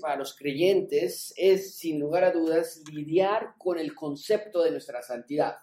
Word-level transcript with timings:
para 0.00 0.16
los 0.16 0.36
creyentes 0.36 1.32
es, 1.36 1.76
sin 1.76 2.00
lugar 2.00 2.24
a 2.24 2.32
dudas, 2.32 2.82
lidiar 2.92 3.54
con 3.58 3.78
el 3.78 3.94
concepto 3.94 4.62
de 4.62 4.70
nuestra 4.70 5.02
santidad. 5.02 5.56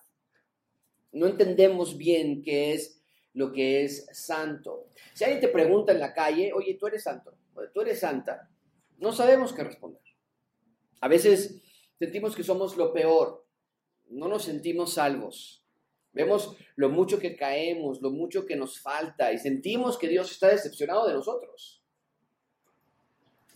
No 1.11 1.27
entendemos 1.27 1.97
bien 1.97 2.41
qué 2.41 2.73
es 2.73 3.01
lo 3.33 3.51
que 3.51 3.83
es 3.83 4.07
santo. 4.11 4.87
Si 5.13 5.23
alguien 5.23 5.41
te 5.41 5.47
pregunta 5.47 5.91
en 5.91 5.99
la 5.99 6.13
calle, 6.13 6.51
oye, 6.53 6.75
tú 6.75 6.87
eres 6.87 7.03
santo, 7.03 7.37
tú 7.73 7.81
eres 7.81 7.99
santa, 7.99 8.49
no 8.97 9.11
sabemos 9.11 9.53
qué 9.53 9.63
responder. 9.63 10.01
A 11.01 11.07
veces 11.07 11.61
sentimos 11.97 12.35
que 12.35 12.43
somos 12.43 12.75
lo 12.75 12.93
peor, 12.93 13.45
no 14.07 14.27
nos 14.27 14.43
sentimos 14.43 14.93
salvos. 14.93 15.63
Vemos 16.11 16.57
lo 16.75 16.89
mucho 16.89 17.19
que 17.19 17.35
caemos, 17.35 18.01
lo 18.01 18.09
mucho 18.09 18.45
que 18.45 18.55
nos 18.55 18.79
falta 18.79 19.31
y 19.31 19.37
sentimos 19.37 19.97
que 19.97 20.07
Dios 20.07 20.31
está 20.31 20.47
decepcionado 20.47 21.07
de 21.07 21.13
nosotros. 21.13 21.78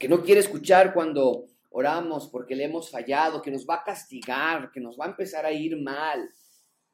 Que 0.03 0.09
no 0.09 0.21
quiere 0.21 0.41
escuchar 0.41 0.93
cuando 0.93 1.47
oramos 1.69 2.27
porque 2.27 2.57
le 2.57 2.65
hemos 2.65 2.89
fallado, 2.89 3.41
que 3.41 3.49
nos 3.49 3.65
va 3.65 3.75
a 3.75 3.83
castigar, 3.85 4.69
que 4.69 4.81
nos 4.81 4.99
va 4.99 5.05
a 5.05 5.07
empezar 5.11 5.45
a 5.45 5.51
ir 5.53 5.81
mal. 5.81 6.29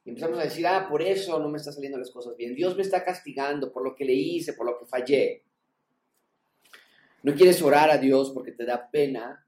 Y 0.06 0.10
empezamos 0.10 0.38
a 0.38 0.44
decir, 0.44 0.68
ah, 0.68 0.86
por 0.88 1.02
eso 1.02 1.40
no 1.40 1.50
me 1.50 1.58
están 1.58 1.74
saliendo 1.74 1.98
las 1.98 2.12
cosas 2.12 2.38
bien. 2.38 2.54
Dios 2.54 2.76
me 2.76 2.84
está 2.84 3.04
castigando 3.04 3.72
por 3.72 3.84
lo 3.84 3.96
que 3.96 4.06
le 4.06 4.14
hice, 4.14 4.54
por 4.54 4.68
lo 4.68 4.78
que 4.78 4.86
fallé. 4.86 5.44
No 7.24 7.34
quieres 7.34 7.60
orar 7.64 7.90
a 7.90 7.98
Dios 7.98 8.30
porque 8.30 8.52
te 8.52 8.64
da 8.64 8.92
pena. 8.92 9.44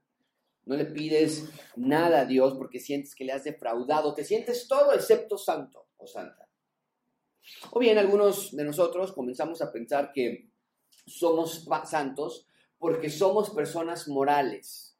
No 0.64 0.74
le 0.74 0.86
pides 0.86 1.48
nada 1.76 2.22
a 2.22 2.24
Dios 2.24 2.54
porque 2.54 2.80
sientes 2.80 3.14
que 3.14 3.24
le 3.24 3.30
has 3.30 3.44
defraudado. 3.44 4.12
Te 4.12 4.24
sientes 4.24 4.66
todo 4.66 4.92
excepto 4.92 5.38
santo 5.38 5.86
o 5.98 6.08
santa. 6.08 6.48
O 7.70 7.78
bien 7.78 7.96
algunos 7.96 8.56
de 8.56 8.64
nosotros 8.64 9.12
comenzamos 9.12 9.62
a 9.62 9.70
pensar 9.70 10.10
que 10.12 10.48
somos 11.06 11.64
santos 11.84 12.48
porque 12.82 13.08
somos 13.08 13.50
personas 13.50 14.08
morales 14.08 14.92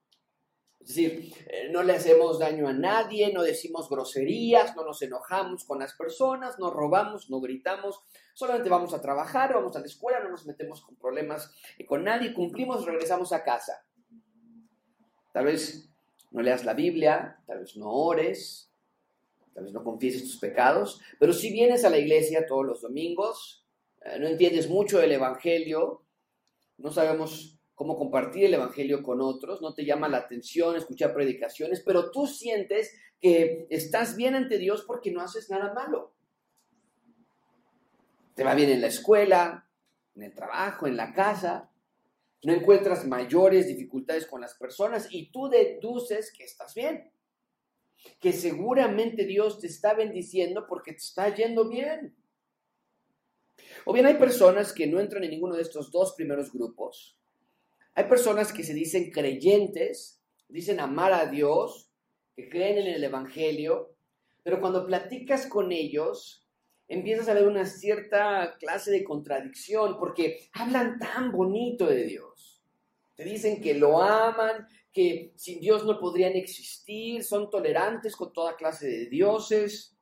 es 0.82 0.88
decir, 0.88 1.32
eh, 1.46 1.68
no 1.70 1.84
le 1.84 1.92
hacemos 1.92 2.40
daño 2.40 2.66
a 2.66 2.72
nadie, 2.72 3.32
no 3.32 3.42
decimos 3.42 3.88
groserías, 3.88 4.74
no 4.74 4.84
nos 4.84 5.00
enojamos 5.02 5.64
con 5.64 5.78
las 5.78 5.94
personas, 5.94 6.58
no 6.58 6.72
robamos, 6.72 7.30
no 7.30 7.40
gritamos, 7.40 8.00
solamente 8.34 8.68
vamos 8.68 8.92
a 8.92 9.00
trabajar, 9.00 9.54
vamos 9.54 9.76
a 9.76 9.78
la 9.78 9.86
escuela, 9.86 10.18
no 10.18 10.30
nos 10.30 10.44
metemos 10.44 10.82
con 10.82 10.96
problemas 10.96 11.54
con 11.86 12.02
nadie, 12.02 12.34
cumplimos, 12.34 12.84
regresamos 12.84 13.32
a 13.32 13.44
casa. 13.44 13.86
Tal 15.32 15.44
vez 15.44 15.88
no 16.32 16.42
leas 16.42 16.64
la 16.64 16.74
Biblia, 16.74 17.40
tal 17.46 17.60
vez 17.60 17.76
no 17.76 17.88
ores, 17.88 18.72
tal 19.54 19.64
vez 19.64 19.72
no 19.72 19.84
confieses 19.84 20.24
tus 20.24 20.38
pecados, 20.38 21.00
pero 21.20 21.32
si 21.32 21.52
vienes 21.52 21.84
a 21.84 21.90
la 21.90 21.98
iglesia 21.98 22.44
todos 22.44 22.66
los 22.66 22.82
domingos, 22.82 23.64
eh, 24.04 24.18
no 24.18 24.26
entiendes 24.26 24.68
mucho 24.68 24.98
del 24.98 25.12
Evangelio, 25.12 26.04
no 26.78 26.90
sabemos 26.90 27.61
cómo 27.82 27.98
compartir 27.98 28.44
el 28.44 28.54
Evangelio 28.54 29.02
con 29.02 29.20
otros, 29.20 29.60
no 29.60 29.74
te 29.74 29.84
llama 29.84 30.08
la 30.08 30.18
atención 30.18 30.76
escuchar 30.76 31.12
predicaciones, 31.12 31.82
pero 31.84 32.12
tú 32.12 32.28
sientes 32.28 32.96
que 33.20 33.66
estás 33.70 34.14
bien 34.14 34.36
ante 34.36 34.56
Dios 34.56 34.84
porque 34.86 35.10
no 35.10 35.20
haces 35.20 35.50
nada 35.50 35.74
malo. 35.74 36.12
Te 38.36 38.44
va 38.44 38.54
bien 38.54 38.70
en 38.70 38.80
la 38.80 38.86
escuela, 38.86 39.66
en 40.14 40.22
el 40.22 40.32
trabajo, 40.32 40.86
en 40.86 40.96
la 40.96 41.12
casa, 41.12 41.72
no 42.44 42.52
encuentras 42.52 43.04
mayores 43.04 43.66
dificultades 43.66 44.26
con 44.26 44.40
las 44.40 44.54
personas 44.54 45.08
y 45.10 45.32
tú 45.32 45.48
deduces 45.48 46.32
que 46.32 46.44
estás 46.44 46.76
bien, 46.76 47.10
que 48.20 48.32
seguramente 48.32 49.24
Dios 49.26 49.58
te 49.58 49.66
está 49.66 49.94
bendiciendo 49.94 50.66
porque 50.68 50.92
te 50.92 50.98
está 50.98 51.34
yendo 51.34 51.68
bien. 51.68 52.14
O 53.84 53.92
bien 53.92 54.06
hay 54.06 54.14
personas 54.14 54.72
que 54.72 54.86
no 54.86 55.00
entran 55.00 55.24
en 55.24 55.30
ninguno 55.30 55.56
de 55.56 55.62
estos 55.62 55.90
dos 55.90 56.14
primeros 56.14 56.52
grupos 56.52 57.18
hay 57.94 58.04
personas 58.04 58.52
que 58.52 58.64
se 58.64 58.74
dicen 58.74 59.10
creyentes, 59.10 60.22
dicen 60.48 60.80
amar 60.80 61.12
a 61.12 61.26
Dios, 61.26 61.90
que 62.34 62.48
creen 62.48 62.78
en 62.78 62.86
el 62.86 63.04
Evangelio, 63.04 63.94
pero 64.42 64.60
cuando 64.60 64.86
platicas 64.86 65.46
con 65.46 65.72
ellos, 65.72 66.48
empiezas 66.88 67.28
a 67.28 67.34
ver 67.34 67.46
una 67.46 67.66
cierta 67.66 68.56
clase 68.58 68.90
de 68.90 69.04
contradicción, 69.04 69.98
porque 69.98 70.48
hablan 70.52 70.98
tan 70.98 71.32
bonito 71.32 71.86
de 71.86 72.04
Dios. 72.04 72.62
Te 73.14 73.24
dicen 73.24 73.60
que 73.60 73.74
lo 73.74 74.02
aman, 74.02 74.66
que 74.92 75.32
sin 75.36 75.60
Dios 75.60 75.84
no 75.84 75.98
podrían 75.98 76.34
existir, 76.34 77.22
son 77.24 77.50
tolerantes 77.50 78.16
con 78.16 78.32
toda 78.32 78.56
clase 78.56 78.86
de 78.86 79.06
dioses. 79.06 79.96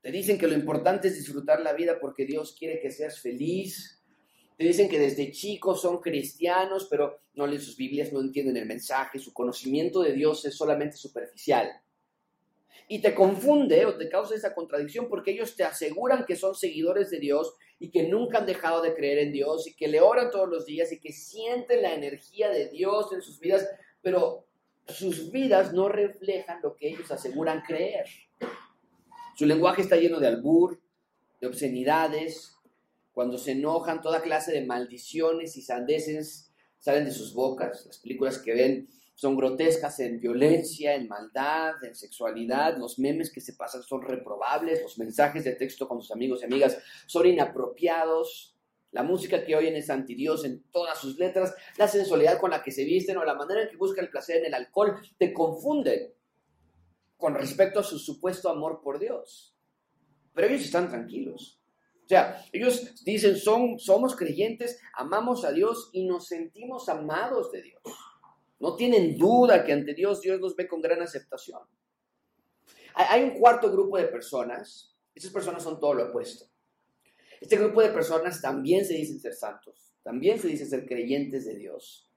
Te 0.00 0.10
dicen 0.12 0.38
que 0.38 0.46
lo 0.46 0.54
importante 0.54 1.08
es 1.08 1.16
disfrutar 1.16 1.60
la 1.60 1.72
vida 1.72 1.98
porque 2.00 2.24
Dios 2.24 2.54
quiere 2.58 2.80
que 2.80 2.90
seas 2.90 3.20
feliz. 3.20 3.97
Te 4.58 4.64
dicen 4.64 4.88
que 4.88 4.98
desde 4.98 5.30
chicos 5.30 5.80
son 5.80 6.00
cristianos, 6.00 6.88
pero 6.90 7.20
no 7.34 7.46
leen 7.46 7.62
sus 7.62 7.76
Biblias, 7.76 8.12
no 8.12 8.20
entienden 8.20 8.56
el 8.56 8.66
mensaje, 8.66 9.20
su 9.20 9.32
conocimiento 9.32 10.02
de 10.02 10.12
Dios 10.12 10.44
es 10.44 10.56
solamente 10.56 10.96
superficial. 10.96 11.70
Y 12.88 13.00
te 13.00 13.14
confunde 13.14 13.86
o 13.86 13.96
te 13.96 14.08
causa 14.08 14.34
esa 14.34 14.56
contradicción 14.56 15.08
porque 15.08 15.30
ellos 15.30 15.54
te 15.54 15.62
aseguran 15.62 16.24
que 16.26 16.34
son 16.34 16.56
seguidores 16.56 17.08
de 17.10 17.20
Dios 17.20 17.54
y 17.78 17.90
que 17.90 18.08
nunca 18.08 18.38
han 18.38 18.46
dejado 18.46 18.82
de 18.82 18.94
creer 18.94 19.18
en 19.18 19.32
Dios 19.32 19.68
y 19.68 19.76
que 19.76 19.86
le 19.86 20.00
oran 20.00 20.32
todos 20.32 20.48
los 20.48 20.66
días 20.66 20.90
y 20.90 20.98
que 20.98 21.12
sienten 21.12 21.82
la 21.82 21.94
energía 21.94 22.48
de 22.48 22.68
Dios 22.68 23.12
en 23.12 23.22
sus 23.22 23.38
vidas, 23.38 23.64
pero 24.02 24.44
sus 24.88 25.30
vidas 25.30 25.72
no 25.72 25.88
reflejan 25.88 26.60
lo 26.62 26.74
que 26.74 26.88
ellos 26.88 27.08
aseguran 27.12 27.62
creer. 27.62 28.06
Su 29.36 29.46
lenguaje 29.46 29.82
está 29.82 29.94
lleno 29.94 30.18
de 30.18 30.26
albur, 30.26 30.80
de 31.40 31.46
obscenidades, 31.46 32.57
cuando 33.18 33.36
se 33.36 33.50
enojan, 33.50 34.00
toda 34.00 34.22
clase 34.22 34.52
de 34.52 34.64
maldiciones 34.64 35.56
y 35.56 35.62
sandeces 35.62 36.52
salen 36.78 37.04
de 37.04 37.10
sus 37.10 37.34
bocas. 37.34 37.84
Las 37.84 37.98
películas 37.98 38.38
que 38.38 38.54
ven 38.54 38.88
son 39.16 39.36
grotescas 39.36 39.98
en 39.98 40.20
violencia, 40.20 40.94
en 40.94 41.08
maldad, 41.08 41.82
en 41.82 41.96
sexualidad. 41.96 42.78
Los 42.78 43.00
memes 43.00 43.32
que 43.32 43.40
se 43.40 43.54
pasan 43.54 43.82
son 43.82 44.02
reprobables. 44.02 44.82
Los 44.82 44.98
mensajes 44.98 45.42
de 45.42 45.56
texto 45.56 45.88
con 45.88 46.00
sus 46.00 46.12
amigos 46.12 46.42
y 46.42 46.44
amigas 46.44 46.78
son 47.06 47.26
inapropiados. 47.26 48.54
La 48.92 49.02
música 49.02 49.44
que 49.44 49.56
oyen 49.56 49.74
es 49.74 49.90
antidios 49.90 50.44
en 50.44 50.62
todas 50.70 51.00
sus 51.00 51.18
letras. 51.18 51.52
La 51.76 51.88
sensualidad 51.88 52.38
con 52.38 52.52
la 52.52 52.62
que 52.62 52.70
se 52.70 52.84
visten 52.84 53.16
o 53.16 53.24
la 53.24 53.34
manera 53.34 53.62
en 53.62 53.68
que 53.68 53.76
buscan 53.76 54.04
el 54.04 54.12
placer 54.12 54.36
en 54.36 54.46
el 54.46 54.54
alcohol 54.54 54.94
te 55.18 55.32
confunden 55.32 56.12
con 57.16 57.34
respecto 57.34 57.80
a 57.80 57.82
su 57.82 57.98
supuesto 57.98 58.48
amor 58.48 58.80
por 58.80 59.00
Dios. 59.00 59.56
Pero 60.32 60.46
ellos 60.46 60.62
están 60.62 60.88
tranquilos. 60.88 61.57
O 62.08 62.10
sea, 62.10 62.42
ellos 62.54 63.04
dicen, 63.04 63.36
son, 63.36 63.78
somos 63.78 64.16
creyentes, 64.16 64.80
amamos 64.94 65.44
a 65.44 65.52
Dios 65.52 65.90
y 65.92 66.06
nos 66.06 66.26
sentimos 66.26 66.88
amados 66.88 67.52
de 67.52 67.60
Dios. 67.60 67.82
No 68.60 68.76
tienen 68.76 69.18
duda 69.18 69.62
que 69.62 69.74
ante 69.74 69.92
Dios 69.92 70.22
Dios 70.22 70.40
nos 70.40 70.56
ve 70.56 70.66
con 70.66 70.80
gran 70.80 71.02
aceptación. 71.02 71.60
Hay 72.94 73.22
un 73.24 73.38
cuarto 73.38 73.70
grupo 73.70 73.98
de 73.98 74.06
personas, 74.06 74.96
esas 75.14 75.30
personas 75.30 75.62
son 75.62 75.78
todo 75.78 75.92
lo 75.92 76.08
opuesto. 76.08 76.46
Este 77.42 77.58
grupo 77.58 77.82
de 77.82 77.90
personas 77.90 78.40
también 78.40 78.86
se 78.86 78.94
dicen 78.94 79.20
ser 79.20 79.34
santos, 79.34 79.94
también 80.02 80.38
se 80.38 80.48
dicen 80.48 80.66
ser 80.66 80.86
creyentes 80.86 81.44
de 81.44 81.56
Dios. 81.56 82.07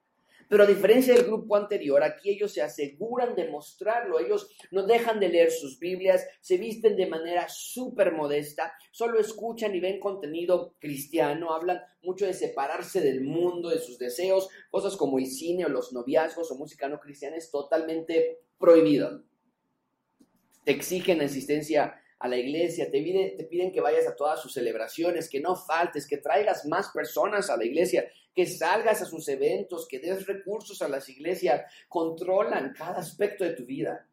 Pero 0.52 0.64
a 0.64 0.68
diferencia 0.68 1.14
del 1.14 1.24
grupo 1.24 1.56
anterior, 1.56 2.04
aquí 2.04 2.32
ellos 2.32 2.52
se 2.52 2.62
aseguran 2.62 3.36
de 3.36 3.48
mostrarlo. 3.48 4.20
Ellos 4.20 4.50
no 4.70 4.86
dejan 4.86 5.18
de 5.22 5.30
leer 5.30 5.50
sus 5.50 5.80
Biblias, 5.80 6.28
se 6.42 6.58
visten 6.58 6.98
de 6.98 7.08
manera 7.08 7.48
súper 7.48 8.12
modesta, 8.12 8.74
solo 8.92 9.18
escuchan 9.18 9.74
y 9.74 9.80
ven 9.80 10.02
contenido 10.02 10.76
cristiano, 10.78 11.54
hablan 11.54 11.80
mucho 12.04 12.26
de 12.26 12.34
separarse 12.34 13.00
del 13.00 13.22
mundo, 13.22 13.70
de 13.70 13.80
sus 13.80 13.98
deseos, 13.98 14.50
cosas 14.70 14.98
como 14.98 15.20
el 15.20 15.28
cine 15.28 15.64
o 15.64 15.70
los 15.70 15.94
noviazgos 15.94 16.52
o 16.52 16.56
música 16.56 16.90
no 16.90 17.00
cristiana 17.00 17.38
es 17.38 17.50
totalmente 17.50 18.42
prohibido. 18.60 19.24
Te 20.66 20.74
exigen 20.74 21.22
asistencia 21.22 21.96
a 22.20 22.28
la 22.28 22.36
iglesia, 22.36 22.92
te, 22.92 23.02
te 23.38 23.44
piden 23.46 23.72
que 23.72 23.80
vayas 23.80 24.06
a 24.06 24.18
todas 24.18 24.42
sus 24.42 24.54
celebraciones, 24.54 25.30
que 25.30 25.40
no 25.40 25.56
faltes, 25.56 26.06
que 26.06 26.18
traigas 26.18 26.66
más 26.66 26.90
personas 26.90 27.50
a 27.50 27.56
la 27.56 27.64
iglesia, 27.64 28.06
que 28.34 28.46
salgas 28.46 29.02
a 29.02 29.06
sus 29.06 29.28
eventos, 29.28 29.88
que 29.88 30.00
des 30.00 30.26
recursos 30.26 30.82
a 30.82 30.88
las 30.88 31.08
iglesias, 31.10 31.64
controlan 31.88 32.74
cada 32.74 33.00
aspecto 33.00 33.44
de 33.44 33.52
tu 33.52 33.66
vida. 33.66 34.08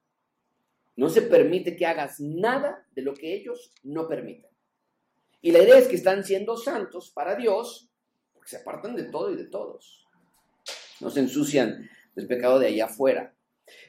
No 0.97 1.09
se 1.09 1.23
permite 1.23 1.76
que 1.76 1.87
hagas 1.87 2.19
nada 2.20 2.87
de 2.93 3.03
lo 3.03 3.15
que 3.15 3.32
ellos 3.32 3.73
no 3.85 4.09
permiten. 4.09 4.50
Y 5.41 5.53
la 5.53 5.61
idea 5.61 5.79
es 5.79 5.87
que 5.87 5.97
están 5.97 6.25
siendo 6.25 6.56
santos 6.56 7.11
para 7.11 7.37
Dios 7.37 7.88
porque 8.32 8.49
se 8.49 8.56
apartan 8.56 8.97
de 8.97 9.05
todo 9.05 9.32
y 9.32 9.37
de 9.37 9.44
todos. 9.44 10.05
No 11.00 11.11
se 11.11 11.20
ensucian 11.20 11.88
del 12.15 12.26
pecado 12.26 12.59
de 12.59 12.67
allá 12.67 12.87
afuera. 12.87 13.35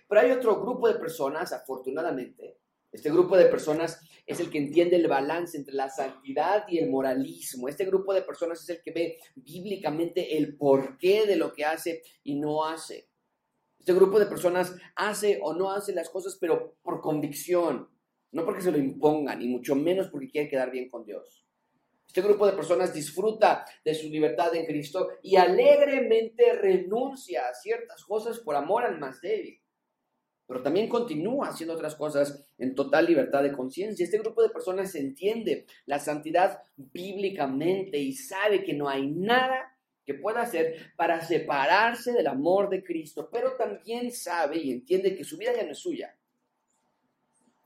Pero 0.08 0.22
hay 0.22 0.31
otro 0.31 0.62
grupo 0.62 0.88
de 0.88 1.00
personas, 1.00 1.52
afortunadamente, 1.54 2.58
este 2.91 3.12
grupo 3.12 3.38
de 3.38 3.45
personas 3.45 4.01
es 4.25 4.39
el 4.39 4.50
que 4.50 4.57
entiende 4.57 4.95
el 4.95 5.07
balance 5.07 5.57
entre 5.57 5.75
la 5.75 5.89
santidad 5.89 6.65
y 6.68 6.80
el 6.80 6.89
moralismo. 6.89 7.68
Este 7.68 7.86
grupo 7.86 8.13
de 8.13 8.24
personas 8.24 8.62
es 8.63 8.69
el 8.69 8.81
que 8.81 8.91
ve 8.91 9.18
bíblicamente 9.36 10.38
el 10.38 10.56
porqué 10.57 11.25
de 11.27 11.36
lo 11.36 11.53
que 11.53 11.65
hace 11.65 12.01
y 12.24 12.36
no 12.36 12.65
hace. 12.65 13.07
Este 13.77 13.94
grupo 13.94 14.19
de 14.19 14.25
personas 14.25 14.75
hace 14.95 15.39
o 15.41 15.53
no 15.53 15.71
hace 15.71 15.94
las 15.94 16.09
cosas, 16.09 16.38
pero 16.39 16.75
por 16.81 17.00
convicción, 17.01 17.89
no 18.31 18.45
porque 18.45 18.62
se 18.62 18.71
lo 18.71 18.77
impongan, 18.77 19.42
y 19.42 19.47
mucho 19.47 19.75
menos 19.75 20.09
porque 20.09 20.30
quiere 20.30 20.50
quedar 20.50 20.71
bien 20.71 20.89
con 20.89 21.06
Dios. 21.06 21.45
Este 22.07 22.21
grupo 22.21 22.47
de 22.47 22.53
personas 22.53 22.94
disfruta 22.94 23.65
de 23.85 23.94
su 23.94 24.09
libertad 24.09 24.53
en 24.56 24.65
Cristo 24.65 25.09
y 25.21 25.35
alegremente 25.35 26.53
renuncia 26.53 27.47
a 27.47 27.53
ciertas 27.53 28.03
cosas 28.03 28.39
por 28.39 28.56
amor 28.56 28.83
al 28.83 29.00
más 29.00 29.21
débil. 29.21 29.62
Pero 30.47 30.63
también 30.63 30.89
continúa 30.89 31.50
haciendo 31.50 31.75
otras 31.75 31.95
cosas 31.95 32.49
en 32.59 32.75
total 32.75 33.06
libertad 33.06 33.44
de 33.44 33.53
conciencia. 33.53 34.03
Este 34.03 34.19
grupo 34.19 34.44
de 34.44 34.50
personas 34.50 34.94
entiende 34.95 35.65
la 35.85 36.00
santidad 36.00 36.61
bíblicamente 36.75 37.97
y 37.97 38.13
sabe 38.13 38.63
que 38.63 38.73
no 38.73 38.89
hay 38.89 39.07
nada 39.07 39.75
que 40.06 40.13
pueda 40.15 40.41
hacer 40.41 40.94
para 40.95 41.21
separarse 41.25 42.11
del 42.11 42.27
amor 42.27 42.69
de 42.69 42.83
Cristo, 42.83 43.29
pero 43.31 43.56
también 43.56 44.11
sabe 44.11 44.57
y 44.57 44.71
entiende 44.71 45.15
que 45.15 45.23
su 45.23 45.38
vida 45.38 45.56
ya 45.56 45.63
no 45.63 45.71
es 45.71 45.79
suya. 45.79 46.15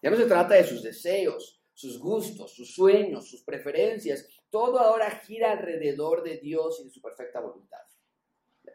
Ya 0.01 0.09
no 0.09 0.17
se 0.17 0.25
trata 0.25 0.55
de 0.55 0.65
sus 0.65 0.83
deseos, 0.83 1.61
sus 1.73 1.97
gustos, 1.97 2.53
sus 2.53 2.73
sueños, 2.73 3.29
sus 3.29 3.43
preferencias. 3.43 4.27
Todo 4.49 4.79
ahora 4.79 5.09
gira 5.09 5.53
alrededor 5.53 6.23
de 6.23 6.37
Dios 6.37 6.81
y 6.81 6.83
de 6.85 6.89
su 6.89 7.01
perfecta 7.01 7.39
voluntad. 7.39 7.79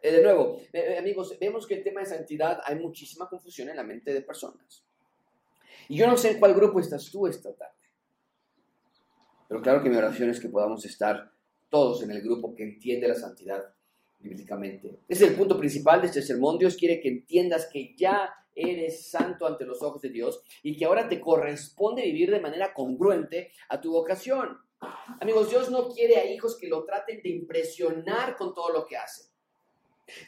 Eh, 0.01 0.11
de 0.11 0.23
nuevo, 0.23 0.59
eh, 0.73 0.93
eh, 0.93 0.97
amigos, 0.97 1.37
vemos 1.39 1.67
que 1.67 1.75
el 1.75 1.83
tema 1.83 2.01
de 2.01 2.07
santidad 2.07 2.61
hay 2.63 2.75
muchísima 2.75 3.29
confusión 3.29 3.69
en 3.69 3.75
la 3.75 3.83
mente 3.83 4.13
de 4.13 4.21
personas. 4.21 4.88
Y 5.89 5.97
yo 5.97 6.07
no 6.07 6.15
sé 6.15 6.31
en 6.31 6.39
cuál 6.39 6.53
grupo 6.53 6.79
estás 6.79 7.09
tú 7.11 7.25
esta 7.25 7.51
tarde. 7.53 7.73
Pero 9.47 9.61
claro 9.61 9.81
que 9.81 9.89
mi 9.89 9.95
oración 9.97 10.29
es 10.29 10.39
que 10.39 10.47
podamos 10.47 10.85
estar 10.85 11.31
todos 11.67 12.03
en 12.03 12.11
el 12.11 12.21
grupo 12.21 12.55
que 12.55 12.63
entiende 12.63 13.07
la 13.07 13.15
santidad 13.15 13.73
bíblicamente. 14.19 14.99
Es 15.07 15.21
el 15.21 15.33
punto 15.33 15.57
principal 15.57 15.99
de 16.01 16.07
este 16.07 16.21
sermón. 16.21 16.59
Dios 16.59 16.77
quiere 16.77 17.01
que 17.01 17.09
entiendas 17.09 17.67
que 17.73 17.95
ya 17.97 18.29
eres 18.53 19.09
santo 19.09 19.47
ante 19.47 19.65
los 19.65 19.81
ojos 19.81 19.99
de 20.03 20.09
Dios 20.09 20.43
y 20.61 20.77
que 20.77 20.85
ahora 20.85 21.09
te 21.09 21.19
corresponde 21.19 22.03
vivir 22.03 22.29
de 22.29 22.39
manera 22.39 22.71
congruente 22.71 23.51
a 23.69 23.81
tu 23.81 23.91
vocación. 23.91 24.59
Amigos, 25.19 25.49
Dios 25.49 25.71
no 25.71 25.89
quiere 25.89 26.17
a 26.17 26.31
hijos 26.31 26.55
que 26.55 26.67
lo 26.67 26.85
traten 26.85 27.23
de 27.23 27.29
impresionar 27.29 28.35
con 28.37 28.53
todo 28.53 28.71
lo 28.71 28.85
que 28.85 28.95
hacen. 28.95 29.25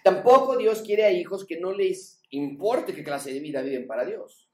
Tampoco 0.04 0.58
Dios 0.58 0.82
quiere 0.82 1.04
a 1.04 1.12
hijos 1.12 1.46
que 1.46 1.60
no 1.60 1.72
les 1.72 2.20
importe 2.32 2.96
qué 2.96 3.04
clase 3.04 3.32
de 3.32 3.40
vida 3.40 3.62
viven 3.62 3.86
para 3.86 4.06
Dios. 4.06 4.51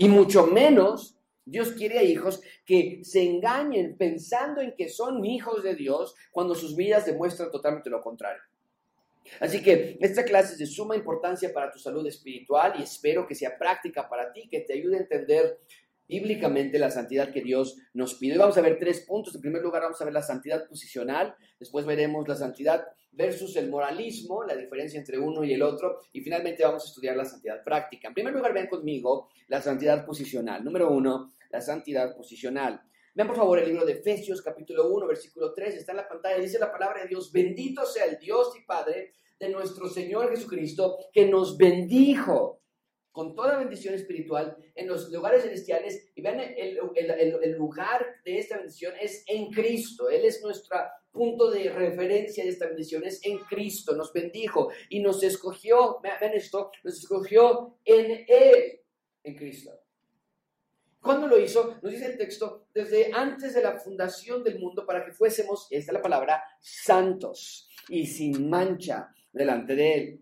Y 0.00 0.08
mucho 0.08 0.46
menos 0.46 1.14
Dios 1.44 1.72
quiere 1.72 1.98
a 1.98 2.02
hijos 2.02 2.40
que 2.64 3.00
se 3.04 3.22
engañen 3.22 3.98
pensando 3.98 4.62
en 4.62 4.74
que 4.74 4.88
son 4.88 5.26
hijos 5.26 5.62
de 5.62 5.74
Dios 5.74 6.14
cuando 6.32 6.54
sus 6.54 6.74
vidas 6.74 7.04
demuestran 7.04 7.50
totalmente 7.50 7.90
lo 7.90 8.00
contrario. 8.00 8.40
Así 9.40 9.62
que 9.62 9.98
esta 10.00 10.24
clase 10.24 10.54
es 10.54 10.58
de 10.58 10.66
suma 10.66 10.96
importancia 10.96 11.52
para 11.52 11.70
tu 11.70 11.78
salud 11.78 12.06
espiritual 12.06 12.76
y 12.78 12.82
espero 12.82 13.26
que 13.26 13.34
sea 13.34 13.58
práctica 13.58 14.08
para 14.08 14.32
ti, 14.32 14.48
que 14.48 14.60
te 14.60 14.72
ayude 14.72 14.96
a 14.96 15.00
entender 15.00 15.58
bíblicamente 16.08 16.78
la 16.78 16.90
santidad 16.90 17.30
que 17.30 17.42
Dios 17.42 17.76
nos 17.92 18.14
pide. 18.14 18.38
vamos 18.38 18.56
a 18.56 18.62
ver 18.62 18.78
tres 18.78 19.00
puntos. 19.00 19.34
En 19.34 19.42
primer 19.42 19.60
lugar, 19.60 19.82
vamos 19.82 20.00
a 20.00 20.04
ver 20.06 20.14
la 20.14 20.22
santidad 20.22 20.66
posicional, 20.66 21.34
después 21.58 21.84
veremos 21.84 22.26
la 22.26 22.36
santidad 22.36 22.86
versus 23.12 23.56
el 23.56 23.68
moralismo, 23.68 24.44
la 24.44 24.56
diferencia 24.56 24.98
entre 24.98 25.18
uno 25.18 25.44
y 25.44 25.52
el 25.52 25.62
otro, 25.62 25.98
y 26.12 26.20
finalmente 26.20 26.64
vamos 26.64 26.84
a 26.84 26.88
estudiar 26.88 27.16
la 27.16 27.24
santidad 27.24 27.62
práctica. 27.64 28.08
En 28.08 28.14
primer 28.14 28.32
lugar, 28.32 28.52
vean 28.52 28.68
conmigo 28.68 29.28
la 29.48 29.60
santidad 29.60 30.04
posicional. 30.04 30.64
Número 30.64 30.90
uno, 30.90 31.32
la 31.50 31.60
santidad 31.60 32.16
posicional. 32.16 32.80
Vean 33.14 33.26
por 33.26 33.36
favor 33.36 33.58
el 33.58 33.68
libro 33.68 33.84
de 33.84 33.94
Efesios 33.94 34.40
capítulo 34.40 34.88
1, 34.88 35.06
versículo 35.06 35.52
3, 35.52 35.74
está 35.74 35.92
en 35.92 35.96
la 35.96 36.08
pantalla, 36.08 36.38
dice 36.38 36.58
la 36.58 36.70
palabra 36.70 37.02
de 37.02 37.08
Dios, 37.08 37.32
bendito 37.32 37.84
sea 37.84 38.04
el 38.04 38.18
Dios 38.18 38.52
y 38.56 38.64
Padre 38.64 39.12
de 39.38 39.48
nuestro 39.48 39.88
Señor 39.88 40.30
Jesucristo, 40.30 40.96
que 41.12 41.26
nos 41.26 41.56
bendijo 41.56 42.60
con 43.10 43.34
toda 43.34 43.58
bendición 43.58 43.94
espiritual 43.94 44.56
en 44.74 44.86
los 44.86 45.10
lugares 45.10 45.42
celestiales. 45.42 46.10
Y 46.14 46.22
vean, 46.22 46.40
el, 46.40 46.78
el, 47.42 47.52
lugar 47.52 48.06
de 48.24 48.38
esta 48.38 48.58
bendición 48.58 48.94
es 49.00 49.24
en 49.26 49.50
Cristo. 49.50 50.08
Él 50.08 50.24
es 50.24 50.42
nuestro 50.42 50.78
punto 51.10 51.50
de 51.50 51.70
referencia 51.70 52.44
de 52.44 52.50
esta 52.50 52.66
bendición, 52.66 53.04
es 53.04 53.24
en 53.24 53.38
Cristo. 53.38 53.94
Nos 53.94 54.12
bendijo 54.12 54.70
y 54.88 55.00
nos 55.00 55.22
escogió, 55.22 56.00
vean 56.02 56.34
esto, 56.34 56.70
nos 56.84 56.98
escogió 56.98 57.78
en 57.84 58.24
Él, 58.28 58.80
en 59.22 59.36
Cristo. 59.36 59.72
¿Cuándo 61.00 61.26
lo 61.26 61.40
hizo? 61.40 61.78
Nos 61.82 61.92
dice 61.92 62.06
el 62.06 62.18
texto, 62.18 62.66
desde 62.74 63.10
antes 63.12 63.54
de 63.54 63.62
la 63.62 63.78
fundación 63.78 64.44
del 64.44 64.58
mundo, 64.58 64.84
para 64.84 65.04
que 65.04 65.12
fuésemos, 65.12 65.66
esta 65.70 65.92
es 65.92 65.94
la 65.94 66.02
palabra, 66.02 66.42
santos 66.60 67.70
y 67.88 68.06
sin 68.06 68.50
mancha 68.50 69.08
delante 69.32 69.74
de 69.74 69.94
Él. 69.94 70.20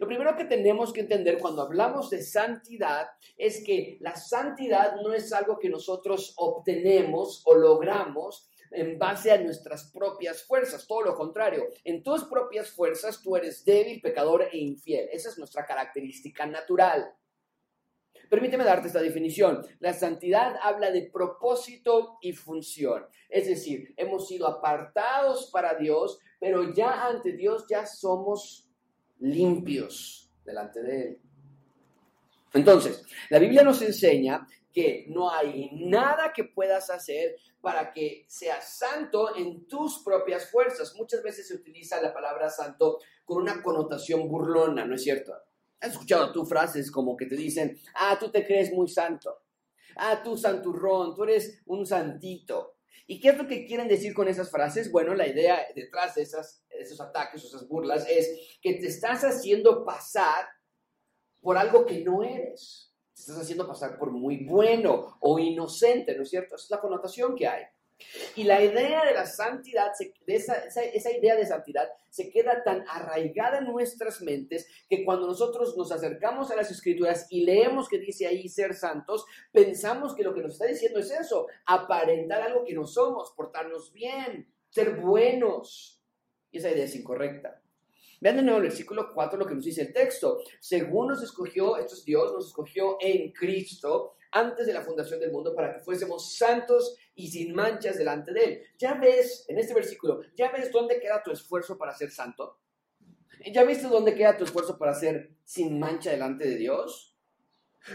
Lo 0.00 0.06
primero 0.06 0.36
que 0.36 0.44
tenemos 0.44 0.92
que 0.92 1.00
entender 1.00 1.38
cuando 1.38 1.62
hablamos 1.62 2.10
de 2.10 2.22
santidad 2.22 3.06
es 3.36 3.62
que 3.64 3.96
la 4.00 4.16
santidad 4.16 4.96
no 5.02 5.14
es 5.14 5.32
algo 5.32 5.58
que 5.58 5.70
nosotros 5.70 6.34
obtenemos 6.36 7.42
o 7.46 7.54
logramos 7.54 8.47
en 8.70 8.98
base 8.98 9.32
a 9.32 9.38
nuestras 9.38 9.90
propias 9.90 10.42
fuerzas, 10.42 10.86
todo 10.86 11.02
lo 11.02 11.14
contrario, 11.14 11.68
en 11.84 12.02
tus 12.02 12.24
propias 12.24 12.70
fuerzas 12.70 13.22
tú 13.22 13.36
eres 13.36 13.64
débil, 13.64 14.00
pecador 14.00 14.48
e 14.50 14.58
infiel. 14.58 15.08
Esa 15.12 15.30
es 15.30 15.38
nuestra 15.38 15.64
característica 15.64 16.46
natural. 16.46 17.12
Permíteme 18.28 18.64
darte 18.64 18.88
esta 18.88 19.00
definición. 19.00 19.66
La 19.80 19.94
santidad 19.94 20.56
habla 20.62 20.90
de 20.90 21.10
propósito 21.10 22.18
y 22.20 22.32
función. 22.32 23.06
Es 23.28 23.46
decir, 23.46 23.94
hemos 23.96 24.28
sido 24.28 24.46
apartados 24.46 25.50
para 25.50 25.74
Dios, 25.74 26.20
pero 26.38 26.72
ya 26.74 27.06
ante 27.06 27.32
Dios 27.32 27.66
ya 27.68 27.86
somos 27.86 28.68
limpios 29.20 30.30
delante 30.44 30.82
de 30.82 31.02
Él. 31.02 31.18
Entonces, 32.54 33.04
la 33.30 33.38
Biblia 33.38 33.62
nos 33.62 33.80
enseña 33.82 34.46
que 34.78 35.06
no 35.08 35.28
hay 35.28 35.70
nada 35.72 36.32
que 36.32 36.44
puedas 36.44 36.88
hacer 36.88 37.34
para 37.60 37.92
que 37.92 38.24
seas 38.28 38.78
santo 38.78 39.34
en 39.34 39.66
tus 39.66 40.04
propias 40.04 40.48
fuerzas. 40.52 40.94
Muchas 40.94 41.20
veces 41.20 41.48
se 41.48 41.54
utiliza 41.54 42.00
la 42.00 42.14
palabra 42.14 42.48
santo 42.48 43.00
con 43.24 43.42
una 43.42 43.60
connotación 43.60 44.28
burlona, 44.28 44.84
¿no 44.84 44.94
es 44.94 45.02
cierto? 45.02 45.34
¿Has 45.80 45.94
escuchado 45.94 46.30
tú 46.30 46.46
frases 46.46 46.92
como 46.92 47.16
que 47.16 47.26
te 47.26 47.34
dicen, 47.34 47.76
ah, 47.96 48.16
tú 48.20 48.30
te 48.30 48.46
crees 48.46 48.72
muy 48.72 48.86
santo? 48.86 49.40
Ah, 49.96 50.22
tú 50.22 50.36
santurrón, 50.36 51.12
tú 51.16 51.24
eres 51.24 51.60
un 51.66 51.84
santito. 51.84 52.76
¿Y 53.08 53.18
qué 53.18 53.30
es 53.30 53.36
lo 53.36 53.48
que 53.48 53.66
quieren 53.66 53.88
decir 53.88 54.14
con 54.14 54.28
esas 54.28 54.48
frases? 54.48 54.92
Bueno, 54.92 55.12
la 55.12 55.26
idea 55.26 55.58
detrás 55.74 56.14
de 56.14 56.22
esas, 56.22 56.64
esos 56.70 57.00
ataques 57.00 57.42
o 57.42 57.48
esas 57.48 57.66
burlas 57.66 58.06
es 58.08 58.30
que 58.62 58.74
te 58.74 58.86
estás 58.86 59.24
haciendo 59.24 59.84
pasar 59.84 60.46
por 61.40 61.58
algo 61.58 61.84
que 61.84 62.04
no 62.04 62.22
eres. 62.22 62.87
Estás 63.18 63.38
haciendo 63.38 63.66
pasar 63.66 63.98
por 63.98 64.10
muy 64.10 64.44
bueno 64.44 65.18
o 65.20 65.38
inocente, 65.38 66.16
¿no 66.16 66.22
es 66.22 66.30
cierto? 66.30 66.56
Esa 66.56 66.64
es 66.64 66.70
la 66.70 66.80
connotación 66.80 67.34
que 67.34 67.48
hay. 67.48 67.64
Y 68.36 68.44
la 68.44 68.62
idea 68.62 69.04
de 69.04 69.12
la 69.12 69.26
santidad, 69.26 69.92
de 70.24 70.34
esa, 70.34 71.12
idea 71.12 71.34
de 71.34 71.46
santidad, 71.46 71.88
se 72.08 72.30
queda 72.30 72.62
tan 72.62 72.84
arraigada 72.88 73.58
en 73.58 73.64
nuestras 73.64 74.22
mentes 74.22 74.68
que 74.88 75.04
cuando 75.04 75.26
nosotros 75.26 75.76
nos 75.76 75.90
acercamos 75.90 76.50
a 76.50 76.56
las 76.56 76.70
escrituras 76.70 77.26
y 77.30 77.44
leemos 77.44 77.88
que 77.88 77.98
dice 77.98 78.26
ahí 78.26 78.48
ser 78.48 78.74
santos, 78.74 79.24
pensamos 79.52 80.14
que 80.14 80.22
lo 80.22 80.32
que 80.32 80.42
nos 80.42 80.52
está 80.52 80.66
diciendo 80.66 81.00
es 81.00 81.10
eso, 81.10 81.48
aparentar 81.66 82.42
algo 82.42 82.64
que 82.64 82.74
no 82.74 82.86
somos, 82.86 83.32
portarnos 83.36 83.92
bien, 83.92 84.48
ser 84.70 85.00
buenos. 85.00 86.00
Y 86.52 86.58
esa 86.58 86.70
idea 86.70 86.84
es 86.84 86.94
incorrecta. 86.94 87.60
Vean 88.20 88.36
de 88.36 88.42
nuevo 88.42 88.58
el 88.58 88.64
versículo 88.64 89.12
4 89.12 89.38
lo 89.38 89.46
que 89.46 89.54
nos 89.54 89.64
dice 89.64 89.82
el 89.82 89.92
texto. 89.92 90.38
Según 90.60 91.08
nos 91.08 91.22
escogió, 91.22 91.76
esto 91.76 91.94
es 91.94 92.04
Dios, 92.04 92.32
nos 92.32 92.48
escogió 92.48 92.96
en 93.00 93.32
Cristo 93.32 94.14
antes 94.32 94.66
de 94.66 94.72
la 94.72 94.82
fundación 94.82 95.20
del 95.20 95.32
mundo 95.32 95.54
para 95.54 95.74
que 95.74 95.80
fuésemos 95.80 96.36
santos 96.36 96.96
y 97.14 97.28
sin 97.28 97.54
manchas 97.54 97.96
delante 97.96 98.32
de 98.32 98.44
Él. 98.44 98.62
Ya 98.78 98.94
ves, 98.94 99.44
en 99.48 99.58
este 99.58 99.74
versículo, 99.74 100.20
ya 100.36 100.50
ves 100.50 100.70
dónde 100.72 101.00
queda 101.00 101.22
tu 101.22 101.30
esfuerzo 101.30 101.78
para 101.78 101.94
ser 101.94 102.10
santo. 102.10 102.58
¿Ya 103.52 103.62
viste 103.64 103.86
dónde 103.86 104.14
queda 104.14 104.36
tu 104.36 104.44
esfuerzo 104.44 104.78
para 104.78 104.94
ser 104.94 105.30
sin 105.44 105.78
mancha 105.78 106.10
delante 106.10 106.46
de 106.46 106.56
Dios? 106.56 107.07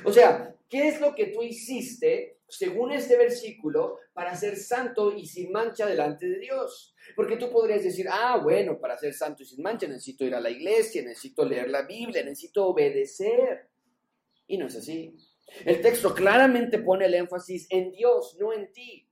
O 0.03 0.11
sea, 0.11 0.55
¿qué 0.69 0.87
es 0.87 0.99
lo 0.99 1.13
que 1.15 1.27
tú 1.27 1.43
hiciste 1.43 2.39
según 2.47 2.91
este 2.91 3.17
versículo 3.17 3.99
para 4.13 4.35
ser 4.35 4.57
santo 4.57 5.15
y 5.15 5.25
sin 5.25 5.51
mancha 5.51 5.85
delante 5.85 6.27
de 6.27 6.39
Dios? 6.39 6.95
Porque 7.15 7.37
tú 7.37 7.51
podrías 7.51 7.83
decir, 7.83 8.07
ah, 8.09 8.39
bueno, 8.41 8.79
para 8.79 8.97
ser 8.97 9.13
santo 9.13 9.43
y 9.43 9.45
sin 9.45 9.61
mancha 9.61 9.87
necesito 9.87 10.25
ir 10.25 10.35
a 10.35 10.39
la 10.39 10.49
iglesia, 10.49 11.03
necesito 11.03 11.45
leer 11.45 11.69
la 11.69 11.83
Biblia, 11.83 12.23
necesito 12.23 12.67
obedecer. 12.67 13.69
Y 14.47 14.57
no 14.57 14.67
es 14.67 14.75
así. 14.75 15.15
El 15.65 15.81
texto 15.81 16.13
claramente 16.13 16.79
pone 16.79 17.05
el 17.05 17.13
énfasis 17.13 17.67
en 17.69 17.91
Dios, 17.91 18.37
no 18.39 18.53
en 18.53 18.71
ti. 18.71 19.07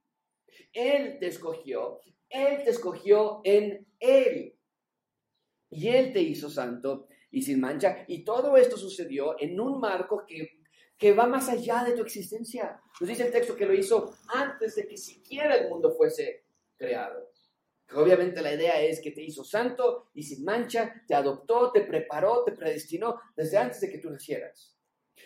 Él 0.73 1.17
te 1.19 1.27
escogió, 1.27 1.99
Él 2.29 2.63
te 2.63 2.69
escogió 2.69 3.41
en 3.43 3.87
Él. 3.99 4.55
Y 5.69 5.87
Él 5.87 6.11
te 6.13 6.21
hizo 6.21 6.49
santo 6.49 7.07
y 7.29 7.41
sin 7.41 7.59
mancha. 7.59 8.03
Y 8.07 8.23
todo 8.23 8.57
esto 8.57 8.77
sucedió 8.77 9.39
en 9.39 9.59
un 9.59 9.79
marco 9.79 10.25
que, 10.27 10.60
que 11.01 11.13
va 11.13 11.25
más 11.25 11.49
allá 11.49 11.83
de 11.83 11.93
tu 11.93 12.03
existencia. 12.03 12.79
Nos 12.99 13.09
dice 13.09 13.23
el 13.23 13.31
texto 13.31 13.55
que 13.55 13.65
lo 13.65 13.73
hizo 13.73 14.13
antes 14.35 14.75
de 14.75 14.87
que 14.87 14.95
siquiera 14.95 15.55
el 15.55 15.67
mundo 15.67 15.91
fuese 15.91 16.43
creado. 16.77 17.31
Obviamente 17.95 18.39
la 18.39 18.53
idea 18.53 18.79
es 18.79 19.01
que 19.01 19.09
te 19.09 19.23
hizo 19.23 19.43
santo 19.43 20.11
y 20.13 20.21
sin 20.21 20.45
mancha, 20.45 21.01
te 21.07 21.15
adoptó, 21.15 21.71
te 21.71 21.81
preparó, 21.81 22.43
te 22.43 22.51
predestinó 22.51 23.19
desde 23.35 23.57
antes 23.57 23.81
de 23.81 23.89
que 23.89 23.97
tú 23.97 24.11
nacieras. 24.11 24.77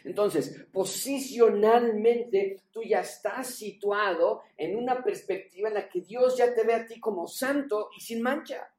Entonces, 0.05 0.65
posicionalmente, 0.71 2.63
tú 2.71 2.81
ya 2.81 3.01
estás 3.01 3.47
situado 3.47 4.43
en 4.55 4.77
una 4.77 5.03
perspectiva 5.03 5.67
en 5.67 5.73
la 5.73 5.89
que 5.89 5.99
Dios 5.99 6.37
ya 6.37 6.53
te 6.53 6.63
ve 6.63 6.73
a 6.73 6.85
ti 6.85 7.01
como 7.01 7.27
santo 7.27 7.89
y 7.97 7.99
sin 7.99 8.21
mancha. 8.21 8.71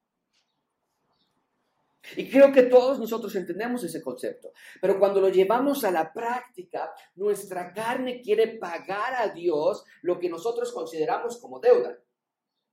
Y 2.16 2.28
creo 2.30 2.52
que 2.52 2.64
todos 2.64 2.98
nosotros 2.98 3.34
entendemos 3.34 3.82
ese 3.82 4.02
concepto, 4.02 4.52
pero 4.80 4.98
cuando 4.98 5.20
lo 5.20 5.28
llevamos 5.28 5.84
a 5.84 5.90
la 5.90 6.12
práctica, 6.12 6.92
nuestra 7.14 7.72
carne 7.72 8.20
quiere 8.20 8.58
pagar 8.58 9.14
a 9.14 9.28
Dios 9.28 9.84
lo 10.02 10.18
que 10.18 10.28
nosotros 10.28 10.72
consideramos 10.72 11.40
como 11.40 11.58
deuda. 11.58 11.98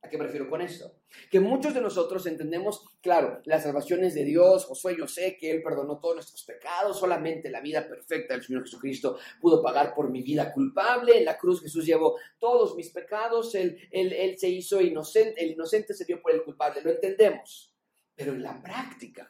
¿A 0.03 0.09
qué 0.09 0.17
me 0.17 0.25
refiero 0.25 0.49
con 0.49 0.61
esto? 0.61 0.97
Que 1.31 1.39
muchos 1.39 1.73
de 1.73 1.79
nosotros 1.79 2.25
entendemos, 2.25 2.83
claro, 3.01 3.41
las 3.45 3.63
salvaciones 3.63 4.13
de 4.13 4.25
Dios, 4.25 4.65
Josué, 4.65 4.97
yo 4.97 5.07
sé 5.07 5.37
que 5.39 5.49
Él 5.49 5.63
perdonó 5.63 5.97
todos 6.01 6.15
nuestros 6.15 6.43
pecados, 6.43 6.99
solamente 6.99 7.49
la 7.49 7.61
vida 7.61 7.87
perfecta 7.87 8.33
del 8.33 8.43
Señor 8.43 8.63
Jesucristo 8.63 9.17
pudo 9.39 9.63
pagar 9.63 9.93
por 9.95 10.11
mi 10.11 10.21
vida 10.21 10.51
culpable, 10.51 11.19
en 11.19 11.23
la 11.23 11.37
cruz 11.37 11.61
Jesús 11.61 11.85
llevó 11.85 12.17
todos 12.37 12.75
mis 12.75 12.91
pecados, 12.91 13.55
Él, 13.55 13.77
él, 13.91 14.11
él 14.11 14.37
se 14.37 14.49
hizo 14.49 14.81
inocente, 14.81 15.41
el 15.41 15.51
inocente 15.51 15.93
se 15.93 16.03
dio 16.03 16.21
por 16.21 16.33
el 16.33 16.43
culpable, 16.43 16.81
lo 16.81 16.91
entendemos, 16.91 17.72
pero 18.15 18.33
en 18.33 18.43
la 18.43 18.61
práctica 18.61 19.29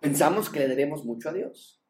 pensamos 0.00 0.48
que 0.48 0.60
le 0.60 0.68
debemos 0.68 1.04
mucho 1.04 1.28
a 1.28 1.32
Dios. 1.32 1.82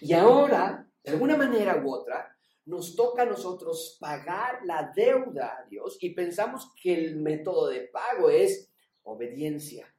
Y 0.00 0.12
ahora, 0.12 0.86
de 1.02 1.12
alguna 1.12 1.36
manera 1.36 1.82
u 1.82 1.90
otra, 1.90 2.36
nos 2.64 2.94
toca 2.94 3.22
a 3.22 3.26
nosotros 3.26 3.96
pagar 3.98 4.60
la 4.64 4.92
deuda 4.94 5.58
a 5.58 5.68
Dios 5.68 5.98
y 6.00 6.10
pensamos 6.10 6.72
que 6.80 6.94
el 6.94 7.16
método 7.16 7.68
de 7.68 7.82
pago 7.82 8.30
es 8.30 8.70
obediencia, 9.02 9.92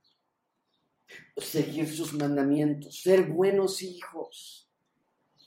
seguir 1.35 1.87
sus 1.87 2.13
mandamientos, 2.13 3.01
ser 3.01 3.23
buenos 3.23 3.81
hijos. 3.81 4.69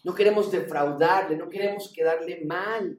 No 0.04 0.14
queremos 0.14 0.50
defraudarle, 0.50 1.36
no 1.36 1.48
queremos 1.48 1.92
quedarle 1.92 2.44
mal. 2.44 2.98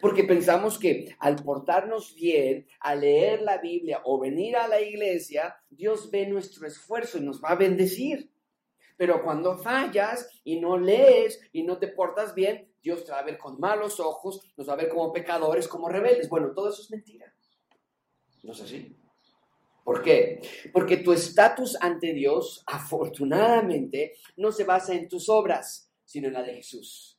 Porque 0.00 0.24
pensamos 0.24 0.78
que 0.78 1.16
al 1.18 1.36
portarnos 1.36 2.14
bien, 2.14 2.66
al 2.80 3.00
leer 3.00 3.42
la 3.42 3.58
Biblia 3.58 4.02
o 4.04 4.18
venir 4.20 4.56
a 4.56 4.68
la 4.68 4.80
iglesia, 4.80 5.56
Dios 5.68 6.10
ve 6.10 6.26
nuestro 6.26 6.66
esfuerzo 6.66 7.18
y 7.18 7.22
nos 7.22 7.42
va 7.42 7.50
a 7.50 7.56
bendecir. 7.56 8.30
Pero 8.96 9.22
cuando 9.24 9.56
fallas 9.56 10.28
y 10.44 10.60
no 10.60 10.76
lees 10.76 11.40
y 11.52 11.62
no 11.62 11.78
te 11.78 11.88
portas 11.88 12.34
bien, 12.34 12.70
Dios 12.82 13.04
te 13.04 13.12
va 13.12 13.20
a 13.20 13.24
ver 13.24 13.38
con 13.38 13.58
malos 13.58 13.98
ojos, 14.00 14.40
nos 14.56 14.68
va 14.68 14.74
a 14.74 14.76
ver 14.76 14.88
como 14.88 15.12
pecadores, 15.12 15.68
como 15.68 15.88
rebeldes. 15.88 16.28
Bueno, 16.28 16.52
todo 16.52 16.70
eso 16.70 16.82
es 16.82 16.90
mentira. 16.90 17.32
¿No 18.42 18.52
es 18.52 18.60
así? 18.60 18.96
¿Por 19.84 20.02
qué? 20.02 20.40
Porque 20.72 20.98
tu 20.98 21.12
estatus 21.12 21.76
ante 21.80 22.12
Dios, 22.12 22.62
afortunadamente, 22.66 24.14
no 24.36 24.52
se 24.52 24.64
basa 24.64 24.94
en 24.94 25.08
tus 25.08 25.28
obras, 25.28 25.90
sino 26.04 26.28
en 26.28 26.34
la 26.34 26.42
de 26.42 26.54
Jesús. 26.54 27.18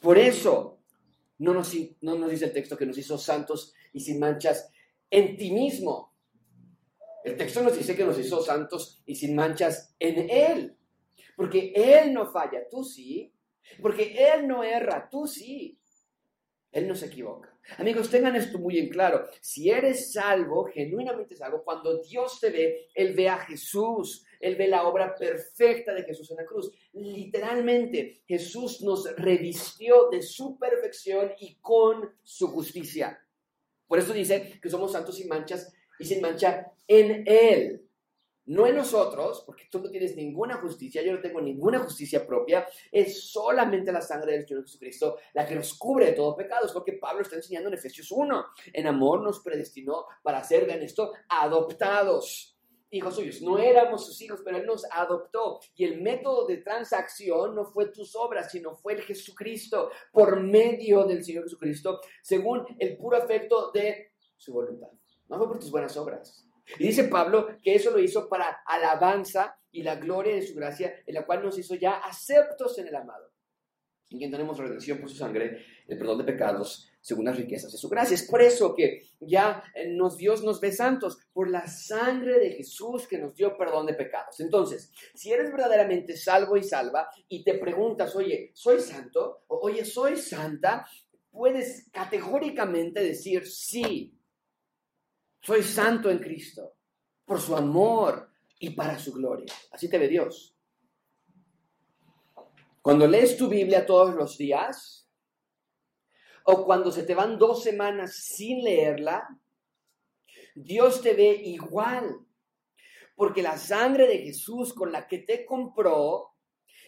Por 0.00 0.16
eso, 0.16 0.77
no 1.38 1.54
nos, 1.54 1.74
no 2.00 2.16
nos 2.16 2.30
dice 2.30 2.46
el 2.46 2.52
texto 2.52 2.76
que 2.76 2.86
nos 2.86 2.98
hizo 2.98 3.18
santos 3.18 3.74
y 3.92 4.00
sin 4.00 4.18
manchas 4.18 4.70
en 5.10 5.36
ti 5.36 5.50
mismo. 5.50 6.14
El 7.24 7.36
texto 7.36 7.62
nos 7.62 7.76
dice 7.76 7.96
que 7.96 8.04
nos 8.04 8.18
hizo 8.18 8.42
santos 8.42 9.02
y 9.06 9.14
sin 9.14 9.34
manchas 9.34 9.94
en 9.98 10.30
Él. 10.30 10.76
Porque 11.36 11.72
Él 11.74 12.12
no 12.12 12.30
falla, 12.30 12.68
tú 12.68 12.84
sí. 12.84 13.32
Porque 13.82 14.14
Él 14.32 14.48
no 14.48 14.64
erra, 14.64 15.08
tú 15.10 15.26
sí. 15.26 15.78
Él 16.72 16.86
no 16.88 16.94
se 16.94 17.06
equivoca. 17.06 17.56
Amigos, 17.76 18.10
tengan 18.10 18.36
esto 18.36 18.58
muy 18.58 18.78
en 18.78 18.88
claro. 18.88 19.28
Si 19.40 19.70
eres 19.70 20.12
salvo, 20.12 20.64
genuinamente 20.64 21.36
salvo, 21.36 21.62
cuando 21.62 22.00
Dios 22.02 22.40
te 22.40 22.50
ve, 22.50 22.88
Él 22.94 23.14
ve 23.14 23.28
a 23.28 23.38
Jesús. 23.38 24.24
Él 24.40 24.56
ve 24.56 24.68
la 24.68 24.86
obra 24.86 25.14
perfecta 25.14 25.94
de 25.94 26.04
Jesús 26.04 26.30
en 26.30 26.38
la 26.38 26.46
cruz. 26.46 26.70
Literalmente, 26.92 28.22
Jesús 28.26 28.82
nos 28.82 29.14
revistió 29.16 30.08
de 30.10 30.22
su 30.22 30.58
perfección 30.58 31.32
y 31.38 31.56
con 31.60 32.10
su 32.22 32.48
justicia. 32.48 33.18
Por 33.86 33.98
eso 33.98 34.12
dice 34.12 34.58
que 34.60 34.70
somos 34.70 34.92
santos 34.92 35.16
sin 35.16 35.28
manchas 35.28 35.72
y 35.98 36.04
sin 36.04 36.20
mancha 36.20 36.72
en 36.86 37.24
Él 37.26 37.88
no 38.48 38.66
en 38.66 38.76
nosotros, 38.76 39.42
porque 39.44 39.66
tú 39.70 39.78
no 39.78 39.90
tienes 39.90 40.16
ninguna 40.16 40.56
justicia, 40.56 41.02
yo 41.02 41.12
no 41.12 41.20
tengo 41.20 41.40
ninguna 41.40 41.80
justicia 41.80 42.26
propia, 42.26 42.66
es 42.90 43.30
solamente 43.30 43.92
la 43.92 44.00
sangre 44.00 44.32
del 44.32 44.48
Señor 44.48 44.64
Jesucristo 44.64 45.18
la 45.34 45.46
que 45.46 45.54
nos 45.54 45.74
cubre 45.74 46.06
de 46.06 46.12
todo 46.12 46.34
pecado. 46.34 46.66
Es 46.66 46.74
lo 46.74 46.82
que 46.82 46.94
Pablo 46.94 47.22
está 47.22 47.36
enseñando 47.36 47.68
en 47.68 47.74
Efesios 47.74 48.10
1. 48.10 48.46
En 48.72 48.86
amor 48.86 49.22
nos 49.22 49.40
predestinó 49.40 50.06
para 50.22 50.42
ser, 50.42 50.66
vean 50.66 50.82
esto, 50.82 51.12
adoptados. 51.28 52.57
Hijos 52.90 53.16
suyos, 53.16 53.42
no 53.42 53.58
éramos 53.58 54.06
sus 54.06 54.20
hijos, 54.22 54.40
pero 54.44 54.56
Él 54.56 54.66
nos 54.66 54.86
adoptó. 54.90 55.60
Y 55.74 55.84
el 55.84 56.00
método 56.00 56.46
de 56.46 56.58
transacción 56.58 57.54
no 57.54 57.66
fue 57.66 57.86
tus 57.86 58.16
obras, 58.16 58.50
sino 58.50 58.74
fue 58.74 58.94
el 58.94 59.02
Jesucristo, 59.02 59.90
por 60.10 60.40
medio 60.40 61.04
del 61.04 61.22
Señor 61.22 61.44
Jesucristo, 61.44 62.00
según 62.22 62.64
el 62.78 62.96
puro 62.96 63.18
efecto 63.18 63.70
de 63.72 64.12
su 64.36 64.52
voluntad. 64.52 64.88
No 65.28 65.36
fue 65.36 65.48
por 65.48 65.58
tus 65.58 65.70
buenas 65.70 65.96
obras, 65.98 66.48
y 66.76 66.86
dice 66.86 67.04
Pablo 67.04 67.48
que 67.62 67.74
eso 67.74 67.90
lo 67.90 67.98
hizo 67.98 68.28
para 68.28 68.60
alabanza 68.66 69.58
y 69.70 69.82
la 69.82 69.96
gloria 69.96 70.34
de 70.34 70.42
su 70.42 70.54
gracia, 70.54 70.94
en 71.06 71.14
la 71.14 71.24
cual 71.24 71.42
nos 71.42 71.58
hizo 71.58 71.74
ya 71.74 71.98
aceptos 71.98 72.78
en 72.78 72.88
el 72.88 72.96
amado. 72.96 73.32
En 74.10 74.18
quien 74.18 74.30
tenemos 74.30 74.58
redención 74.58 74.98
por 74.98 75.08
su 75.08 75.16
sangre, 75.16 75.64
el 75.88 75.98
perdón 75.98 76.18
de 76.18 76.24
pecados, 76.24 76.86
según 77.00 77.24
las 77.24 77.36
riquezas 77.36 77.72
de 77.72 77.78
su 77.78 77.88
gracia. 77.88 78.14
Es 78.14 78.28
por 78.28 78.42
eso 78.42 78.74
que 78.74 79.02
ya 79.20 79.64
eh, 79.74 79.88
nos, 79.88 80.18
Dios 80.18 80.44
nos 80.44 80.60
ve 80.60 80.70
santos, 80.70 81.18
por 81.32 81.50
la 81.50 81.66
sangre 81.66 82.38
de 82.38 82.52
Jesús 82.52 83.08
que 83.08 83.18
nos 83.18 83.34
dio 83.34 83.56
perdón 83.56 83.86
de 83.86 83.94
pecados. 83.94 84.38
Entonces, 84.40 84.92
si 85.14 85.32
eres 85.32 85.50
verdaderamente 85.50 86.16
salvo 86.16 86.56
y 86.58 86.62
salva 86.62 87.08
y 87.28 87.42
te 87.42 87.54
preguntas, 87.54 88.14
oye, 88.14 88.50
¿soy 88.54 88.80
santo? 88.80 89.44
O, 89.48 89.58
oye, 89.62 89.84
¿soy 89.84 90.18
santa? 90.18 90.86
Puedes 91.30 91.88
categóricamente 91.90 93.02
decir 93.02 93.46
sí, 93.46 94.14
soy 95.40 95.62
santo 95.62 96.10
en 96.10 96.18
Cristo, 96.18 96.74
por 97.24 97.40
su 97.40 97.56
amor 97.56 98.30
y 98.58 98.70
para 98.70 98.98
su 98.98 99.14
gloria. 99.14 99.52
Así 99.70 99.88
te 99.88 99.98
ve 99.98 100.08
Dios. 100.08 100.54
Cuando 102.82 103.06
lees 103.06 103.36
tu 103.36 103.48
Biblia 103.48 103.86
todos 103.86 104.14
los 104.14 104.36
días, 104.36 105.07
o 106.50 106.64
cuando 106.64 106.90
se 106.90 107.02
te 107.02 107.14
van 107.14 107.38
dos 107.38 107.62
semanas 107.62 108.16
sin 108.24 108.64
leerla, 108.64 109.28
Dios 110.54 111.02
te 111.02 111.12
ve 111.12 111.30
igual. 111.44 112.20
Porque 113.14 113.42
la 113.42 113.58
sangre 113.58 114.06
de 114.06 114.20
Jesús 114.20 114.72
con 114.72 114.90
la 114.90 115.06
que 115.06 115.18
te 115.18 115.44
compró, 115.44 116.30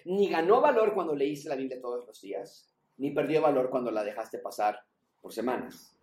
ni 0.06 0.30
ganó 0.30 0.62
valor 0.62 0.94
cuando 0.94 1.14
leíste 1.14 1.50
la 1.50 1.56
Biblia 1.56 1.78
todos 1.78 2.06
los 2.06 2.18
días, 2.22 2.74
ni 2.96 3.10
perdió 3.10 3.42
valor 3.42 3.68
cuando 3.68 3.90
la 3.90 4.02
dejaste 4.02 4.38
pasar 4.38 4.80
por 5.20 5.34
semanas. 5.34 5.94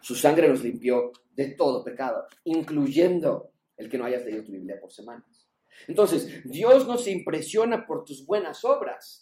Su 0.00 0.16
sangre 0.16 0.48
nos 0.48 0.64
limpió 0.64 1.12
de 1.30 1.54
todo 1.54 1.84
pecado, 1.84 2.26
incluyendo 2.42 3.52
el 3.76 3.88
que 3.88 3.96
no 3.96 4.06
hayas 4.06 4.24
leído 4.24 4.42
tu 4.42 4.50
Biblia 4.50 4.80
por 4.80 4.90
semanas. 4.90 5.48
Entonces, 5.86 6.42
Dios 6.50 6.88
no 6.88 6.98
se 6.98 7.12
impresiona 7.12 7.86
por 7.86 8.04
tus 8.04 8.26
buenas 8.26 8.64
obras. 8.64 9.21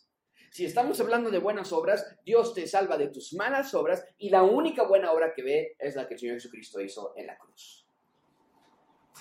Si 0.50 0.64
estamos 0.64 1.00
hablando 1.00 1.30
de 1.30 1.38
buenas 1.38 1.72
obras, 1.72 2.18
Dios 2.24 2.54
te 2.54 2.66
salva 2.66 2.98
de 2.98 3.08
tus 3.08 3.32
malas 3.34 3.72
obras 3.74 4.04
y 4.18 4.30
la 4.30 4.42
única 4.42 4.82
buena 4.82 5.12
obra 5.12 5.32
que 5.32 5.42
ve 5.42 5.76
es 5.78 5.94
la 5.94 6.06
que 6.06 6.14
el 6.14 6.20
Señor 6.20 6.34
Jesucristo 6.34 6.80
hizo 6.80 7.14
en 7.16 7.26
la 7.26 7.38
cruz. 7.38 7.86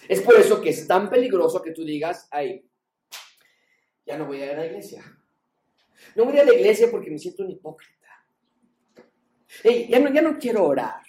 Es 0.08 0.22
por 0.22 0.36
eso 0.36 0.60
que 0.62 0.70
es 0.70 0.88
tan 0.88 1.10
peligroso 1.10 1.62
que 1.62 1.72
tú 1.72 1.84
digas, 1.84 2.28
ay, 2.32 2.66
ya 4.06 4.18
no 4.18 4.26
voy 4.26 4.42
a 4.42 4.46
ir 4.46 4.52
a 4.52 4.58
la 4.58 4.66
iglesia. 4.66 5.04
No 6.16 6.26
voy 6.26 6.34
a 6.34 6.36
ir 6.38 6.42
a 6.42 6.52
la 6.52 6.58
iglesia 6.58 6.90
porque 6.90 7.12
me 7.12 7.20
siento 7.20 7.44
un 7.44 7.52
hipócrita. 7.52 8.26
ya, 9.64 10.00
no, 10.00 10.12
ya 10.12 10.22
no 10.22 10.40
quiero 10.40 10.66
orar 10.66 11.02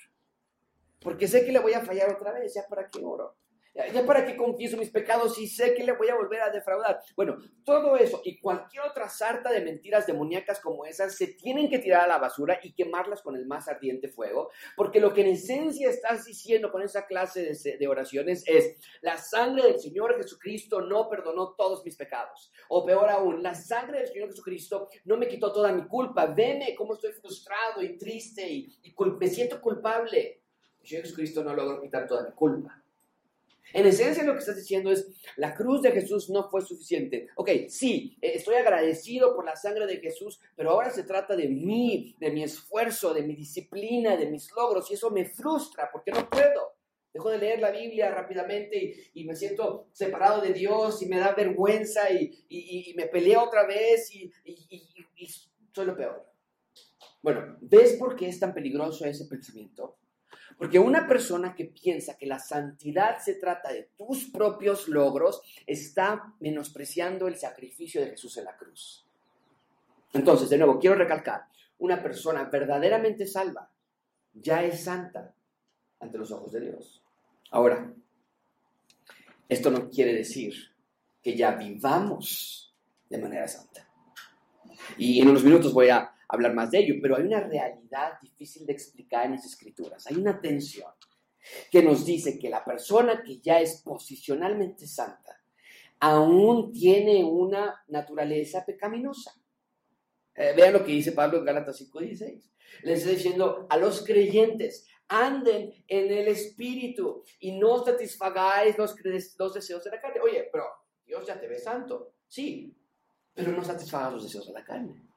porque 1.00 1.26
sé 1.26 1.44
que 1.44 1.52
le 1.52 1.58
voy 1.58 1.72
a 1.72 1.80
fallar 1.80 2.12
otra 2.12 2.32
vez, 2.32 2.54
ya 2.54 2.66
para 2.68 2.88
qué 2.88 3.00
oro. 3.02 3.36
Ya, 3.72 4.04
para 4.04 4.26
qué 4.26 4.36
confieso 4.36 4.76
mis 4.76 4.90
pecados 4.90 5.38
y 5.38 5.46
sé 5.46 5.74
que 5.74 5.84
le 5.84 5.92
voy 5.92 6.08
a 6.08 6.16
volver 6.16 6.40
a 6.40 6.50
defraudar. 6.50 6.98
Bueno, 7.14 7.36
todo 7.64 7.96
eso 7.96 8.20
y 8.24 8.40
cualquier 8.40 8.82
otra 8.82 9.08
sarta 9.08 9.52
de 9.52 9.60
mentiras 9.60 10.08
demoníacas 10.08 10.58
como 10.58 10.84
esas 10.84 11.16
se 11.16 11.28
tienen 11.28 11.70
que 11.70 11.78
tirar 11.78 12.02
a 12.02 12.08
la 12.08 12.18
basura 12.18 12.58
y 12.64 12.72
quemarlas 12.72 13.22
con 13.22 13.36
el 13.36 13.46
más 13.46 13.68
ardiente 13.68 14.08
fuego, 14.08 14.50
porque 14.76 14.98
lo 14.98 15.14
que 15.14 15.20
en 15.20 15.28
esencia 15.28 15.88
estás 15.88 16.24
diciendo 16.24 16.72
con 16.72 16.82
esa 16.82 17.06
clase 17.06 17.52
de, 17.78 17.88
oraciones 17.88 18.42
es, 18.46 18.76
la 19.02 19.16
sangre 19.18 19.62
del 19.62 19.78
Señor 19.78 20.16
Jesucristo 20.16 20.80
no 20.80 21.08
perdonó 21.08 21.54
todos 21.54 21.84
mis 21.84 21.94
pecados. 21.94 22.52
O 22.68 22.84
peor 22.84 23.08
aún, 23.08 23.40
la 23.40 23.54
sangre 23.54 24.00
del 24.00 24.08
Señor 24.08 24.30
Jesucristo 24.30 24.88
no 25.04 25.16
me 25.16 25.28
quitó 25.28 25.52
toda 25.52 25.72
mi 25.72 25.86
culpa. 25.86 26.26
Veme 26.26 26.74
cómo 26.74 26.94
estoy 26.94 27.12
frustrado 27.12 27.82
y 27.82 27.96
triste 27.96 28.48
y, 28.48 28.80
y 28.82 28.94
me 29.18 29.28
siento 29.28 29.60
culpable. 29.60 30.42
Jesucristo 30.82 31.44
no 31.44 31.54
logró 31.54 31.80
quitar 31.80 32.06
toda 32.08 32.22
la 32.22 32.32
culpa. 32.32 32.79
En 33.72 33.86
esencia 33.86 34.24
lo 34.24 34.32
que 34.32 34.40
estás 34.40 34.56
diciendo 34.56 34.90
es, 34.90 35.08
la 35.36 35.54
cruz 35.54 35.82
de 35.82 35.92
Jesús 35.92 36.28
no 36.30 36.48
fue 36.50 36.60
suficiente. 36.62 37.28
Ok, 37.36 37.50
sí, 37.68 38.16
eh, 38.20 38.32
estoy 38.34 38.56
agradecido 38.56 39.34
por 39.34 39.44
la 39.44 39.56
sangre 39.56 39.86
de 39.86 39.98
Jesús, 39.98 40.40
pero 40.56 40.70
ahora 40.70 40.90
se 40.90 41.04
trata 41.04 41.36
de 41.36 41.48
mí, 41.48 42.16
de 42.18 42.30
mi 42.30 42.42
esfuerzo, 42.42 43.14
de 43.14 43.22
mi 43.22 43.34
disciplina, 43.34 44.16
de 44.16 44.26
mis 44.26 44.50
logros, 44.52 44.90
y 44.90 44.94
eso 44.94 45.10
me 45.10 45.24
frustra 45.24 45.88
porque 45.92 46.10
no 46.10 46.28
puedo. 46.28 46.74
Dejo 47.12 47.30
de 47.30 47.38
leer 47.38 47.60
la 47.60 47.72
Biblia 47.72 48.10
rápidamente 48.10 49.10
y, 49.14 49.24
me 49.24 49.34
siento 49.34 49.88
separado 49.92 50.40
de 50.40 50.52
Dios 50.52 51.02
y 51.02 51.06
me 51.06 51.18
da 51.18 51.34
vergüenza 51.34 52.08
y, 52.10 52.94
me 52.96 53.06
peleo 53.06 53.42
otra 53.42 53.66
vez 53.66 54.14
y, 54.14 54.30
soy 55.72 55.86
lo 55.86 55.96
peor. 55.96 56.24
Bueno, 57.22 57.56
¿ves 57.60 57.94
por 57.94 58.14
qué 58.14 58.28
es 58.28 58.38
tan 58.38 58.54
peligroso 58.54 59.04
ese 59.04 59.26
pensamiento? 59.26 59.99
Porque 60.60 60.78
una 60.78 61.08
persona 61.08 61.54
que 61.54 61.64
piensa 61.64 62.18
que 62.18 62.26
la 62.26 62.38
santidad 62.38 63.18
se 63.18 63.36
trata 63.36 63.72
de 63.72 63.88
tus 63.96 64.26
propios 64.26 64.88
logros 64.88 65.40
está 65.66 66.34
menospreciando 66.38 67.28
el 67.28 67.36
sacrificio 67.36 68.02
de 68.02 68.10
Jesús 68.10 68.36
en 68.36 68.44
la 68.44 68.58
cruz. 68.58 69.06
Entonces, 70.12 70.50
de 70.50 70.58
nuevo, 70.58 70.78
quiero 70.78 70.96
recalcar, 70.96 71.44
una 71.78 72.02
persona 72.02 72.44
verdaderamente 72.44 73.26
salva 73.26 73.70
ya 74.34 74.62
es 74.62 74.84
santa 74.84 75.34
ante 75.98 76.18
los 76.18 76.30
ojos 76.30 76.52
de 76.52 76.60
Dios. 76.60 77.02
Ahora, 77.52 77.94
esto 79.48 79.70
no 79.70 79.88
quiere 79.88 80.12
decir 80.12 80.54
que 81.22 81.34
ya 81.34 81.52
vivamos 81.52 82.74
de 83.08 83.16
manera 83.16 83.48
santa. 83.48 83.88
Y 84.98 85.22
en 85.22 85.28
unos 85.30 85.42
minutos 85.42 85.72
voy 85.72 85.88
a 85.88 86.12
hablar 86.30 86.54
más 86.54 86.70
de 86.70 86.78
ello, 86.78 86.94
pero 87.02 87.16
hay 87.16 87.24
una 87.24 87.40
realidad 87.40 88.12
difícil 88.22 88.66
de 88.66 88.72
explicar 88.72 89.26
en 89.26 89.32
las 89.32 89.44
escrituras. 89.44 90.06
Hay 90.06 90.16
una 90.16 90.40
tensión 90.40 90.90
que 91.70 91.82
nos 91.82 92.04
dice 92.04 92.38
que 92.38 92.50
la 92.50 92.64
persona 92.64 93.22
que 93.22 93.40
ya 93.40 93.60
es 93.60 93.82
posicionalmente 93.82 94.86
santa 94.86 95.40
aún 96.00 96.72
tiene 96.72 97.24
una 97.24 97.82
naturaleza 97.88 98.64
pecaminosa. 98.64 99.32
Eh, 100.34 100.54
vean 100.56 100.72
lo 100.72 100.84
que 100.84 100.92
dice 100.92 101.12
Pablo 101.12 101.38
en 101.38 101.44
Gálatas 101.44 101.78
5:16. 101.78 102.50
Les 102.82 103.00
está 103.00 103.10
diciendo 103.10 103.66
a 103.68 103.76
los 103.76 104.04
creyentes, 104.04 104.86
anden 105.08 105.72
en 105.88 106.12
el 106.12 106.28
Espíritu 106.28 107.22
y 107.40 107.58
no 107.58 107.84
satisfagáis 107.84 108.78
los, 108.78 108.94
los 109.38 109.54
deseos 109.54 109.84
de 109.84 109.90
la 109.90 110.00
carne. 110.00 110.20
Oye, 110.20 110.48
pero 110.50 110.64
Dios 111.04 111.26
ya 111.26 111.38
te 111.38 111.48
ve 111.48 111.58
santo. 111.58 112.14
Sí, 112.28 112.74
pero 113.34 113.50
no 113.52 113.64
satisfagas 113.64 114.12
los 114.12 114.22
deseos 114.22 114.46
de 114.46 114.52
la 114.52 114.64
carne. 114.64 115.09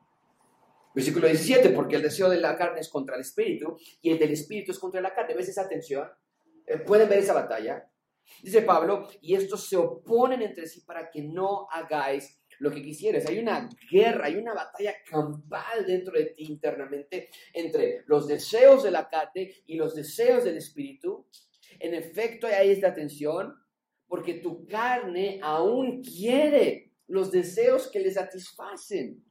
Versículo 0.94 1.28
17, 1.28 1.70
porque 1.70 1.96
el 1.96 2.02
deseo 2.02 2.30
de 2.30 2.40
la 2.40 2.56
carne 2.56 2.80
es 2.80 2.90
contra 2.90 3.16
el 3.16 3.22
Espíritu 3.22 3.78
y 4.02 4.12
el 4.12 4.20
del 4.20 4.32
Espíritu 4.32 4.72
es 4.72 4.80
contra 4.80 5.02
la 5.02 5.14
carne. 5.14 5.34
¿Ves 5.34 5.50
esa 5.50 5.68
tensión? 5.68 6.08
Eh, 6.66 6.78
¿Pueden 6.80 7.10
ver 7.10 7.20
esa 7.20 7.34
batalla? 7.34 7.90
Dice 8.42 8.62
Pablo, 8.62 9.10
y 9.22 9.36
estos 9.36 9.68
se 9.68 9.76
oponen 9.76 10.42
entre 10.42 10.68
sí 10.68 10.82
para 10.82 11.10
que 11.10 11.22
no 11.22 11.68
hagáis 11.70 12.40
lo 12.60 12.72
que 12.72 12.82
quisieras. 12.82 13.26
Hay 13.26 13.40
una 13.40 13.70
guerra, 13.92 14.28
hay 14.28 14.36
una 14.36 14.54
batalla 14.54 14.94
campal 15.06 15.86
dentro 15.86 16.18
de 16.18 16.26
ti 16.28 16.46
internamente 16.46 17.30
entre 17.54 18.04
los 18.08 18.28
deseos 18.28 18.84
de 18.84 18.92
la 18.92 19.10
carne 19.10 19.52
y 19.66 19.76
los 19.76 19.96
deseos 19.96 20.44
del 20.44 20.58
espíritu. 20.58 21.28
En 21.80 21.94
efecto, 21.94 22.48
hay 22.48 22.72
esta 22.72 22.94
tensión 22.94 23.54
porque 24.08 24.36
tu 24.36 24.66
carne 24.68 25.40
aún 25.42 26.02
quiere 26.04 26.94
los 27.08 27.32
deseos 27.32 27.90
que 27.90 28.00
le 28.00 28.12
satisfacen. 28.12 29.24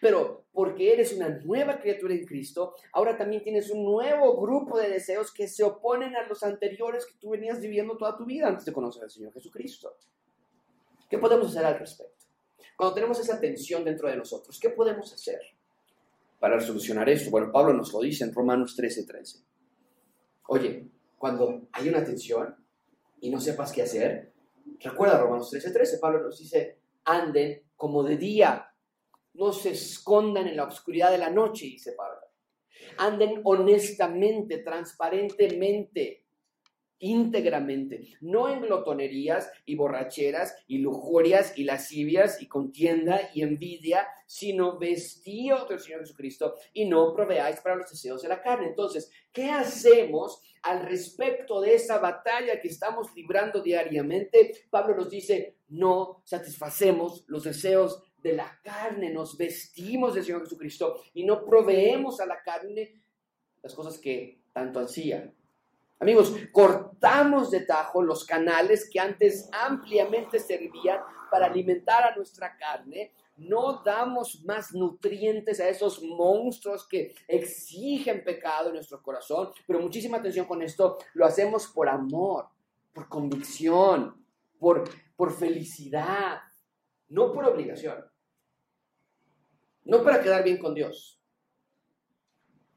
Pero 0.00 0.46
porque 0.52 0.92
eres 0.92 1.12
una 1.12 1.28
nueva 1.28 1.78
criatura 1.78 2.14
en 2.14 2.24
Cristo, 2.24 2.74
ahora 2.92 3.16
también 3.16 3.42
tienes 3.42 3.70
un 3.70 3.84
nuevo 3.84 4.40
grupo 4.40 4.78
de 4.78 4.88
deseos 4.88 5.32
que 5.32 5.46
se 5.46 5.62
oponen 5.62 6.16
a 6.16 6.26
los 6.26 6.42
anteriores 6.42 7.06
que 7.06 7.18
tú 7.20 7.30
venías 7.30 7.60
viviendo 7.60 7.96
toda 7.96 8.16
tu 8.16 8.24
vida 8.24 8.48
antes 8.48 8.64
de 8.64 8.72
conocer 8.72 9.04
al 9.04 9.10
Señor 9.10 9.32
Jesucristo. 9.32 9.96
¿Qué 11.08 11.18
podemos 11.18 11.48
hacer 11.48 11.64
al 11.64 11.78
respecto? 11.78 12.24
Cuando 12.76 12.94
tenemos 12.94 13.20
esa 13.20 13.38
tensión 13.38 13.84
dentro 13.84 14.08
de 14.08 14.16
nosotros, 14.16 14.58
¿qué 14.58 14.70
podemos 14.70 15.12
hacer 15.12 15.40
para 16.38 16.58
solucionar 16.60 17.08
esto? 17.10 17.30
Bueno, 17.30 17.52
Pablo 17.52 17.74
nos 17.74 17.92
lo 17.92 18.00
dice 18.00 18.24
en 18.24 18.32
Romanos 18.32 18.74
13, 18.74 19.04
13. 19.04 19.38
Oye, 20.48 20.88
cuando 21.18 21.68
hay 21.72 21.88
una 21.88 22.02
tensión 22.02 22.56
y 23.20 23.30
no 23.30 23.40
sepas 23.40 23.72
qué 23.72 23.82
hacer, 23.82 24.32
recuerda 24.80 25.20
Romanos 25.20 25.50
13, 25.50 25.70
13. 25.72 25.98
Pablo 25.98 26.22
nos 26.22 26.38
dice, 26.38 26.78
anden 27.04 27.62
como 27.76 28.02
de 28.02 28.16
día, 28.16 28.69
no 29.34 29.52
se 29.52 29.70
escondan 29.70 30.48
en 30.48 30.56
la 30.56 30.64
oscuridad 30.64 31.10
de 31.10 31.18
la 31.18 31.30
noche, 31.30 31.66
dice 31.66 31.92
Pablo. 31.92 32.20
Anden 32.98 33.40
honestamente, 33.44 34.58
transparentemente, 34.58 36.24
íntegramente, 37.00 38.14
no 38.20 38.48
en 38.48 38.60
glotonerías 38.60 39.50
y 39.64 39.74
borracheras 39.74 40.54
y 40.66 40.78
lujurias 40.78 41.56
y 41.56 41.64
lascivias 41.64 42.42
y 42.42 42.46
contienda 42.46 43.30
y 43.34 43.42
envidia, 43.42 44.06
sino 44.26 44.78
vestidos 44.78 45.68
del 45.68 45.80
Señor 45.80 46.00
Jesucristo 46.00 46.54
y 46.74 46.84
no 46.84 47.14
proveáis 47.14 47.60
para 47.60 47.76
los 47.76 47.90
deseos 47.90 48.22
de 48.22 48.28
la 48.28 48.42
carne. 48.42 48.68
Entonces, 48.68 49.10
¿qué 49.32 49.50
hacemos 49.50 50.42
al 50.62 50.82
respecto 50.82 51.60
de 51.60 51.74
esa 51.74 51.98
batalla 51.98 52.60
que 52.60 52.68
estamos 52.68 53.14
librando 53.14 53.62
diariamente? 53.62 54.66
Pablo 54.68 54.94
nos 54.94 55.08
dice, 55.08 55.56
no 55.68 56.22
satisfacemos 56.24 57.24
los 57.28 57.44
deseos 57.44 58.02
de 58.22 58.34
la 58.34 58.58
carne, 58.62 59.10
nos 59.10 59.36
vestimos 59.36 60.14
del 60.14 60.24
Señor 60.24 60.42
Jesucristo 60.42 61.02
y 61.14 61.24
no 61.24 61.44
proveemos 61.44 62.20
a 62.20 62.26
la 62.26 62.42
carne 62.42 63.00
las 63.62 63.74
cosas 63.74 63.98
que 63.98 64.40
tanto 64.52 64.78
ansían. 64.78 65.34
Amigos, 65.98 66.34
cortamos 66.50 67.50
de 67.50 67.60
tajo 67.60 68.02
los 68.02 68.24
canales 68.24 68.88
que 68.90 68.98
antes 68.98 69.50
ampliamente 69.52 70.38
servían 70.38 71.00
para 71.30 71.46
alimentar 71.46 72.04
a 72.04 72.16
nuestra 72.16 72.56
carne. 72.56 73.12
No 73.36 73.82
damos 73.84 74.42
más 74.44 74.72
nutrientes 74.72 75.60
a 75.60 75.68
esos 75.68 76.02
monstruos 76.02 76.88
que 76.88 77.14
exigen 77.28 78.24
pecado 78.24 78.68
en 78.68 78.76
nuestro 78.76 79.02
corazón. 79.02 79.50
Pero 79.66 79.80
muchísima 79.80 80.16
atención 80.16 80.46
con 80.46 80.62
esto. 80.62 80.96
Lo 81.12 81.26
hacemos 81.26 81.66
por 81.66 81.88
amor, 81.88 82.48
por 82.94 83.08
convicción, 83.08 84.24
por, 84.58 84.84
por 85.16 85.36
felicidad, 85.36 86.40
no 87.10 87.32
por 87.32 87.44
obligación. 87.44 88.04
No 89.84 90.02
para 90.02 90.22
quedar 90.22 90.42
bien 90.42 90.58
con 90.58 90.74
Dios. 90.74 91.20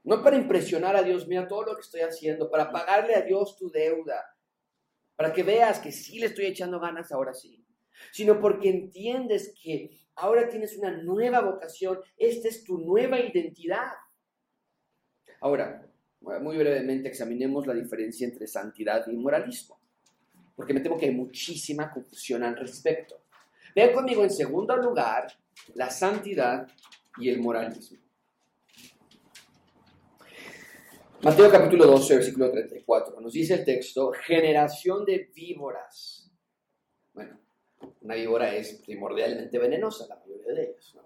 No 0.03 0.21
para 0.21 0.35
impresionar 0.35 0.95
a 0.95 1.03
Dios, 1.03 1.27
mira 1.27 1.47
todo 1.47 1.63
lo 1.63 1.75
que 1.75 1.81
estoy 1.81 2.01
haciendo, 2.01 2.49
para 2.51 2.71
pagarle 2.71 3.15
a 3.15 3.21
Dios 3.21 3.55
tu 3.55 3.71
deuda, 3.71 4.35
para 5.15 5.31
que 5.31 5.43
veas 5.43 5.79
que 5.79 5.91
sí 5.91 6.19
le 6.19 6.25
estoy 6.25 6.45
echando 6.45 6.79
ganas 6.79 7.11
ahora 7.11 7.33
sí, 7.33 7.65
sino 8.11 8.39
porque 8.41 8.69
entiendes 8.69 9.53
que 9.61 9.91
ahora 10.15 10.49
tienes 10.49 10.77
una 10.77 10.91
nueva 10.91 11.39
vocación, 11.39 11.99
esta 12.17 12.49
es 12.49 12.65
tu 12.65 12.79
nueva 12.79 13.19
identidad. 13.19 13.93
Ahora, 15.39 15.89
muy 16.19 16.57
brevemente 16.57 17.07
examinemos 17.07 17.65
la 17.65 17.73
diferencia 17.73 18.27
entre 18.27 18.47
santidad 18.47 19.07
y 19.07 19.15
moralismo, 19.15 19.79
porque 20.55 20.73
me 20.73 20.81
temo 20.81 20.97
que 20.97 21.05
hay 21.05 21.15
muchísima 21.15 21.89
confusión 21.91 22.43
al 22.43 22.57
respecto. 22.57 23.22
Vean 23.75 23.91
conmigo 23.93 24.23
en 24.23 24.29
segundo 24.29 24.75
lugar 24.77 25.27
la 25.75 25.89
santidad 25.89 26.67
y 27.17 27.29
el 27.29 27.41
moralismo. 27.41 27.99
Mateo 31.23 31.49
capítulo 31.49 31.85
12, 31.87 32.15
versículo 32.15 32.51
34. 32.51 33.19
Nos 33.21 33.33
dice 33.33 33.55
el 33.55 33.63
texto, 33.63 34.11
generación 34.11 35.05
de 35.05 35.31
víboras. 35.33 36.29
Bueno, 37.13 37.39
una 38.01 38.15
víbora 38.15 38.53
es 38.53 38.81
primordialmente 38.85 39.57
venenosa, 39.57 40.05
la 40.07 40.17
mayoría 40.17 40.53
de 40.53 40.63
ellas. 40.63 40.97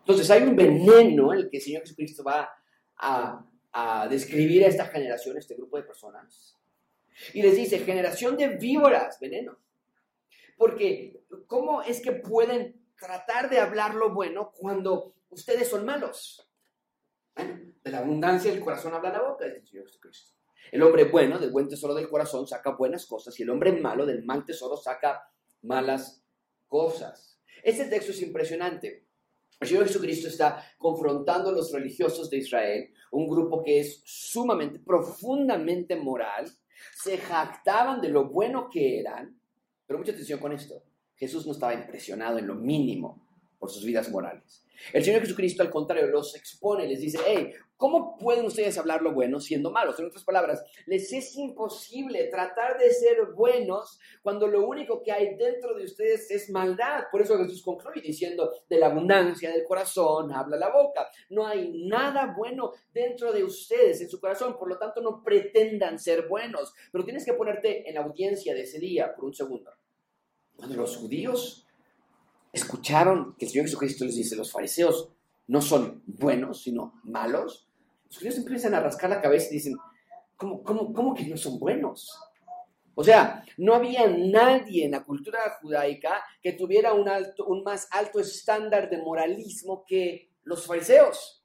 Entonces 0.00 0.28
hay 0.30 0.42
un 0.42 0.56
veneno 0.56 1.32
en 1.32 1.38
el 1.38 1.50
que 1.50 1.58
el 1.58 1.62
Señor 1.62 1.82
Jesucristo 1.82 2.24
va 2.24 2.50
a, 2.96 3.46
a 3.72 4.08
describir 4.08 4.64
a 4.64 4.68
esta 4.68 4.86
generación, 4.86 5.38
este 5.38 5.54
grupo 5.54 5.76
de 5.76 5.84
personas. 5.84 6.58
Y 7.32 7.42
les 7.42 7.54
dice, 7.54 7.78
generación 7.78 8.36
de 8.36 8.48
víboras, 8.56 9.20
veneno. 9.20 9.56
Porque, 10.60 11.24
¿cómo 11.46 11.80
es 11.80 12.02
que 12.02 12.12
pueden 12.12 12.84
tratar 12.98 13.48
de 13.48 13.60
hablar 13.60 13.94
lo 13.94 14.12
bueno 14.12 14.52
cuando 14.52 15.14
ustedes 15.30 15.66
son 15.66 15.86
malos? 15.86 16.46
de 17.34 17.90
la 17.90 18.00
abundancia 18.00 18.50
del 18.50 18.60
corazón 18.60 18.92
habla 18.92 19.10
la 19.10 19.22
boca, 19.22 19.46
dice 19.46 19.82
el 20.72 20.82
hombre 20.82 21.04
bueno, 21.04 21.38
del 21.38 21.50
buen 21.50 21.66
tesoro 21.66 21.94
del 21.94 22.10
corazón, 22.10 22.46
saca 22.46 22.76
buenas 22.76 23.06
cosas 23.06 23.40
y 23.40 23.42
el 23.42 23.48
hombre 23.48 23.72
malo, 23.72 24.04
del 24.04 24.22
mal 24.22 24.44
tesoro, 24.44 24.76
saca 24.76 25.32
malas 25.62 26.22
cosas. 26.68 27.40
Este 27.62 27.86
texto 27.86 28.12
es 28.12 28.20
impresionante. 28.20 29.06
El 29.60 29.66
Señor 29.66 29.86
Jesucristo 29.86 30.28
está 30.28 30.62
confrontando 30.76 31.48
a 31.48 31.54
los 31.54 31.72
religiosos 31.72 32.28
de 32.28 32.36
Israel, 32.36 32.92
un 33.12 33.26
grupo 33.26 33.62
que 33.62 33.80
es 33.80 34.02
sumamente, 34.04 34.78
profundamente 34.80 35.96
moral, 35.96 36.52
se 36.94 37.16
jactaban 37.16 38.02
de 38.02 38.10
lo 38.10 38.28
bueno 38.28 38.68
que 38.70 39.00
eran, 39.00 39.39
pero 39.90 39.98
mucha 39.98 40.12
atención 40.12 40.38
con 40.38 40.52
esto. 40.52 40.84
Jesús 41.16 41.44
no 41.46 41.52
estaba 41.52 41.74
impresionado 41.74 42.38
en 42.38 42.46
lo 42.46 42.54
mínimo 42.54 43.26
por 43.60 43.70
sus 43.70 43.84
vidas 43.84 44.10
morales. 44.10 44.64
El 44.94 45.04
Señor 45.04 45.20
Jesucristo, 45.20 45.62
al 45.62 45.70
contrario, 45.70 46.06
los 46.06 46.34
expone, 46.34 46.88
les 46.88 47.02
dice, 47.02 47.18
hey, 47.26 47.52
¿cómo 47.76 48.16
pueden 48.16 48.46
ustedes 48.46 48.78
hablar 48.78 49.02
lo 49.02 49.12
bueno 49.12 49.38
siendo 49.38 49.70
malos? 49.70 49.98
En 49.98 50.06
otras 50.06 50.24
palabras, 50.24 50.64
les 50.86 51.12
es 51.12 51.36
imposible 51.36 52.24
tratar 52.28 52.78
de 52.78 52.90
ser 52.90 53.26
buenos 53.36 54.00
cuando 54.22 54.46
lo 54.46 54.66
único 54.66 55.02
que 55.02 55.12
hay 55.12 55.36
dentro 55.36 55.74
de 55.76 55.84
ustedes 55.84 56.30
es 56.30 56.48
maldad. 56.48 57.04
Por 57.12 57.20
eso 57.20 57.36
Jesús 57.36 57.62
concluye 57.62 58.00
diciendo, 58.00 58.50
de 58.70 58.78
la 58.78 58.86
abundancia 58.86 59.50
del 59.50 59.64
corazón 59.64 60.32
habla 60.32 60.56
la 60.56 60.72
boca. 60.72 61.06
No 61.28 61.46
hay 61.46 61.84
nada 61.86 62.34
bueno 62.34 62.72
dentro 62.94 63.32
de 63.34 63.44
ustedes, 63.44 64.00
en 64.00 64.08
su 64.08 64.18
corazón, 64.18 64.56
por 64.58 64.68
lo 64.68 64.78
tanto 64.78 65.02
no 65.02 65.22
pretendan 65.22 65.98
ser 65.98 66.26
buenos. 66.26 66.72
Pero 66.90 67.04
tienes 67.04 67.26
que 67.26 67.34
ponerte 67.34 67.86
en 67.86 67.96
la 67.96 68.00
audiencia 68.00 68.54
de 68.54 68.62
ese 68.62 68.78
día 68.78 69.14
por 69.14 69.26
un 69.26 69.34
segundo. 69.34 69.70
Cuando 70.56 70.76
los 70.76 70.96
judíos 70.96 71.66
escucharon 72.52 73.36
que 73.38 73.46
el 73.46 73.50
Señor 73.50 73.66
Jesucristo 73.66 74.04
les 74.04 74.16
dice, 74.16 74.36
los 74.36 74.52
fariseos 74.52 75.10
no 75.46 75.60
son 75.60 76.02
buenos, 76.06 76.62
sino 76.62 77.00
malos, 77.04 77.68
los 78.06 78.18
judíos 78.18 78.38
empiezan 78.38 78.74
a 78.74 78.80
rascar 78.80 79.10
la 79.10 79.20
cabeza 79.20 79.48
y 79.50 79.54
dicen, 79.54 79.76
¿cómo, 80.36 80.62
cómo, 80.62 80.92
cómo 80.92 81.14
que 81.14 81.26
no 81.26 81.36
son 81.36 81.58
buenos? 81.58 82.10
O 82.94 83.04
sea, 83.04 83.44
no 83.56 83.74
había 83.74 84.06
nadie 84.08 84.84
en 84.84 84.90
la 84.90 85.04
cultura 85.04 85.38
judaica 85.62 86.22
que 86.42 86.52
tuviera 86.52 86.92
un, 86.92 87.08
alto, 87.08 87.46
un 87.46 87.62
más 87.62 87.88
alto 87.92 88.20
estándar 88.20 88.90
de 88.90 88.98
moralismo 88.98 89.84
que 89.86 90.30
los 90.42 90.66
fariseos. 90.66 91.44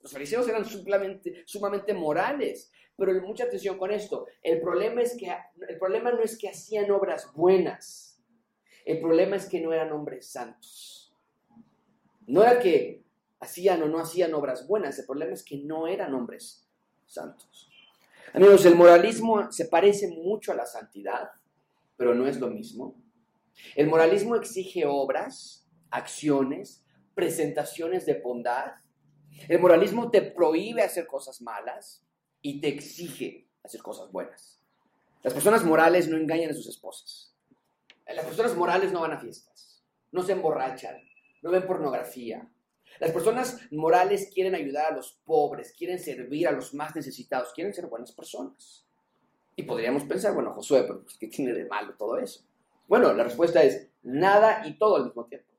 Los 0.00 0.12
fariseos 0.12 0.48
eran 0.48 0.64
sumamente, 0.64 1.42
sumamente 1.46 1.92
morales, 1.92 2.72
pero 2.96 3.12
mucha 3.22 3.44
atención 3.44 3.78
con 3.78 3.90
esto. 3.90 4.26
El 4.42 4.60
problema, 4.60 5.02
es 5.02 5.16
que, 5.16 5.32
el 5.68 5.78
problema 5.78 6.10
no 6.10 6.22
es 6.22 6.36
que 6.38 6.48
hacían 6.48 6.90
obras 6.90 7.30
buenas, 7.34 8.09
el 8.90 9.00
problema 9.00 9.36
es 9.36 9.46
que 9.46 9.60
no 9.60 9.72
eran 9.72 9.92
hombres 9.92 10.26
santos. 10.26 11.14
No 12.26 12.42
era 12.42 12.58
que 12.58 13.04
hacían 13.40 13.82
o 13.82 13.86
no 13.86 13.98
hacían 13.98 14.34
obras 14.34 14.66
buenas, 14.66 14.98
el 14.98 15.06
problema 15.06 15.32
es 15.32 15.44
que 15.44 15.58
no 15.58 15.86
eran 15.86 16.14
hombres 16.14 16.68
santos. 17.06 17.70
Amigos, 18.32 18.64
el 18.66 18.76
moralismo 18.76 19.50
se 19.50 19.66
parece 19.66 20.08
mucho 20.08 20.52
a 20.52 20.54
la 20.54 20.66
santidad, 20.66 21.30
pero 21.96 22.14
no 22.14 22.26
es 22.26 22.38
lo 22.38 22.48
mismo. 22.48 22.94
El 23.74 23.88
moralismo 23.88 24.36
exige 24.36 24.86
obras, 24.86 25.66
acciones, 25.90 26.84
presentaciones 27.14 28.06
de 28.06 28.20
bondad. 28.20 28.74
El 29.48 29.60
moralismo 29.60 30.10
te 30.10 30.22
prohíbe 30.22 30.82
hacer 30.82 31.06
cosas 31.06 31.40
malas 31.42 32.04
y 32.42 32.60
te 32.60 32.68
exige 32.68 33.48
hacer 33.62 33.82
cosas 33.82 34.10
buenas. 34.12 34.60
Las 35.22 35.34
personas 35.34 35.64
morales 35.64 36.08
no 36.08 36.16
engañan 36.16 36.50
a 36.50 36.54
sus 36.54 36.68
esposas. 36.68 37.29
Las 38.14 38.24
personas 38.24 38.56
morales 38.56 38.92
no 38.92 39.00
van 39.00 39.12
a 39.12 39.20
fiestas, 39.20 39.82
no 40.12 40.22
se 40.22 40.32
emborrachan, 40.32 40.96
no 41.42 41.50
ven 41.50 41.66
pornografía. 41.66 42.50
Las 42.98 43.12
personas 43.12 43.60
morales 43.70 44.30
quieren 44.32 44.54
ayudar 44.54 44.92
a 44.92 44.96
los 44.96 45.20
pobres, 45.24 45.72
quieren 45.76 45.98
servir 45.98 46.48
a 46.48 46.52
los 46.52 46.74
más 46.74 46.94
necesitados, 46.94 47.52
quieren 47.54 47.72
ser 47.72 47.86
buenas 47.86 48.12
personas. 48.12 48.84
Y 49.56 49.62
podríamos 49.62 50.04
pensar, 50.04 50.34
bueno, 50.34 50.52
Josué, 50.52 50.82
pero 50.82 51.02
pues, 51.02 51.16
¿qué 51.18 51.28
tiene 51.28 51.52
de 51.52 51.66
malo 51.66 51.94
todo 51.94 52.18
eso? 52.18 52.42
Bueno, 52.88 53.12
la 53.12 53.24
respuesta 53.24 53.62
es 53.62 53.88
nada 54.02 54.66
y 54.66 54.76
todo 54.78 54.96
al 54.96 55.04
mismo 55.04 55.24
tiempo. 55.26 55.49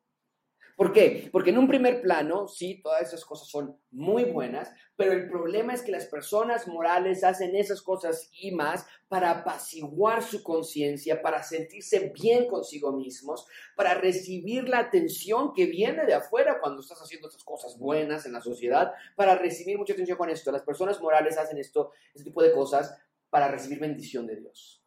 ¿Por 0.75 0.93
qué? 0.93 1.29
Porque 1.31 1.51
en 1.51 1.57
un 1.57 1.67
primer 1.67 2.01
plano, 2.01 2.47
sí, 2.47 2.81
todas 2.81 3.01
esas 3.01 3.25
cosas 3.25 3.47
son 3.47 3.77
muy 3.91 4.25
buenas, 4.25 4.71
pero 4.95 5.13
el 5.13 5.29
problema 5.29 5.73
es 5.73 5.81
que 5.81 5.91
las 5.91 6.05
personas 6.05 6.67
morales 6.67 7.23
hacen 7.23 7.55
esas 7.55 7.81
cosas 7.81 8.29
y 8.33 8.51
más 8.51 8.85
para 9.07 9.31
apaciguar 9.31 10.23
su 10.23 10.43
conciencia, 10.43 11.21
para 11.21 11.43
sentirse 11.43 12.11
bien 12.13 12.47
consigo 12.47 12.91
mismos, 12.91 13.47
para 13.75 13.93
recibir 13.95 14.69
la 14.69 14.79
atención 14.79 15.53
que 15.53 15.65
viene 15.65 16.05
de 16.05 16.13
afuera 16.13 16.59
cuando 16.59 16.81
estás 16.81 17.01
haciendo 17.01 17.27
estas 17.27 17.43
cosas 17.43 17.77
buenas 17.77 18.25
en 18.25 18.33
la 18.33 18.41
sociedad, 18.41 18.91
para 19.15 19.35
recibir 19.35 19.77
mucha 19.77 19.93
atención 19.93 20.17
con 20.17 20.29
esto. 20.29 20.51
Las 20.51 20.63
personas 20.63 21.01
morales 21.01 21.37
hacen 21.37 21.57
esto, 21.57 21.91
este 22.13 22.25
tipo 22.25 22.41
de 22.41 22.53
cosas, 22.53 22.95
para 23.29 23.47
recibir 23.47 23.79
bendición 23.79 24.27
de 24.27 24.35
Dios. 24.37 24.83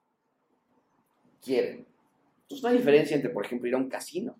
Quieren. 1.42 1.86
Entonces 2.42 2.62
no 2.62 2.68
hay 2.68 2.76
diferencia 2.76 3.16
entre, 3.16 3.30
por 3.30 3.44
ejemplo, 3.44 3.68
ir 3.68 3.74
a 3.74 3.78
un 3.78 3.88
casino 3.88 4.38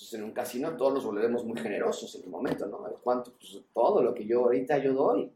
entonces, 0.00 0.18
en 0.18 0.24
un 0.24 0.32
casino 0.32 0.76
todos 0.78 0.94
nos 0.94 1.04
volveremos 1.04 1.44
muy 1.44 1.60
generosos 1.60 2.14
en 2.14 2.24
un 2.24 2.30
momento, 2.30 2.66
¿no? 2.66 2.78
¿Cuánto? 3.02 3.34
Pues 3.34 3.60
todo 3.74 4.02
lo 4.02 4.14
que 4.14 4.24
yo 4.24 4.44
ahorita 4.44 4.78
yo 4.78 4.94
doy. 4.94 5.30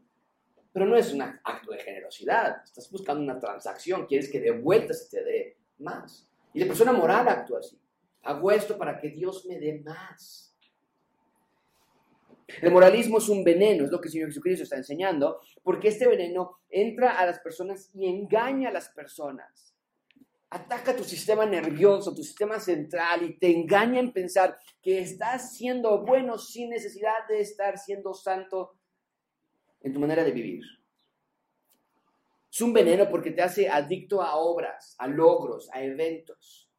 Pero 0.73 0.87
no 0.87 0.95
es 0.95 1.13
un 1.13 1.21
acto 1.21 1.71
de 1.71 1.77
generosidad. 1.77 2.63
Estás 2.63 2.89
buscando 2.89 3.21
una 3.21 3.39
transacción, 3.39 4.07
quieres 4.07 4.27
que 4.27 4.39
de 4.39 4.49
vuelta 4.49 4.95
se 4.95 5.17
te 5.17 5.23
dé 5.23 5.57
más. 5.77 6.27
Y 6.51 6.61
la 6.61 6.65
persona 6.65 6.93
moral 6.93 7.27
actúa 7.27 7.59
así. 7.59 7.79
Hago 8.23 8.51
esto 8.51 8.75
para 8.75 8.97
que 8.97 9.09
Dios 9.09 9.45
me 9.45 9.59
dé 9.59 9.83
más. 9.85 10.55
El 12.59 12.71
moralismo 12.71 13.19
es 13.19 13.29
un 13.29 13.43
veneno, 13.43 13.85
es 13.85 13.91
lo 13.91 14.01
que 14.01 14.07
el 14.07 14.13
Señor 14.13 14.29
Jesucristo 14.29 14.63
está 14.63 14.77
enseñando, 14.77 15.41
porque 15.61 15.89
este 15.89 16.07
veneno 16.07 16.57
entra 16.71 17.19
a 17.19 17.25
las 17.27 17.39
personas 17.39 17.91
y 17.93 18.07
engaña 18.07 18.69
a 18.69 18.73
las 18.73 18.89
personas 18.89 19.74
ataca 20.55 20.95
tu 20.95 21.03
sistema 21.03 21.45
nervioso, 21.45 22.15
tu 22.15 22.23
sistema 22.23 22.61
central 22.61 23.23
y 23.23 23.37
te 23.37 23.51
engaña 23.51 23.99
en 23.99 24.13
pensar 24.13 24.57
que 24.81 24.99
estás 24.99 25.53
siendo 25.53 26.05
bueno 26.05 26.37
sin 26.37 26.69
necesidad 26.69 27.27
de 27.27 27.41
estar 27.41 27.77
siendo 27.77 28.13
santo 28.13 28.77
en 29.81 29.91
tu 29.91 29.99
manera 29.99 30.23
de 30.23 30.31
vivir. 30.31 30.63
Es 32.49 32.61
un 32.61 32.71
veneno 32.71 33.09
porque 33.09 33.31
te 33.31 33.41
hace 33.41 33.67
adicto 33.67 34.21
a 34.21 34.37
obras, 34.37 34.95
a 34.97 35.07
logros, 35.07 35.69
a 35.73 35.83
eventos. 35.83 36.71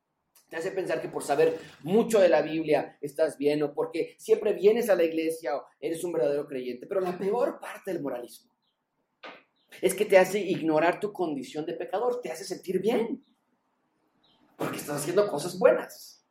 Te 0.48 0.56
hace 0.56 0.70
pensar 0.70 1.02
que 1.02 1.08
por 1.08 1.22
saber 1.22 1.58
mucho 1.82 2.18
de 2.18 2.30
la 2.30 2.40
Biblia 2.40 2.96
estás 3.02 3.36
bien 3.36 3.62
o 3.62 3.74
porque 3.74 4.14
siempre 4.18 4.54
vienes 4.54 4.88
a 4.88 4.94
la 4.94 5.04
iglesia 5.04 5.54
o 5.54 5.66
eres 5.78 6.02
un 6.02 6.12
verdadero 6.12 6.46
creyente. 6.46 6.86
Pero 6.86 7.02
la 7.02 7.18
peor 7.18 7.60
parte 7.60 7.92
del 7.92 8.02
moralismo 8.02 8.50
es 9.82 9.92
que 9.92 10.06
te 10.06 10.16
hace 10.16 10.40
ignorar 10.40 10.98
tu 10.98 11.12
condición 11.12 11.66
de 11.66 11.74
pecador, 11.74 12.22
te 12.22 12.30
hace 12.30 12.44
sentir 12.44 12.80
bien 12.80 13.22
porque 14.56 14.78
estás 14.78 15.02
haciendo 15.02 15.28
cosas 15.28 15.58
buenas. 15.58 16.24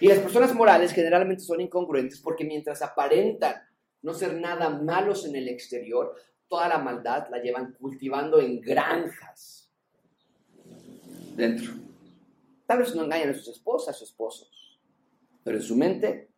Y 0.00 0.06
las 0.06 0.18
personas 0.18 0.54
morales 0.54 0.92
generalmente 0.92 1.42
son 1.42 1.60
incongruentes 1.60 2.20
porque 2.20 2.44
mientras 2.44 2.82
aparentan 2.82 3.56
no 4.02 4.14
ser 4.14 4.34
nada 4.34 4.70
malos 4.70 5.26
en 5.26 5.36
el 5.36 5.48
exterior, 5.48 6.14
toda 6.48 6.68
la 6.68 6.78
maldad 6.78 7.28
la 7.30 7.38
llevan 7.38 7.72
cultivando 7.72 8.40
en 8.40 8.60
granjas 8.60 9.70
dentro. 11.36 11.72
Tal 12.66 12.78
vez 12.78 12.94
no 12.94 13.04
engañan 13.04 13.30
a 13.30 13.34
sus 13.34 13.48
esposas 13.48 14.00
o 14.00 14.04
esposos, 14.04 14.80
pero 15.44 15.56
en 15.56 15.62
su 15.62 15.76
mente 15.76 16.28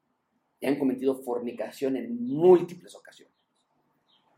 ya 0.61 0.69
han 0.69 0.79
cometido 0.79 1.17
fornicación 1.17 1.97
en 1.97 2.27
múltiples 2.27 2.95
ocasiones. 2.95 3.35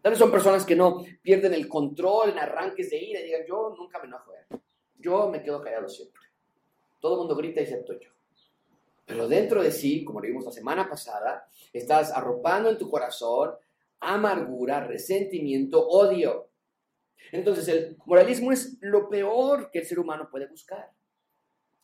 Tal 0.03 0.11
vez 0.11 0.19
son 0.19 0.31
personas 0.31 0.65
que 0.65 0.77
no 0.77 1.05
pierden 1.23 1.55
el 1.55 1.69
control 1.69 2.31
en 2.31 2.39
arranques 2.39 2.91
de 2.91 2.99
ira 2.99 3.21
y 3.21 3.25
digan, 3.25 3.43
yo 3.47 3.75
nunca 3.77 3.99
me 3.99 4.07
enojo. 4.07 4.33
¿eh? 4.35 4.57
Yo 4.99 5.29
me 5.29 5.43
quedo 5.43 5.61
callado 5.61 5.89
siempre. 5.89 6.23
Todo 7.01 7.15
el 7.15 7.19
mundo 7.21 7.37
grita 7.37 7.61
excepto 7.61 7.99
yo. 7.99 8.11
Pero 9.05 9.29
dentro 9.29 9.63
de 9.63 9.71
sí, 9.71 10.05
como 10.05 10.21
lo 10.21 10.27
vimos 10.27 10.45
la 10.45 10.51
semana 10.51 10.89
pasada, 10.89 11.49
estás 11.73 12.11
arropando 12.11 12.71
en 12.71 12.79
tu 12.79 12.91
corazón 12.91 13.53
amargura, 14.01 14.85
resentimiento, 14.85 15.87
odio. 15.87 16.51
Entonces 17.33 17.69
el 17.69 17.97
moralismo 18.05 18.53
es 18.53 18.77
lo 18.81 19.09
peor 19.09 19.71
que 19.71 19.81
el 19.81 19.87
ser 19.87 19.99
humano 19.99 20.29
puede 20.31 20.47
buscar. 20.47 20.91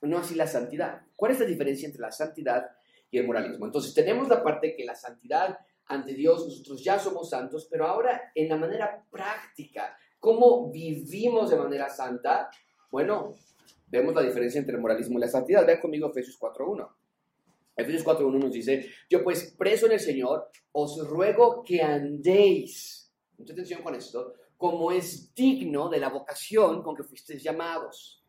No 0.02 0.18
así 0.18 0.34
la 0.34 0.46
santidad. 0.46 1.02
¿Cuál 1.14 1.32
es 1.32 1.40
la 1.40 1.46
diferencia 1.46 1.86
entre 1.86 2.00
la 2.00 2.10
santidad 2.10 2.70
y 3.10 3.18
el 3.18 3.26
moralismo? 3.26 3.66
Entonces 3.66 3.94
tenemos 3.94 4.28
la 4.28 4.42
parte 4.42 4.74
que 4.74 4.84
la 4.84 4.96
santidad 4.96 5.58
ante 5.86 6.14
Dios, 6.14 6.44
nosotros 6.46 6.82
ya 6.82 6.98
somos 6.98 7.30
santos, 7.30 7.68
pero 7.70 7.86
ahora 7.86 8.32
en 8.34 8.48
la 8.48 8.56
manera 8.56 9.04
práctica, 9.10 9.96
¿cómo 10.18 10.70
vivimos 10.70 11.50
de 11.50 11.56
manera 11.56 11.88
santa? 11.88 12.50
Bueno, 12.92 13.34
vemos 13.88 14.14
la 14.14 14.20
diferencia 14.20 14.58
entre 14.58 14.74
el 14.74 14.82
moralismo 14.82 15.18
y 15.18 15.22
la 15.22 15.28
santidad. 15.28 15.66
Vean 15.66 15.80
conmigo 15.80 16.10
Efesios 16.10 16.38
4.1. 16.38 16.88
Efesios 17.74 18.04
4.1 18.04 18.38
nos 18.38 18.52
dice, 18.52 18.90
yo 19.08 19.24
pues 19.24 19.54
preso 19.56 19.86
en 19.86 19.92
el 19.92 20.00
Señor, 20.00 20.50
os 20.72 21.08
ruego 21.08 21.64
que 21.64 21.80
andéis, 21.80 23.10
mucha 23.38 23.54
atención 23.54 23.82
con 23.82 23.94
esto, 23.94 24.34
como 24.58 24.92
es 24.92 25.34
digno 25.34 25.88
de 25.88 26.00
la 26.00 26.10
vocación 26.10 26.82
con 26.82 26.94
que 26.94 27.02
fuisteis 27.02 27.42
llamados. 27.42 28.22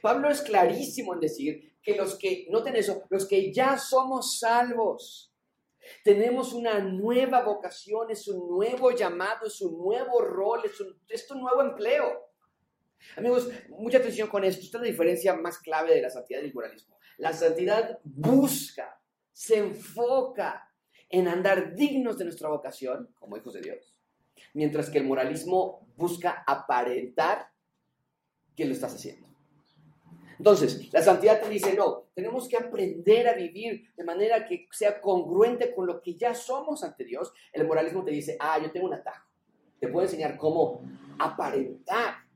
Pablo 0.00 0.30
es 0.30 0.40
clarísimo 0.40 1.12
en 1.12 1.20
decir 1.20 1.76
que 1.82 1.94
los 1.94 2.16
que, 2.16 2.46
noten 2.48 2.76
eso, 2.76 3.02
los 3.10 3.28
que 3.28 3.52
ya 3.52 3.76
somos 3.76 4.38
salvos, 4.38 5.34
tenemos 6.02 6.54
una 6.54 6.78
nueva 6.78 7.42
vocación, 7.42 8.10
es 8.10 8.26
un 8.26 8.48
nuevo 8.48 8.90
llamado, 8.90 9.46
es 9.46 9.60
un 9.60 9.76
nuevo 9.76 10.22
rol, 10.22 10.62
es 10.64 10.80
un, 10.80 10.98
es 11.06 11.30
un 11.30 11.42
nuevo 11.42 11.60
empleo. 11.60 12.27
Amigos, 13.16 13.48
mucha 13.68 13.98
atención 13.98 14.28
con 14.28 14.44
esto. 14.44 14.62
Esta 14.62 14.78
es 14.78 14.82
la 14.82 14.88
diferencia 14.88 15.34
más 15.34 15.58
clave 15.58 15.94
de 15.94 16.02
la 16.02 16.10
santidad 16.10 16.40
y 16.42 16.46
el 16.46 16.54
moralismo. 16.54 16.96
La 17.18 17.32
santidad 17.32 17.98
busca, 18.04 19.00
se 19.32 19.58
enfoca 19.58 20.72
en 21.08 21.28
andar 21.28 21.74
dignos 21.74 22.18
de 22.18 22.24
nuestra 22.24 22.48
vocación 22.48 23.10
como 23.18 23.36
hijos 23.36 23.54
de 23.54 23.62
Dios, 23.62 23.96
mientras 24.54 24.90
que 24.90 24.98
el 24.98 25.04
moralismo 25.04 25.88
busca 25.96 26.44
aparentar 26.46 27.50
que 28.54 28.66
lo 28.66 28.72
estás 28.72 28.94
haciendo. 28.94 29.28
Entonces, 30.38 30.92
la 30.92 31.02
santidad 31.02 31.40
te 31.40 31.48
dice, 31.48 31.74
no, 31.74 32.04
tenemos 32.14 32.48
que 32.48 32.56
aprender 32.56 33.26
a 33.26 33.34
vivir 33.34 33.92
de 33.96 34.04
manera 34.04 34.46
que 34.46 34.68
sea 34.70 35.00
congruente 35.00 35.74
con 35.74 35.86
lo 35.86 36.00
que 36.00 36.14
ya 36.14 36.32
somos 36.32 36.84
ante 36.84 37.04
Dios. 37.04 37.32
El 37.52 37.66
moralismo 37.66 38.04
te 38.04 38.12
dice, 38.12 38.36
ah, 38.38 38.58
yo 38.62 38.70
tengo 38.70 38.86
un 38.86 38.94
atajo. 38.94 39.26
Te 39.80 39.88
puedo 39.88 40.06
enseñar 40.06 40.36
cómo 40.36 40.82
aparentar, 41.18 42.27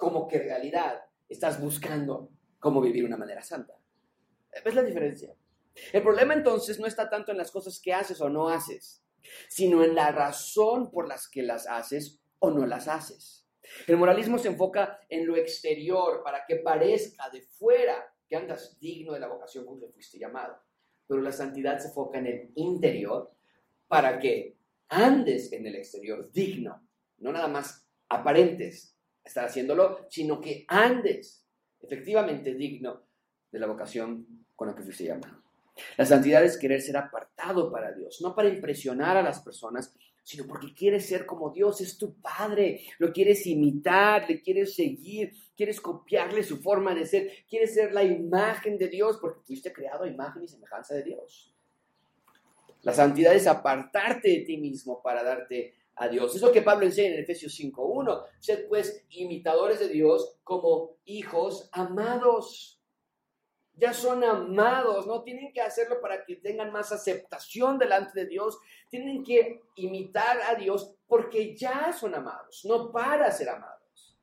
como 0.00 0.26
que 0.26 0.38
en 0.38 0.44
realidad 0.44 1.04
estás 1.28 1.60
buscando 1.60 2.30
cómo 2.58 2.80
vivir 2.80 3.04
una 3.04 3.18
manera 3.18 3.42
santa. 3.42 3.74
¿Ves 4.64 4.74
la 4.74 4.82
diferencia? 4.82 5.36
El 5.92 6.02
problema 6.02 6.32
entonces 6.32 6.80
no 6.80 6.86
está 6.86 7.10
tanto 7.10 7.30
en 7.30 7.36
las 7.36 7.50
cosas 7.50 7.78
que 7.78 7.92
haces 7.92 8.18
o 8.22 8.30
no 8.30 8.48
haces, 8.48 9.04
sino 9.48 9.84
en 9.84 9.94
la 9.94 10.10
razón 10.10 10.90
por 10.90 11.06
las 11.06 11.28
que 11.28 11.42
las 11.42 11.66
haces 11.66 12.18
o 12.38 12.50
no 12.50 12.66
las 12.66 12.88
haces. 12.88 13.46
El 13.86 13.98
moralismo 13.98 14.38
se 14.38 14.48
enfoca 14.48 14.98
en 15.10 15.26
lo 15.26 15.36
exterior 15.36 16.22
para 16.24 16.46
que 16.46 16.56
parezca 16.56 17.28
de 17.28 17.42
fuera 17.42 18.12
que 18.26 18.36
andas 18.36 18.78
digno 18.80 19.12
de 19.12 19.20
la 19.20 19.28
vocación 19.28 19.66
con 19.66 19.78
que 19.78 19.88
fuiste 19.88 20.18
llamado. 20.18 20.58
Pero 21.06 21.20
la 21.20 21.30
santidad 21.30 21.78
se 21.78 21.88
enfoca 21.88 22.18
en 22.18 22.26
el 22.26 22.52
interior 22.54 23.32
para 23.86 24.18
que 24.18 24.56
andes 24.88 25.52
en 25.52 25.66
el 25.66 25.76
exterior 25.76 26.32
digno, 26.32 26.88
no 27.18 27.32
nada 27.32 27.48
más 27.48 27.86
aparentes 28.08 28.89
estar 29.24 29.44
haciéndolo, 29.44 30.06
sino 30.08 30.40
que 30.40 30.64
andes 30.68 31.44
efectivamente 31.80 32.54
digno 32.54 33.02
de 33.50 33.58
la 33.58 33.66
vocación 33.66 34.26
con 34.54 34.68
la 34.68 34.74
que 34.74 34.82
fuiste 34.82 35.04
llamado. 35.04 35.40
La 35.96 36.04
santidad 36.04 36.44
es 36.44 36.58
querer 36.58 36.80
ser 36.80 36.96
apartado 36.96 37.70
para 37.70 37.92
Dios, 37.92 38.20
no 38.20 38.34
para 38.34 38.48
impresionar 38.48 39.16
a 39.16 39.22
las 39.22 39.40
personas, 39.40 39.94
sino 40.22 40.46
porque 40.46 40.74
quieres 40.74 41.06
ser 41.06 41.26
como 41.26 41.50
Dios, 41.50 41.80
es 41.80 41.96
tu 41.96 42.14
Padre, 42.20 42.82
lo 42.98 43.12
quieres 43.12 43.46
imitar, 43.46 44.28
le 44.28 44.42
quieres 44.42 44.74
seguir, 44.74 45.32
quieres 45.56 45.80
copiarle 45.80 46.42
su 46.42 46.58
forma 46.58 46.94
de 46.94 47.06
ser, 47.06 47.32
quieres 47.48 47.74
ser 47.74 47.92
la 47.92 48.04
imagen 48.04 48.78
de 48.78 48.88
Dios, 48.88 49.18
porque 49.20 49.40
fuiste 49.42 49.72
creado 49.72 50.04
a 50.04 50.08
imagen 50.08 50.44
y 50.44 50.48
semejanza 50.48 50.94
de 50.94 51.02
Dios. 51.04 51.54
La 52.82 52.92
santidad 52.92 53.34
es 53.34 53.46
apartarte 53.46 54.28
de 54.28 54.40
ti 54.40 54.56
mismo 54.56 55.02
para 55.02 55.22
darte 55.22 55.74
a 56.00 56.08
Dios. 56.08 56.34
Es 56.34 56.42
lo 56.42 56.50
que 56.50 56.62
Pablo 56.62 56.86
enseña 56.86 57.14
en 57.14 57.20
Efesios 57.20 57.56
5.1. 57.60 58.24
Sed 58.40 58.66
pues 58.68 59.04
imitadores 59.10 59.78
de 59.78 59.88
Dios 59.88 60.38
como 60.42 60.96
hijos 61.04 61.68
amados 61.72 62.80
ya 63.80 63.94
son 63.94 64.22
amados, 64.22 65.06
no 65.06 65.22
tienen 65.22 65.52
que 65.52 65.62
hacerlo 65.62 66.00
para 66.02 66.24
que 66.24 66.36
tengan 66.36 66.70
más 66.70 66.92
aceptación 66.92 67.78
delante 67.78 68.20
de 68.20 68.26
Dios, 68.26 68.58
tienen 68.90 69.24
que 69.24 69.62
imitar 69.76 70.38
a 70.42 70.54
Dios 70.54 70.94
porque 71.06 71.56
ya 71.56 71.90
son 71.92 72.14
amados, 72.14 72.62
no 72.66 72.92
para 72.92 73.32
ser 73.32 73.48
amados. 73.48 74.18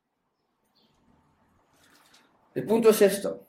El 2.54 2.64
punto 2.66 2.90
es 2.90 3.02
esto. 3.02 3.46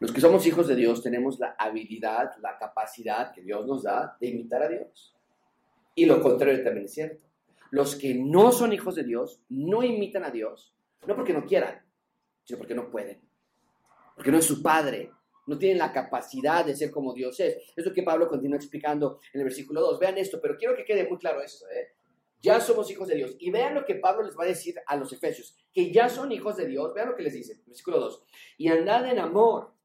Los 0.00 0.12
que 0.12 0.20
somos 0.20 0.46
hijos 0.46 0.68
de 0.68 0.74
Dios 0.74 1.02
tenemos 1.02 1.38
la 1.38 1.56
habilidad, 1.58 2.36
la 2.42 2.58
capacidad 2.58 3.32
que 3.32 3.40
Dios 3.40 3.66
nos 3.66 3.84
da 3.84 4.18
de 4.20 4.26
imitar 4.26 4.62
a 4.62 4.68
Dios. 4.68 5.15
Y 5.96 6.06
lo 6.06 6.20
contrario 6.20 6.62
también 6.62 6.84
es 6.84 6.94
cierto. 6.94 7.26
Los 7.72 7.96
que 7.96 8.14
no 8.14 8.52
son 8.52 8.72
hijos 8.72 8.94
de 8.94 9.02
Dios 9.02 9.40
no 9.48 9.82
imitan 9.82 10.22
a 10.22 10.30
Dios, 10.30 10.76
no 11.08 11.16
porque 11.16 11.32
no 11.32 11.44
quieran, 11.44 11.84
sino 12.44 12.58
porque 12.58 12.76
no 12.76 12.88
pueden 12.88 13.26
porque 14.16 14.32
no 14.32 14.38
es 14.38 14.46
su 14.46 14.62
padre, 14.62 15.12
no 15.46 15.58
tienen 15.58 15.78
la 15.78 15.92
capacidad 15.92 16.64
de 16.64 16.74
ser 16.74 16.90
como 16.90 17.12
Dios 17.12 17.38
es. 17.38 17.58
Es 17.76 17.84
lo 17.84 17.92
que 17.92 18.02
Pablo 18.02 18.26
continúa 18.26 18.56
explicando 18.56 19.20
en 19.32 19.40
el 19.40 19.44
versículo 19.44 19.82
2. 19.82 20.00
Vean 20.00 20.18
esto, 20.18 20.40
pero 20.40 20.56
quiero 20.56 20.74
que 20.74 20.84
quede 20.84 21.06
muy 21.06 21.18
claro 21.18 21.40
esto. 21.42 21.66
¿eh? 21.68 21.92
Ya 22.40 22.58
somos 22.60 22.90
hijos 22.90 23.06
de 23.08 23.16
Dios. 23.16 23.36
Y 23.38 23.50
vean 23.50 23.74
lo 23.74 23.84
que 23.84 23.96
Pablo 23.96 24.24
les 24.24 24.36
va 24.36 24.44
a 24.44 24.48
decir 24.48 24.74
a 24.86 24.96
los 24.96 25.12
efesios, 25.12 25.54
que 25.72 25.92
ya 25.92 26.08
son 26.08 26.32
hijos 26.32 26.56
de 26.56 26.66
Dios. 26.66 26.92
Vean 26.94 27.10
lo 27.10 27.14
que 27.14 27.22
les 27.22 27.34
dice, 27.34 27.60
versículo 27.66 28.00
2. 28.00 28.24
Y 28.56 28.68
andad 28.68 29.06
en 29.06 29.18
amor. 29.18 29.75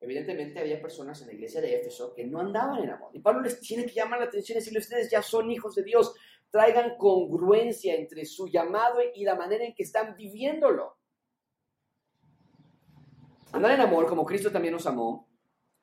Evidentemente 0.00 0.58
había 0.58 0.80
personas 0.80 1.20
en 1.20 1.28
la 1.28 1.34
iglesia 1.34 1.60
de 1.60 1.76
Éfeso 1.76 2.14
que 2.14 2.24
no 2.24 2.40
andaban 2.40 2.82
en 2.82 2.90
amor. 2.90 3.10
Y 3.12 3.20
Pablo 3.20 3.42
les 3.42 3.60
tiene 3.60 3.84
que 3.84 3.92
llamar 3.92 4.20
la 4.20 4.26
atención 4.26 4.56
y 4.56 4.60
decirle, 4.60 4.78
ustedes 4.78 5.10
ya 5.10 5.22
son 5.22 5.50
hijos 5.50 5.74
de 5.74 5.82
Dios. 5.82 6.14
Traigan 6.50 6.96
congruencia 6.96 7.94
entre 7.94 8.24
su 8.24 8.48
llamado 8.48 8.98
y 9.14 9.24
la 9.24 9.34
manera 9.34 9.64
en 9.64 9.74
que 9.74 9.82
están 9.82 10.16
viviéndolo. 10.16 10.96
Andar 13.52 13.72
en 13.72 13.80
amor 13.80 14.06
como 14.06 14.24
Cristo 14.24 14.50
también 14.50 14.72
nos 14.72 14.86
amó 14.86 15.28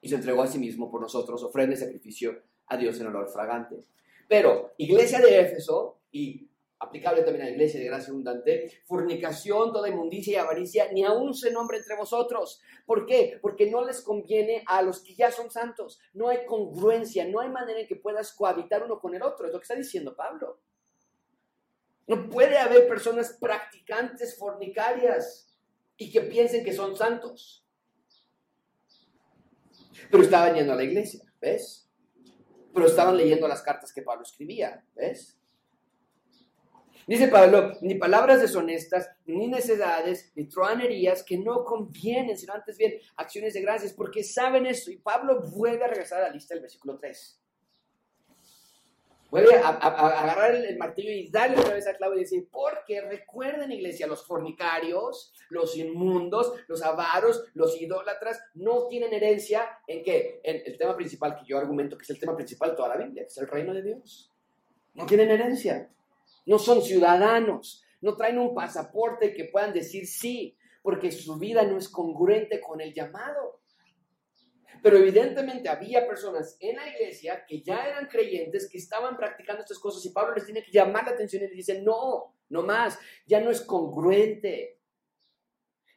y 0.02 0.10
se 0.10 0.16
entregó 0.16 0.42
a 0.42 0.48
sí 0.48 0.58
mismo 0.58 0.90
por 0.90 1.02
nosotros, 1.02 1.44
ofrenda 1.44 1.76
sacrificio 1.76 2.42
a 2.68 2.78
Dios 2.78 3.00
en 3.00 3.08
olor 3.08 3.30
fragante. 3.30 3.84
Pero, 4.28 4.74
iglesia 4.78 5.20
de 5.20 5.40
Éfeso, 5.40 6.00
y 6.12 6.47
aplicable 6.80 7.24
también 7.24 7.44
a 7.44 7.46
la 7.46 7.52
iglesia 7.52 7.80
de 7.80 7.88
gracia 7.88 8.12
abundante, 8.12 8.82
fornicación, 8.86 9.72
toda 9.72 9.90
inmundicia 9.90 10.34
y 10.34 10.36
avaricia, 10.36 10.92
ni 10.92 11.04
aún 11.04 11.34
se 11.34 11.52
nombre 11.52 11.78
entre 11.78 11.96
vosotros. 11.96 12.62
¿Por 12.86 13.06
qué? 13.06 13.40
Porque 13.42 13.70
no 13.70 13.84
les 13.84 14.02
conviene 14.02 14.64
a 14.68 14.82
los 14.82 15.02
que 15.02 15.16
ya 15.16 15.32
son 15.32 15.50
santos. 15.50 16.00
No 16.14 16.30
hay 16.30 16.46
congruencia, 16.46 17.28
no 17.28 17.40
hay 17.40 17.50
manera 17.50 17.80
en 17.80 17.88
que 17.88 17.96
puedas 17.96 18.32
cohabitar 18.34 18.84
uno 18.84 19.00
con 19.00 19.16
el 19.16 19.24
otro. 19.24 19.48
Es 19.48 19.54
lo 19.54 19.60
que 19.60 19.64
está 19.64 19.76
diciendo 19.76 20.16
Pablo. 20.16 20.60
No 22.06 22.30
puede 22.30 22.58
haber 22.58 22.88
personas 22.88 23.38
practicantes 23.40 24.38
fornicarias 24.38 25.54
y 25.98 26.12
que 26.12 26.22
piensen 26.22 26.64
que 26.64 26.74
son 26.74 26.96
santos. 26.96 27.66
Pero 30.12 30.24
estaban 30.24 30.56
yendo 30.56 30.74
a 30.74 30.76
la 30.76 30.84
iglesia, 30.84 31.22
¿ves? 31.42 31.90
Pero 32.74 32.86
estaban 32.86 33.18
leyendo 33.18 33.48
las 33.48 33.64
cartas 33.64 33.92
que 33.92 34.04
Pablo 34.04 34.24
escribía, 34.24 34.86
¿ves? 34.96 35.37
Dice 37.08 37.30
Pablo, 37.30 37.72
ni 37.80 37.96
palabras 37.96 38.42
deshonestas, 38.42 39.10
ni 39.26 39.48
necedades, 39.48 40.30
ni 40.36 40.50
troanerías 40.50 41.24
que 41.24 41.38
no 41.38 41.64
convienen, 41.64 42.38
sino 42.38 42.54
antes 42.54 42.78
bien 42.78 43.00
acciones 43.16 43.54
de 43.54 43.62
gracias, 43.62 43.94
porque 43.94 44.26
saben 44.26 44.66
esto. 44.66 44.92
Y 44.92 44.98
Pablo 44.98 45.42
vuelve 45.42 45.86
a 45.86 45.88
regresar 45.88 46.22
a 46.22 46.28
la 46.28 46.34
lista 46.34 46.54
del 46.54 46.64
versículo 46.64 47.00
3. 47.00 47.42
Vuelve 49.32 49.56
a, 49.56 49.70
agarrar 49.70 50.56
el, 50.56 50.78
martillo 50.78 51.12
y 51.12 51.30
darle 51.30 51.58
otra 51.58 51.76
vez 51.76 51.88
a 51.88 51.96
clavo 51.96 52.16
y 52.16 52.20
decir, 52.20 52.48
porque 52.52 53.00
recuerden, 53.00 53.72
iglesia, 53.72 54.06
los 54.06 54.26
fornicarios, 54.26 55.34
los 55.50 55.78
inmundos, 55.78 56.54
los 56.68 56.82
avaros, 56.82 57.46
los 57.54 57.82
idólatras, 57.82 58.42
no 58.56 58.88
tienen 58.88 59.14
herencia 59.14 59.80
en 59.88 60.04
qué? 60.04 60.42
En 60.44 60.62
el 60.66 60.78
tema 60.78 60.96
principal 60.98 61.38
que 61.38 61.46
yo 61.46 61.58
argumento 61.58 61.98
que 61.98 62.04
es 62.04 62.10
el 62.10 62.20
tema 62.20 62.36
principal 62.36 62.72
de 62.72 62.76
toda 62.76 62.90
la 62.90 62.98
Biblia, 62.98 63.24
que 63.24 63.28
es 63.28 63.38
el 63.38 63.48
reino 63.48 63.74
de 63.74 63.84
Dios. 63.84 64.32
No 64.94 65.06
tienen 65.06 65.30
herencia, 65.30 65.90
no 66.48 66.58
son 66.58 66.82
ciudadanos, 66.82 67.84
no 68.02 68.16
traen 68.16 68.40
un 68.40 68.56
pasaporte 68.56 69.34
que 69.34 69.46
puedan 69.46 69.74
decir 69.74 70.08
sí, 70.08 70.58
porque 70.82 71.12
su 71.12 71.38
vida 71.38 71.64
no 71.64 71.78
es 71.78 71.90
congruente 71.90 72.62
con 72.62 72.80
el 72.80 72.94
llamado. 72.94 73.62
Pero 74.82 74.98
evidentemente 74.98 75.68
había 75.68 76.08
personas 76.08 76.56
en 76.62 76.78
la 76.78 76.88
iglesia 76.88 77.46
que 77.46 77.62
ya 77.62 77.86
eran 77.86 78.08
creyentes, 78.08 78.70
que 78.70 78.78
estaban 78.78 79.18
practicando 79.18 79.62
estas 79.62 79.80
cosas 79.80 80.06
y 80.06 80.12
Pablo 80.12 80.36
les 80.36 80.46
tiene 80.46 80.64
que 80.64 80.72
llamar 80.72 81.06
la 81.06 81.12
atención 81.12 81.44
y 81.44 81.48
les 81.48 81.56
dice, 81.56 81.82
no, 81.82 82.34
no 82.50 82.64
más, 82.64 82.98
ya 83.26 83.42
no 83.42 83.52
es 83.52 83.62
congruente. 83.62 84.80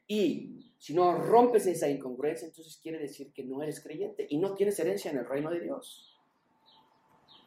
Y 0.09 0.75
si 0.79 0.95
no 0.95 1.15
rompes 1.15 1.67
esa 1.67 1.89
incongruencia, 1.89 2.49
entonces 2.49 2.77
quiere 2.83 2.99
decir 2.99 3.33
que 3.33 3.45
no 3.45 3.63
eres 3.63 3.81
creyente 3.81 4.27
y 4.29 4.39
no 4.39 4.55
tienes 4.55 4.81
herencia 4.81 5.13
en 5.13 5.19
el 5.19 5.27
reino 5.27 5.51
de 5.51 5.61
Dios. 5.61 6.19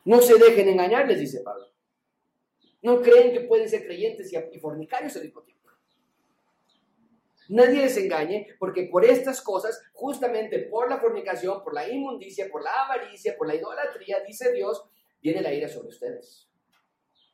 No 0.05 0.21
se 0.21 0.35
dejen 0.35 0.69
engañar, 0.69 1.07
les 1.07 1.19
dice 1.19 1.41
Pablo. 1.41 1.72
No 2.83 3.01
creen 3.01 3.31
que 3.33 3.41
pueden 3.41 3.67
ser 3.67 3.85
creyentes 3.85 4.31
y 4.31 4.59
fornicarios 4.59 5.15
al 5.15 5.23
mismo 5.23 5.41
tiempo. 5.41 5.53
Nadie 7.49 7.81
les 7.81 7.97
engañe, 7.97 8.47
porque 8.57 8.83
por 8.83 9.03
estas 9.03 9.41
cosas, 9.41 9.81
justamente 9.93 10.59
por 10.59 10.89
la 10.89 10.97
fornicación, 10.97 11.63
por 11.63 11.73
la 11.73 11.87
inmundicia, 11.89 12.49
por 12.49 12.63
la 12.63 12.71
avaricia, 12.85 13.35
por 13.37 13.47
la 13.47 13.55
idolatría, 13.55 14.21
dice 14.25 14.51
Dios, 14.53 14.83
viene 15.21 15.41
la 15.41 15.53
ira 15.53 15.67
sobre 15.67 15.89
ustedes. 15.89 16.47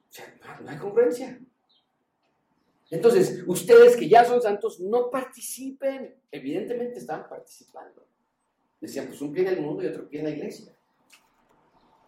O 0.09 0.11
sea, 0.11 0.59
no 0.61 0.69
hay 0.69 0.77
congruencia. 0.77 1.39
Entonces, 2.89 3.43
ustedes 3.45 3.95
que 3.95 4.09
ya 4.09 4.25
son 4.25 4.41
santos, 4.41 4.79
no 4.79 5.11
participen. 5.11 6.15
Evidentemente 6.31 6.97
están 6.97 7.29
participando. 7.29 8.07
Decían, 8.81 9.07
pues 9.07 9.21
un 9.21 9.31
pie 9.31 9.43
en 9.43 9.49
el 9.49 9.61
mundo 9.61 9.83
y 9.83 9.87
otro 9.87 10.09
pie 10.09 10.19
en 10.19 10.25
la 10.25 10.31
iglesia. 10.31 10.75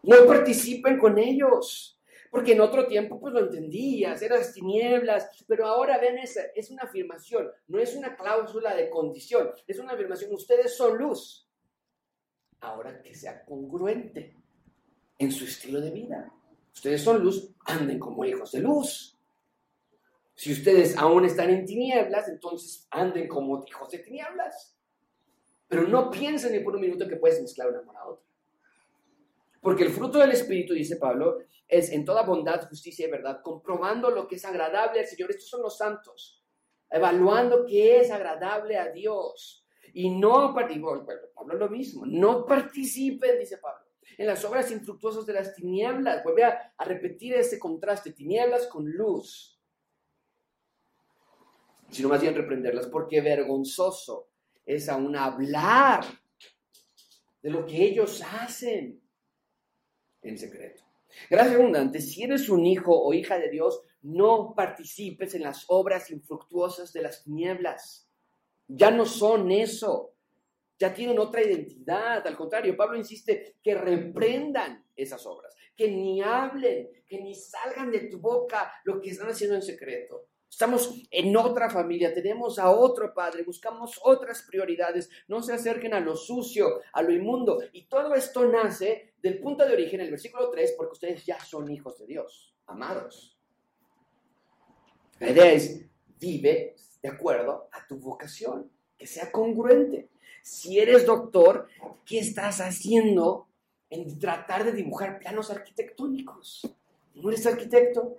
No 0.03 0.25
participen 0.25 0.97
con 0.97 1.19
ellos. 1.19 2.00
Porque 2.31 2.53
en 2.53 2.61
otro 2.61 2.87
tiempo 2.87 3.19
pues 3.19 3.33
lo 3.33 3.41
entendías, 3.41 4.21
eras 4.21 4.53
tinieblas, 4.53 5.29
pero 5.47 5.67
ahora 5.67 5.99
ven 5.99 6.17
esa, 6.17 6.41
es 6.55 6.71
una 6.71 6.83
afirmación, 6.83 7.51
no 7.67 7.77
es 7.77 7.93
una 7.93 8.15
cláusula 8.15 8.73
de 8.73 8.89
condición, 8.89 9.51
es 9.67 9.77
una 9.79 9.93
afirmación, 9.93 10.33
ustedes 10.33 10.75
son 10.75 10.97
luz. 10.97 11.45
Ahora 12.61 13.01
que 13.01 13.13
sea 13.13 13.43
congruente 13.43 14.37
en 15.17 15.31
su 15.31 15.43
estilo 15.43 15.81
de 15.81 15.91
vida. 15.91 16.33
Ustedes 16.73 17.01
son 17.03 17.21
luz, 17.21 17.53
anden 17.65 17.99
como 17.99 18.23
hijos 18.23 18.53
de 18.53 18.61
luz. 18.61 19.19
Si 20.33 20.53
ustedes 20.53 20.97
aún 20.97 21.25
están 21.25 21.49
en 21.49 21.65
tinieblas, 21.65 22.29
entonces 22.29 22.87
anden 22.91 23.27
como 23.27 23.63
hijos 23.67 23.91
de 23.91 23.99
tinieblas. 23.99 24.73
Pero 25.67 25.85
no 25.87 26.09
piensen 26.09 26.53
ni 26.53 26.59
por 26.59 26.75
un 26.75 26.81
minuto 26.81 27.07
que 27.09 27.17
puedes 27.17 27.41
mezclar 27.41 27.69
una 27.69 27.81
con 27.83 27.93
la 27.93 28.05
otra. 28.05 28.30
Porque 29.61 29.83
el 29.83 29.91
fruto 29.91 30.17
del 30.17 30.31
Espíritu, 30.31 30.73
dice 30.73 30.97
Pablo, 30.97 31.37
es 31.67 31.91
en 31.91 32.03
toda 32.03 32.23
bondad, 32.23 32.67
justicia 32.67 33.07
y 33.07 33.11
verdad, 33.11 33.41
comprobando 33.43 34.09
lo 34.09 34.27
que 34.27 34.35
es 34.35 34.43
agradable 34.43 34.99
al 34.99 35.05
Señor. 35.05 35.29
Estos 35.29 35.49
son 35.49 35.61
los 35.61 35.77
santos. 35.77 36.43
evaluando 36.89 37.65
qué 37.65 38.01
es 38.01 38.11
agradable 38.11 38.77
a 38.77 38.91
Dios. 38.91 39.65
Y 39.93 40.09
no, 40.09 40.53
Pablo 40.53 41.53
lo 41.57 41.69
mismo, 41.69 42.05
no 42.05 42.45
participen, 42.45 43.39
dice 43.39 43.59
Pablo, 43.59 43.85
en 44.17 44.27
las 44.27 44.43
obras 44.43 44.69
infructuosas 44.71 45.25
de 45.25 45.33
las 45.33 45.53
tinieblas. 45.53 46.23
Vuelve 46.23 46.43
a, 46.43 46.73
a 46.77 46.83
repetir 46.83 47.35
ese 47.35 47.57
contraste, 47.59 48.11
tinieblas 48.11 48.67
con 48.67 48.89
luz. 48.89 49.61
Sino 51.89 52.09
más 52.09 52.21
bien 52.21 52.35
reprenderlas, 52.35 52.87
porque 52.87 53.21
vergonzoso 53.21 54.29
es 54.65 54.89
aún 54.89 55.15
hablar 55.15 56.03
de 57.41 57.49
lo 57.49 57.65
que 57.65 57.83
ellos 57.83 58.21
hacen 58.21 59.00
en 60.21 60.37
secreto. 60.37 60.83
Gracias 61.29 61.55
abundante, 61.55 62.01
si 62.01 62.23
eres 62.23 62.49
un 62.49 62.65
hijo 62.65 62.97
o 62.97 63.13
hija 63.13 63.37
de 63.37 63.49
Dios, 63.49 63.81
no 64.03 64.53
participes 64.55 65.35
en 65.35 65.43
las 65.43 65.65
obras 65.67 66.09
infructuosas 66.09 66.93
de 66.93 67.01
las 67.01 67.23
tinieblas. 67.23 68.07
Ya 68.67 68.91
no 68.91 69.05
son 69.05 69.51
eso. 69.51 70.13
Ya 70.79 70.93
tienen 70.93 71.19
otra 71.19 71.43
identidad. 71.43 72.25
Al 72.25 72.35
contrario, 72.35 72.75
Pablo 72.75 72.97
insiste 72.97 73.57
que 73.61 73.75
reprendan 73.75 74.83
esas 74.95 75.25
obras, 75.27 75.55
que 75.75 75.91
ni 75.91 76.21
hablen, 76.21 76.89
que 77.07 77.21
ni 77.21 77.35
salgan 77.35 77.91
de 77.91 78.07
tu 78.07 78.19
boca 78.19 78.71
lo 78.85 78.99
que 78.99 79.11
están 79.11 79.29
haciendo 79.29 79.55
en 79.55 79.61
secreto. 79.61 80.27
Estamos 80.49 80.93
en 81.11 81.37
otra 81.37 81.69
familia, 81.69 82.13
tenemos 82.13 82.59
a 82.59 82.71
otro 82.71 83.13
padre, 83.13 83.43
buscamos 83.43 83.99
otras 84.03 84.41
prioridades, 84.41 85.09
no 85.27 85.41
se 85.41 85.53
acerquen 85.53 85.93
a 85.93 86.01
lo 86.01 86.15
sucio, 86.15 86.81
a 86.91 87.01
lo 87.01 87.13
inmundo. 87.13 87.61
Y 87.71 87.85
todo 87.85 88.13
esto 88.15 88.45
nace 88.45 89.10
del 89.21 89.39
punto 89.39 89.65
de 89.65 89.73
origen, 89.73 90.01
el 90.01 90.09
versículo 90.09 90.49
3, 90.49 90.73
porque 90.77 90.93
ustedes 90.93 91.25
ya 91.25 91.39
son 91.39 91.69
hijos 91.71 91.99
de 91.99 92.07
Dios, 92.07 92.55
amados. 92.65 93.37
La 95.19 95.29
idea 95.29 95.51
es, 95.51 95.85
vive 96.19 96.75
de 97.01 97.09
acuerdo 97.09 97.69
a 97.71 97.85
tu 97.87 97.97
vocación, 97.97 98.71
que 98.97 99.07
sea 99.07 99.31
congruente. 99.31 100.09
Si 100.41 100.79
eres 100.79 101.05
doctor, 101.05 101.67
¿qué 102.05 102.19
estás 102.19 102.59
haciendo 102.61 103.47
en 103.89 104.17
tratar 104.19 104.63
de 104.63 104.71
dibujar 104.71 105.19
planos 105.19 105.51
arquitectónicos? 105.51 106.75
¿No 107.15 107.29
eres 107.29 107.45
arquitecto? 107.45 108.17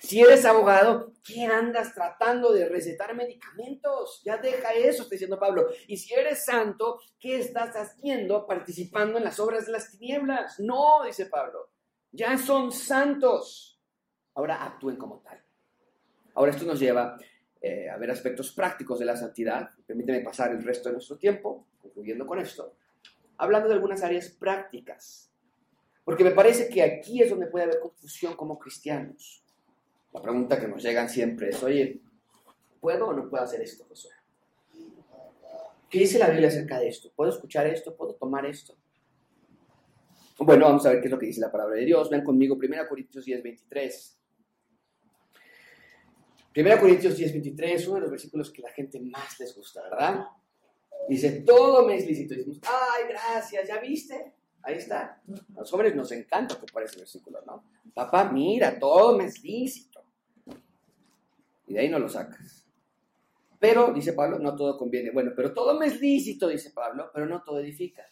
Si 0.00 0.20
eres 0.20 0.44
abogado, 0.44 1.12
¿qué 1.24 1.44
andas 1.46 1.94
tratando 1.94 2.52
de 2.52 2.68
recetar 2.68 3.14
medicamentos? 3.14 4.22
Ya 4.24 4.36
deja 4.36 4.72
eso, 4.72 5.02
está 5.02 5.14
diciendo 5.14 5.38
Pablo. 5.38 5.68
Y 5.86 5.96
si 5.96 6.14
eres 6.14 6.44
santo, 6.44 7.00
¿qué 7.18 7.38
estás 7.38 7.74
haciendo 7.74 8.46
participando 8.46 9.18
en 9.18 9.24
las 9.24 9.38
obras 9.40 9.66
de 9.66 9.72
las 9.72 9.90
tinieblas? 9.90 10.58
No, 10.60 11.04
dice 11.04 11.26
Pablo. 11.26 11.70
Ya 12.12 12.36
son 12.38 12.72
santos. 12.72 13.80
Ahora 14.34 14.64
actúen 14.64 14.96
como 14.96 15.20
tal. 15.20 15.42
Ahora 16.34 16.50
esto 16.50 16.64
nos 16.64 16.80
lleva 16.80 17.16
eh, 17.60 17.88
a 17.88 17.96
ver 17.96 18.10
aspectos 18.10 18.52
prácticos 18.52 18.98
de 18.98 19.04
la 19.04 19.16
santidad. 19.16 19.70
Permíteme 19.86 20.20
pasar 20.20 20.50
el 20.50 20.62
resto 20.62 20.88
de 20.88 20.94
nuestro 20.94 21.16
tiempo, 21.16 21.68
concluyendo 21.80 22.26
con 22.26 22.38
esto, 22.38 22.76
hablando 23.38 23.68
de 23.68 23.74
algunas 23.74 24.02
áreas 24.02 24.28
prácticas. 24.28 25.30
Porque 26.04 26.24
me 26.24 26.32
parece 26.32 26.68
que 26.68 26.82
aquí 26.82 27.22
es 27.22 27.30
donde 27.30 27.46
puede 27.46 27.64
haber 27.64 27.80
confusión 27.80 28.34
como 28.34 28.58
cristianos. 28.58 29.43
La 30.14 30.22
pregunta 30.22 30.60
que 30.60 30.68
nos 30.68 30.80
llegan 30.80 31.08
siempre 31.08 31.50
es, 31.50 31.60
oye, 31.62 32.00
¿puedo 32.80 33.08
o 33.08 33.12
no 33.12 33.28
puedo 33.28 33.42
hacer 33.42 33.60
esto, 33.60 33.84
Josué? 33.88 34.12
¿Qué 35.90 35.98
dice 35.98 36.20
la 36.20 36.30
Biblia 36.30 36.48
acerca 36.48 36.78
de 36.78 36.88
esto? 36.88 37.10
¿Puedo 37.14 37.30
escuchar 37.30 37.66
esto? 37.66 37.96
¿Puedo 37.96 38.14
tomar 38.14 38.46
esto? 38.46 38.76
Bueno, 40.38 40.66
vamos 40.66 40.86
a 40.86 40.90
ver 40.90 41.00
qué 41.00 41.06
es 41.06 41.10
lo 41.10 41.18
que 41.18 41.26
dice 41.26 41.40
la 41.40 41.50
palabra 41.50 41.76
de 41.76 41.84
Dios. 41.84 42.08
Ven 42.10 42.22
conmigo, 42.22 42.54
1 42.56 42.88
Corintios 42.88 43.24
10, 43.24 43.42
23. 43.42 44.18
1 46.56 46.80
Corintios 46.80 47.16
10, 47.16 47.32
23, 47.32 47.88
uno 47.88 47.94
de 47.96 48.00
los 48.02 48.10
versículos 48.10 48.50
que 48.52 48.62
la 48.62 48.70
gente 48.70 49.00
más 49.00 49.38
les 49.40 49.54
gusta, 49.56 49.82
¿verdad? 49.82 50.26
Dice, 51.08 51.42
todo 51.42 51.84
me 51.86 51.96
es 51.96 52.06
lícito. 52.06 52.34
Y 52.34 52.60
ay, 52.62 53.08
gracias, 53.08 53.66
¿ya 53.66 53.80
viste? 53.80 54.34
Ahí 54.62 54.76
está. 54.76 55.20
A 55.56 55.60
los 55.60 55.70
jóvenes 55.70 55.96
nos 55.96 56.12
encanta 56.12 56.54
ocupar 56.54 56.84
ese 56.84 56.98
versículo, 56.98 57.40
¿no? 57.44 57.64
Papá, 57.92 58.30
mira, 58.32 58.78
todo 58.78 59.16
me 59.18 59.24
es 59.24 59.42
lícito. 59.42 60.03
Y 61.66 61.74
de 61.74 61.80
ahí 61.80 61.88
no 61.88 61.98
lo 61.98 62.08
sacas. 62.08 62.66
Pero, 63.58 63.92
dice 63.92 64.12
Pablo, 64.12 64.38
no 64.38 64.54
todo 64.54 64.76
conviene. 64.76 65.10
Bueno, 65.10 65.32
pero 65.34 65.54
todo 65.54 65.78
me 65.78 65.86
es 65.86 66.00
lícito, 66.00 66.48
dice 66.48 66.70
Pablo, 66.70 67.10
pero 67.14 67.26
no 67.26 67.42
todo 67.42 67.60
edifica. 67.60 68.04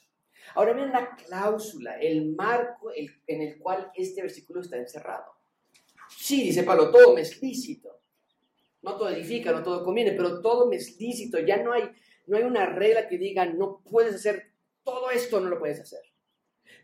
Ahora 0.54 0.72
bien 0.72 0.90
la 0.90 1.14
cláusula, 1.14 1.98
el 2.00 2.34
marco 2.34 2.90
en 2.94 3.42
el 3.42 3.58
cual 3.58 3.90
este 3.94 4.22
versículo 4.22 4.60
está 4.60 4.76
encerrado. 4.76 5.32
Sí, 6.08 6.42
dice 6.42 6.62
Pablo, 6.62 6.90
todo 6.90 7.14
me 7.14 7.22
es 7.22 7.40
lícito. 7.42 8.00
No 8.82 8.96
todo 8.96 9.10
edifica, 9.10 9.52
no 9.52 9.62
todo 9.62 9.84
conviene, 9.84 10.12
pero 10.12 10.40
todo 10.40 10.68
me 10.68 10.76
es 10.76 10.98
lícito. 10.98 11.38
Ya 11.38 11.62
no 11.62 11.72
hay, 11.72 11.84
no 12.26 12.36
hay 12.36 12.42
una 12.42 12.66
regla 12.66 13.06
que 13.06 13.18
diga 13.18 13.46
no 13.46 13.80
puedes 13.88 14.14
hacer 14.14 14.52
todo 14.84 15.10
esto, 15.10 15.40
no 15.40 15.48
lo 15.48 15.58
puedes 15.58 15.80
hacer. 15.80 16.00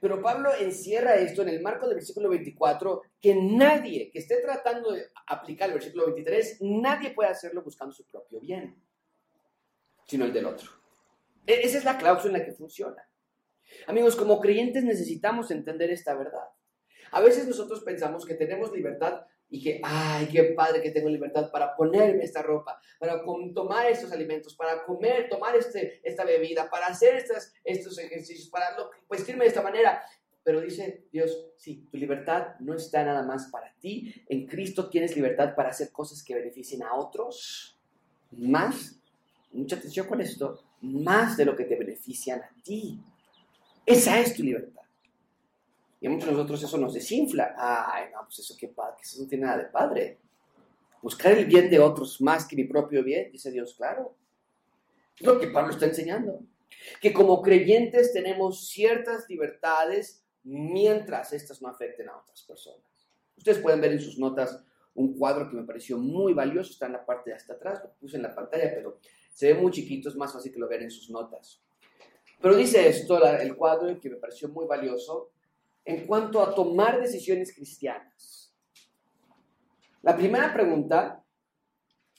Pero 0.01 0.23
Pablo 0.23 0.51
encierra 0.55 1.17
esto 1.17 1.43
en 1.43 1.49
el 1.49 1.61
marco 1.61 1.87
del 1.87 1.97
versículo 1.97 2.29
24, 2.29 3.03
que 3.21 3.35
nadie 3.35 4.11
que 4.11 4.21
esté 4.21 4.41
tratando 4.41 4.93
de 4.93 5.11
aplicar 5.27 5.69
el 5.69 5.75
versículo 5.75 6.07
23, 6.07 6.59
nadie 6.61 7.11
puede 7.11 7.31
hacerlo 7.31 7.63
buscando 7.63 7.93
su 7.93 8.07
propio 8.07 8.41
bien, 8.41 8.81
sino 10.07 10.25
el 10.25 10.33
del 10.33 10.47
otro. 10.47 10.71
E, 11.47 11.63
esa 11.63 11.79
es 11.79 11.85
la 11.85 11.99
cláusula 11.99 12.35
en 12.35 12.41
la 12.41 12.47
que 12.47 12.53
funciona. 12.53 13.09
Amigos, 13.87 14.17
como 14.17 14.41
creyentes 14.41 14.85
necesitamos 14.85 15.51
entender 15.51 15.91
esta 15.91 16.15
verdad. 16.15 16.49
A 17.11 17.21
veces 17.21 17.47
nosotros 17.47 17.81
pensamos 17.81 18.25
que 18.25 18.35
tenemos 18.35 18.73
libertad 18.73 19.27
y 19.51 19.63
que, 19.63 19.81
ay, 19.83 20.29
qué 20.31 20.45
padre 20.55 20.83
que 20.83 20.91
tengo 20.91 21.09
libertad 21.09 21.51
para 21.51 21.75
ponerme 21.75 22.25
esta 22.25 22.43
ropa, 22.43 22.81
para 22.99 23.23
tomar 23.55 23.87
estos 23.87 24.13
alimentos, 24.13 24.55
para 24.55 24.85
comer, 24.85 25.29
tomar 25.29 25.57
este, 25.57 26.01
esta 26.03 26.25
bebida, 26.25 26.69
para 26.69 26.89
hacer 26.89 27.15
estas, 27.15 27.55
estos 27.65 27.99
ejercicios, 27.99 28.49
para 28.49 28.77
vestirme 29.09 29.45
de 29.45 29.49
esta 29.49 29.63
manera. 29.63 30.03
Pero 30.49 30.63
dice 30.63 31.05
Dios, 31.13 31.51
sí, 31.59 31.87
tu 31.91 31.99
libertad 31.99 32.59
no 32.61 32.73
está 32.73 33.05
nada 33.05 33.23
más 33.23 33.49
para 33.49 33.71
ti. 33.81 34.15
En 34.31 34.47
Cristo 34.47 34.89
tienes 34.89 35.15
libertad 35.15 35.55
para 35.55 35.69
hacer 35.69 35.93
cosas 35.93 36.23
que 36.25 36.35
beneficien 36.35 36.83
a 36.83 36.95
otros. 36.95 37.79
Más, 38.31 38.99
mucha 39.53 39.77
atención 39.77 40.07
con 40.07 40.23
esto, 40.23 40.65
más 40.81 41.37
de 41.37 41.45
lo 41.45 41.55
que 41.55 41.65
te 41.65 41.77
benefician 41.77 42.41
a 42.41 42.49
ti. 42.63 42.99
Esa 43.85 44.19
es 44.21 44.35
tu 44.35 44.43
libertad. 44.43 44.85
Y 46.01 46.07
a 46.07 46.11
muchos 46.11 46.31
de 46.31 46.33
nosotros 46.33 46.63
eso 46.63 46.79
nos 46.79 46.95
desinfla. 46.95 47.55
Ay, 47.59 48.07
no, 48.15 48.25
pues 48.25 48.39
eso 48.39 48.57
qué 48.59 48.69
padre, 48.69 49.03
eso 49.03 49.21
no 49.21 49.29
tiene 49.29 49.45
nada 49.45 49.59
de 49.59 49.67
padre. 49.67 50.17
Buscar 51.03 51.33
el 51.33 51.45
bien 51.45 51.69
de 51.69 51.79
otros 51.79 52.23
más 52.23 52.49
que 52.49 52.57
mi 52.57 52.65
propio 52.65 53.05
bien, 53.05 53.31
dice 53.31 53.51
Dios, 53.51 53.75
claro. 53.75 54.17
Es 55.15 55.27
lo 55.27 55.39
que 55.39 55.49
Pablo 55.49 55.73
está 55.73 55.85
enseñando. 55.85 56.41
Que 57.03 57.13
como 57.13 57.43
creyentes 57.43 58.15
tenemos 58.15 58.71
ciertas 58.71 59.29
libertades 59.29 60.25
mientras 60.44 61.33
estas 61.33 61.61
no 61.62 61.68
afecten 61.68 62.09
a 62.09 62.16
otras 62.16 62.42
personas. 62.42 62.83
Ustedes 63.37 63.59
pueden 63.59 63.81
ver 63.81 63.92
en 63.92 64.01
sus 64.01 64.18
notas 64.18 64.62
un 64.94 65.16
cuadro 65.16 65.48
que 65.48 65.57
me 65.57 65.62
pareció 65.62 65.96
muy 65.96 66.35
valioso, 66.35 66.72
está 66.72 66.87
en 66.87 66.92
la 66.92 67.07
parte 67.07 67.31
de 67.31 67.37
hasta 67.37 67.55
atrás, 67.55 67.81
lo 67.85 67.92
puse 67.94 68.16
en 68.16 68.24
la 68.24 68.35
pantalla, 68.35 68.72
pero 68.74 68.98
se 69.33 69.53
ve 69.53 69.61
muy 69.61 69.70
chiquito, 69.70 70.09
es 70.09 70.16
más 70.16 70.33
fácil 70.33 70.53
que 70.53 70.59
lo 70.59 70.68
vean 70.68 70.83
en 70.83 70.90
sus 70.90 71.09
notas. 71.11 71.62
Pero 72.40 72.57
dice 72.57 72.88
esto, 72.88 73.24
el 73.24 73.57
cuadro 73.57 74.01
que 74.01 74.11
me 74.11 74.16
pareció 74.16 74.48
muy 74.48 74.66
valioso, 74.66 75.31
en 75.85 76.07
cuanto 76.07 76.42
a 76.42 76.55
tomar 76.55 77.01
decisiones 77.01 77.55
cristianas. 77.55 78.55
La 80.03 80.16
primera 80.16 80.53
pregunta, 80.53 81.24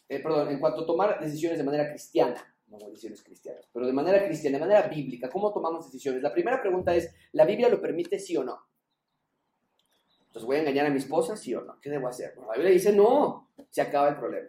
eh, 0.08 0.20
perdón, 0.20 0.50
en 0.50 0.60
cuanto 0.60 0.82
a 0.82 0.86
tomar 0.86 1.20
decisiones 1.20 1.58
de 1.58 1.64
manera 1.64 1.90
cristiana, 1.90 2.49
decisiones 2.78 3.24
cristianas, 3.24 3.68
pero 3.74 3.88
de 3.88 3.94
manera 3.94 4.26
cristiana, 4.26 4.58
de 4.58 4.66
manera 4.66 4.88
bíblica, 4.88 5.30
¿cómo 5.30 5.52
tomamos 5.52 5.86
decisiones? 5.86 6.22
La 6.22 6.34
primera 6.34 6.62
pregunta 6.62 6.96
es, 6.96 7.14
¿la 7.32 7.46
Biblia 7.46 7.70
lo 7.70 7.82
permite 7.82 8.20
sí 8.20 8.38
o 8.38 8.44
no? 8.44 8.60
Entonces, 10.28 10.46
¿voy 10.46 10.58
a 10.58 10.60
engañar 10.60 10.86
a 10.86 10.90
mi 10.92 11.00
esposa, 11.00 11.36
sí 11.36 11.56
o 11.56 11.62
no? 11.62 11.80
¿Qué 11.82 11.90
debo 11.90 12.08
hacer? 12.08 12.36
la 12.38 12.54
Biblia 12.54 12.72
dice, 12.72 12.94
no, 12.94 13.50
se 13.70 13.82
acaba 13.82 14.10
el 14.10 14.18
problema. 14.18 14.48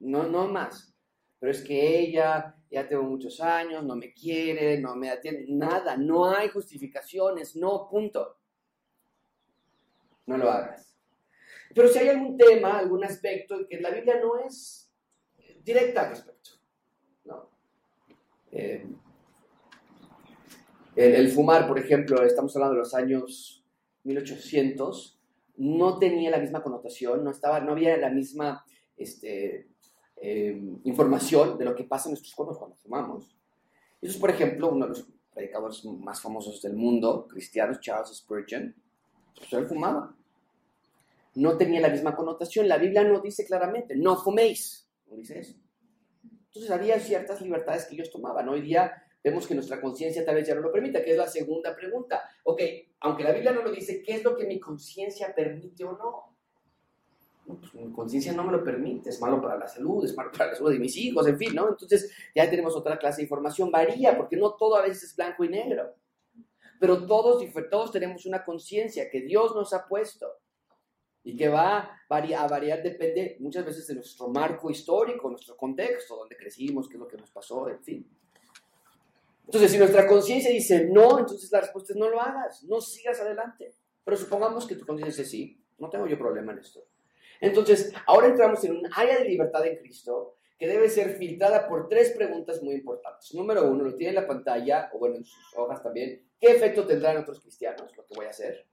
No, 0.00 0.24
no 0.24 0.48
más. 0.48 0.92
Pero 1.38 1.52
es 1.52 1.62
que 1.62 2.00
ella 2.00 2.56
ya 2.70 2.88
tengo 2.88 3.04
muchos 3.04 3.40
años, 3.40 3.84
no 3.84 3.94
me 3.94 4.12
quiere, 4.12 4.80
no 4.80 4.96
me 4.96 5.10
atiende, 5.10 5.46
nada, 5.48 5.96
no 5.96 6.28
hay 6.28 6.48
justificaciones, 6.48 7.54
no, 7.54 7.88
punto 7.88 8.38
no 10.26 10.38
lo 10.38 10.50
hagas. 10.50 10.94
Pero 11.74 11.88
si 11.88 11.98
hay 11.98 12.08
algún 12.08 12.36
tema, 12.36 12.78
algún 12.78 13.04
aspecto 13.04 13.66
que 13.68 13.80
la 13.80 13.90
Biblia 13.90 14.20
no 14.20 14.38
es 14.38 14.92
directa 15.62 16.02
al 16.02 16.10
respecto. 16.10 16.50
Eh, 18.54 18.86
el, 20.94 21.28
fumar, 21.30 21.66
por 21.66 21.78
ejemplo, 21.78 22.22
estamos 22.22 22.54
hablando 22.54 22.76
de 22.76 22.80
los 22.82 22.94
años 22.94 23.64
1800, 24.04 25.18
no 25.56 25.98
tenía 25.98 26.30
la 26.30 26.38
misma 26.38 26.62
connotación, 26.62 27.24
no, 27.24 27.30
estaba, 27.30 27.60
no 27.60 27.72
había 27.72 27.96
la 27.96 28.10
misma 28.10 28.64
este, 28.96 29.68
eh, 30.16 30.62
información 30.84 31.58
de 31.58 31.64
lo 31.64 31.74
que 31.74 31.84
pasa 31.84 32.08
en 32.08 32.12
nuestros 32.12 32.34
cuerpos 32.34 32.58
cuando 32.58 32.76
fumamos. 32.76 33.36
Eso 34.00 34.12
es, 34.12 34.18
por 34.18 34.30
ejemplo, 34.30 34.70
uno 34.70 34.86
de 34.86 34.90
los 34.90 35.08
predicadores 35.32 35.84
más 35.84 36.22
famosos 36.22 36.62
del 36.62 36.74
mundo, 36.74 37.26
cristianos, 37.28 37.80
Charles 37.80 38.16
Spurgeon, 38.16 38.72
pues 39.36 39.52
él 39.52 39.66
fumaba. 39.66 40.14
No 41.34 41.56
tenía 41.56 41.80
la 41.80 41.88
misma 41.88 42.14
connotación. 42.14 42.68
La 42.68 42.78
Biblia 42.78 43.02
no 43.02 43.20
dice 43.20 43.44
claramente, 43.44 43.96
no 43.96 44.16
fuméis. 44.16 44.88
no 45.10 45.16
dice 45.16 45.40
eso. 45.40 45.63
Entonces 46.54 46.70
había 46.70 47.00
ciertas 47.00 47.40
libertades 47.40 47.86
que 47.86 47.96
ellos 47.96 48.10
tomaban. 48.10 48.48
Hoy 48.48 48.60
día 48.60 49.02
vemos 49.24 49.44
que 49.44 49.56
nuestra 49.56 49.80
conciencia 49.80 50.24
tal 50.24 50.36
vez 50.36 50.46
ya 50.46 50.54
no 50.54 50.60
lo 50.60 50.70
permita, 50.70 51.02
que 51.02 51.10
es 51.10 51.18
la 51.18 51.26
segunda 51.26 51.74
pregunta. 51.74 52.22
Ok, 52.44 52.62
aunque 53.00 53.24
la 53.24 53.32
Biblia 53.32 53.50
no 53.50 53.62
lo 53.62 53.72
dice, 53.72 54.00
¿qué 54.04 54.14
es 54.14 54.22
lo 54.22 54.36
que 54.36 54.46
mi 54.46 54.60
conciencia 54.60 55.34
permite 55.34 55.82
o 55.82 55.98
no? 55.98 56.36
Pues, 57.58 57.74
mi 57.74 57.92
conciencia 57.92 58.32
no 58.32 58.44
me 58.44 58.52
lo 58.52 58.62
permite, 58.62 59.10
es 59.10 59.20
malo 59.20 59.42
para 59.42 59.58
la 59.58 59.66
salud, 59.66 60.04
es 60.04 60.16
malo 60.16 60.30
para 60.30 60.50
la 60.50 60.54
salud 60.54 60.70
de 60.70 60.78
mis 60.78 60.96
hijos, 60.96 61.26
en 61.26 61.36
fin, 61.36 61.56
¿no? 61.56 61.70
Entonces 61.70 62.12
ya 62.32 62.48
tenemos 62.48 62.76
otra 62.76 62.98
clase 62.98 63.16
de 63.16 63.24
información, 63.24 63.72
varía, 63.72 64.16
porque 64.16 64.36
no 64.36 64.54
todo 64.54 64.76
a 64.76 64.82
veces 64.82 65.02
es 65.02 65.16
blanco 65.16 65.42
y 65.42 65.48
negro, 65.48 65.92
pero 66.78 67.04
todos, 67.04 67.44
todos 67.68 67.90
tenemos 67.90 68.26
una 68.26 68.44
conciencia 68.44 69.10
que 69.10 69.22
Dios 69.22 69.56
nos 69.56 69.72
ha 69.74 69.88
puesto 69.88 70.28
y 71.24 71.34
que 71.36 71.48
va 71.48 71.78
a 72.08 72.46
variar, 72.46 72.82
depende 72.82 73.36
muchas 73.40 73.64
veces 73.64 73.86
de 73.86 73.94
nuestro 73.94 74.28
marco 74.28 74.70
histórico, 74.70 75.30
nuestro 75.30 75.56
contexto, 75.56 76.16
donde 76.16 76.36
crecimos, 76.36 76.86
qué 76.86 76.94
es 76.94 77.00
lo 77.00 77.08
que 77.08 77.16
nos 77.16 77.30
pasó, 77.30 77.68
en 77.68 77.82
fin. 77.82 78.06
Entonces, 79.46 79.72
si 79.72 79.78
nuestra 79.78 80.06
conciencia 80.06 80.50
dice 80.50 80.88
no, 80.90 81.18
entonces 81.18 81.50
la 81.50 81.62
respuesta 81.62 81.92
es 81.92 81.98
no 81.98 82.08
lo 82.08 82.20
hagas, 82.20 82.62
no 82.64 82.80
sigas 82.80 83.20
adelante. 83.20 83.74
Pero 84.04 84.16
supongamos 84.16 84.66
que 84.66 84.76
tu 84.76 84.86
conciencia 84.86 85.22
dice 85.22 85.30
sí, 85.30 85.60
no 85.78 85.88
tengo 85.88 86.06
yo 86.06 86.18
problema 86.18 86.52
en 86.52 86.58
esto. 86.58 86.84
Entonces, 87.40 87.92
ahora 88.06 88.28
entramos 88.28 88.62
en 88.64 88.76
un 88.76 88.88
área 88.94 89.18
de 89.18 89.24
libertad 89.24 89.66
en 89.66 89.78
Cristo 89.78 90.36
que 90.58 90.68
debe 90.68 90.88
ser 90.88 91.16
filtrada 91.16 91.68
por 91.68 91.88
tres 91.88 92.12
preguntas 92.12 92.62
muy 92.62 92.74
importantes. 92.74 93.34
Número 93.34 93.68
uno, 93.68 93.84
lo 93.84 93.94
tiene 93.96 94.10
en 94.10 94.22
la 94.22 94.26
pantalla, 94.26 94.90
o 94.92 94.98
bueno, 94.98 95.16
en 95.16 95.24
sus 95.24 95.54
hojas 95.56 95.82
también. 95.82 96.22
¿Qué 96.38 96.52
efecto 96.52 96.86
tendrá 96.86 97.12
en 97.12 97.18
otros 97.18 97.40
cristianos 97.40 97.94
lo 97.96 98.04
que 98.06 98.14
voy 98.14 98.26
a 98.26 98.30
hacer? 98.30 98.66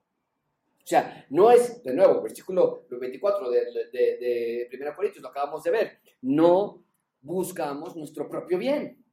O 0.83 0.87
sea, 0.87 1.25
no 1.29 1.51
es, 1.51 1.83
de 1.83 1.93
nuevo, 1.93 2.21
versículo 2.21 2.85
24 2.89 3.49
de, 3.49 3.65
de, 3.91 4.67
de 4.69 4.77
1 4.81 4.95
Corintios, 4.95 5.21
lo 5.21 5.29
acabamos 5.29 5.63
de 5.63 5.71
ver. 5.71 5.99
No 6.21 6.83
buscamos 7.21 7.95
nuestro 7.95 8.27
propio 8.27 8.57
bien, 8.57 9.03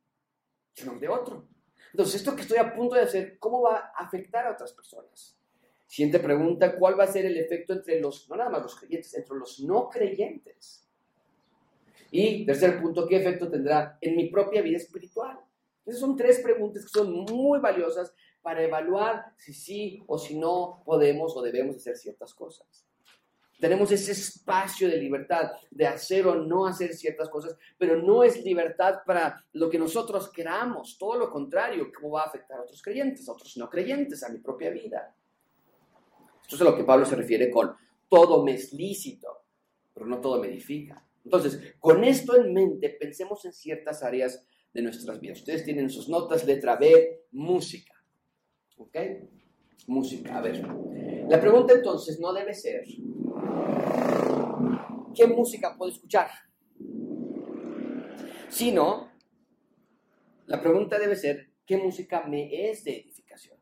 sino 0.72 0.98
de 0.98 1.08
otro. 1.08 1.46
Entonces, 1.92 2.16
esto 2.16 2.34
que 2.34 2.42
estoy 2.42 2.58
a 2.58 2.74
punto 2.74 2.94
de 2.94 3.02
hacer, 3.02 3.38
¿cómo 3.38 3.62
va 3.62 3.92
a 3.94 4.04
afectar 4.04 4.46
a 4.46 4.52
otras 4.52 4.72
personas? 4.72 5.38
Siguiente 5.86 6.18
pregunta, 6.18 6.76
¿cuál 6.76 6.98
va 6.98 7.04
a 7.04 7.12
ser 7.12 7.24
el 7.24 7.36
efecto 7.38 7.72
entre 7.72 8.00
los, 8.00 8.28
no 8.28 8.36
nada 8.36 8.50
más 8.50 8.62
los 8.62 8.76
creyentes, 8.76 9.14
entre 9.14 9.36
los 9.36 9.60
no 9.60 9.88
creyentes? 9.88 10.86
Y 12.10 12.44
tercer 12.44 12.80
punto, 12.80 13.06
¿qué 13.06 13.16
efecto 13.16 13.50
tendrá 13.50 13.98
en 14.00 14.16
mi 14.16 14.28
propia 14.28 14.62
vida 14.62 14.76
espiritual? 14.76 15.38
Esas 15.84 16.00
son 16.00 16.16
tres 16.16 16.40
preguntas 16.40 16.82
que 16.84 16.90
son 16.90 17.10
muy 17.12 17.58
valiosas 17.60 18.12
para 18.42 18.62
evaluar 18.62 19.32
si 19.36 19.52
sí 19.52 20.02
o 20.06 20.18
si 20.18 20.38
no 20.38 20.82
podemos 20.84 21.36
o 21.36 21.42
debemos 21.42 21.76
hacer 21.76 21.96
ciertas 21.96 22.34
cosas. 22.34 22.86
Tenemos 23.60 23.90
ese 23.90 24.12
espacio 24.12 24.88
de 24.88 24.98
libertad 24.98 25.50
de 25.70 25.86
hacer 25.86 26.26
o 26.28 26.36
no 26.36 26.66
hacer 26.66 26.94
ciertas 26.94 27.28
cosas, 27.28 27.56
pero 27.76 28.00
no 28.00 28.22
es 28.22 28.44
libertad 28.44 29.00
para 29.04 29.44
lo 29.52 29.68
que 29.68 29.78
nosotros 29.78 30.30
queramos, 30.30 30.96
todo 30.96 31.18
lo 31.18 31.30
contrario, 31.30 31.90
cómo 31.92 32.12
va 32.12 32.22
a 32.22 32.26
afectar 32.26 32.58
a 32.58 32.62
otros 32.62 32.80
creyentes, 32.80 33.28
a 33.28 33.32
otros 33.32 33.56
no 33.56 33.68
creyentes, 33.68 34.22
a 34.22 34.28
mi 34.28 34.38
propia 34.38 34.70
vida. 34.70 35.12
Esto 36.40 36.54
es 36.54 36.60
a 36.62 36.64
lo 36.64 36.76
que 36.76 36.84
Pablo 36.84 37.04
se 37.04 37.16
refiere 37.16 37.50
con 37.50 37.74
todo 38.08 38.44
me 38.44 38.54
es 38.54 38.72
lícito, 38.72 39.44
pero 39.92 40.06
no 40.06 40.20
todo 40.20 40.40
me 40.40 40.48
edifica. 40.48 41.04
Entonces, 41.24 41.74
con 41.78 42.04
esto 42.04 42.36
en 42.36 42.54
mente, 42.54 42.90
pensemos 42.90 43.44
en 43.44 43.52
ciertas 43.52 44.02
áreas 44.02 44.46
de 44.72 44.82
nuestras 44.82 45.20
vidas. 45.20 45.40
Ustedes 45.40 45.64
tienen 45.64 45.90
sus 45.90 46.08
notas, 46.08 46.46
letra 46.46 46.76
B, 46.76 47.26
música. 47.32 47.92
¿Ok? 48.78 48.96
Música. 49.86 50.38
A 50.38 50.40
ver, 50.40 50.66
la 51.28 51.40
pregunta 51.40 51.74
entonces 51.74 52.18
no 52.20 52.32
debe 52.32 52.54
ser, 52.54 52.84
¿qué 55.14 55.26
música 55.26 55.76
puedo 55.76 55.92
escuchar? 55.92 56.28
Sino, 58.48 59.10
la 60.46 60.60
pregunta 60.60 60.98
debe 60.98 61.16
ser, 61.16 61.50
¿qué 61.66 61.76
música 61.76 62.24
me 62.26 62.70
es 62.70 62.84
de 62.84 63.00
edificación? 63.00 63.58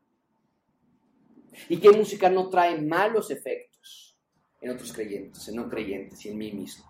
y 1.69 1.77
qué 1.77 1.91
música 1.91 2.29
no 2.29 2.49
trae 2.49 2.79
malos 2.81 3.31
efectos 3.31 4.17
en 4.61 4.71
otros 4.71 4.91
creyentes, 4.93 5.47
en 5.47 5.55
no 5.55 5.69
creyentes 5.69 6.25
y 6.25 6.29
en 6.29 6.37
mí 6.37 6.51
mismo. 6.51 6.85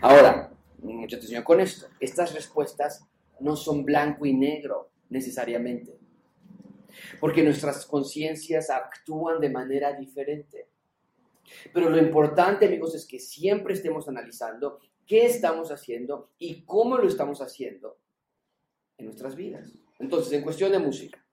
Ahora, 0.00 0.52
mucha 0.78 1.16
atención 1.16 1.42
con 1.42 1.60
esto, 1.60 1.86
estas 1.98 2.34
respuestas 2.34 3.06
no 3.40 3.56
son 3.56 3.84
blanco 3.84 4.26
y 4.26 4.34
negro 4.34 4.90
necesariamente, 5.08 5.98
porque 7.18 7.42
nuestras 7.42 7.86
conciencias 7.86 8.70
actúan 8.70 9.40
de 9.40 9.50
manera 9.50 9.92
diferente. 9.92 10.68
Pero 11.72 11.90
lo 11.90 11.98
importante, 11.98 12.66
amigos, 12.66 12.94
es 12.94 13.06
que 13.06 13.18
siempre 13.18 13.74
estemos 13.74 14.08
analizando 14.08 14.78
qué 15.06 15.26
estamos 15.26 15.70
haciendo 15.70 16.30
y 16.38 16.62
cómo 16.62 16.96
lo 16.96 17.08
estamos 17.08 17.40
haciendo 17.40 17.98
en 18.98 19.06
nuestras 19.06 19.34
vidas. 19.34 19.72
Entonces, 19.98 20.32
en 20.32 20.42
cuestión 20.42 20.72
de 20.72 20.78
música, 20.78 21.24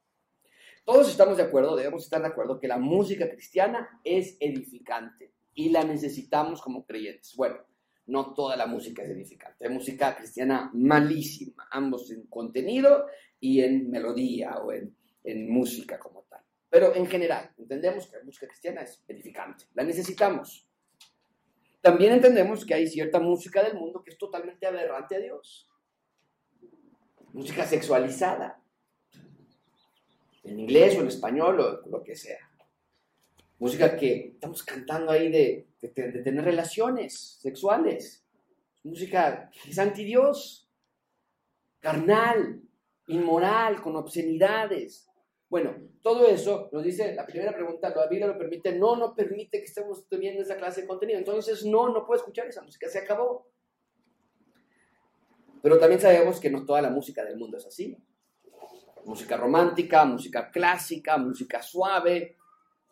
todos 0.84 1.10
estamos 1.10 1.38
de 1.38 1.44
acuerdo, 1.44 1.76
debemos 1.76 2.04
estar 2.04 2.22
de 2.22 2.28
acuerdo 2.28 2.60
que 2.60 2.68
la 2.68 2.78
música 2.78 3.30
cristiana 3.30 4.00
es 4.04 4.38
edificante 4.40 5.34
y 5.54 5.70
la 5.70 5.84
necesitamos 5.84 6.62
como 6.62 6.86
creyentes. 6.86 7.36
Bueno, 7.36 7.58
no 8.06 8.34
toda 8.34 8.56
la 8.56 8.68
música 8.68 9.04
es 9.04 9.10
edificante. 9.10 9.68
Hay 9.68 9.74
música 9.74 10.16
cristiana 10.16 10.72
malísima, 10.74 11.68
ambos 11.72 12.10
en 12.12 12.26
contenido 12.28 13.06
y 13.40 13.62
en 13.62 13.92
melodía 13.92 14.58
o 14.60 14.72
en, 14.72 14.96
en 15.24 15.50
música 15.50 16.00
como 16.00 16.24
tal. 16.24 16.42
Pero 16.70 16.96
en 16.96 17.08
general, 17.08 17.54
entendemos 17.58 18.08
que 18.08 18.18
la 18.18 18.24
música 18.24 18.48
cristiana 18.48 18.82
es 18.82 19.04
edificante, 19.08 19.66
la 19.74 19.84
necesitamos. 19.84 20.68
También 21.82 22.14
entendemos 22.14 22.66
que 22.66 22.74
hay 22.74 22.88
cierta 22.88 23.20
música 23.20 23.64
del 23.64 23.76
mundo 23.76 24.04
que 24.04 24.12
es 24.12 24.18
totalmente 24.18 24.66
aberrante 24.66 25.16
a 25.16 25.20
Dios. 25.20 25.70
Música 27.34 27.66
sexualizada, 27.66 28.62
en 30.44 30.60
inglés 30.60 30.98
o 30.98 31.02
en 31.02 31.08
español 31.08 31.60
o 31.60 31.90
lo 31.90 32.04
que 32.04 32.16
sea. 32.16 32.40
Música 33.60 33.98
que 33.98 34.34
estamos 34.34 34.64
cantando 34.64 35.12
ahí 35.12 35.32
de, 35.32 35.68
tener 36.24 36.44
relaciones 36.44 37.40
sexuales. 37.42 38.24
Música 38.84 39.50
que 39.52 39.72
es 39.72 39.80
anti 39.80 40.04
Dios, 40.04 40.70
carnal, 41.80 42.62
inmoral, 43.08 43.82
con 43.82 43.96
obscenidades. 43.96 45.07
Bueno, 45.50 45.76
todo 46.02 46.26
eso 46.28 46.70
nos 46.72 46.84
dice, 46.84 47.16
la 47.16 47.26
primera 47.26 47.54
pregunta, 47.54 47.90
¿la 47.90 48.08
Biblia 48.08 48.28
lo 48.28 48.38
permite? 48.38 48.78
No, 48.78 48.96
no 48.96 49.16
permite 49.16 49.60
que 49.60 49.66
estemos 49.66 50.06
viendo 50.10 50.42
esa 50.42 50.58
clase 50.58 50.82
de 50.82 50.88
contenido. 50.88 51.20
Entonces, 51.20 51.66
no, 51.66 51.90
no 51.90 52.06
puedo 52.06 52.20
escuchar 52.20 52.48
esa 52.48 52.62
música, 52.62 52.90
se 52.90 53.00
acabó. 53.00 53.48
Pero 55.62 55.80
también 55.80 56.02
sabemos 56.02 56.40
que 56.40 56.50
no 56.50 56.66
toda 56.66 56.82
la 56.82 56.90
música 56.90 57.24
del 57.24 57.38
mundo 57.38 57.58
es 57.58 57.66
así 57.66 57.98
música 59.08 59.38
romántica, 59.38 60.06
música 60.06 60.52
clásica, 60.52 61.18
música 61.18 61.62
suave. 61.62 62.36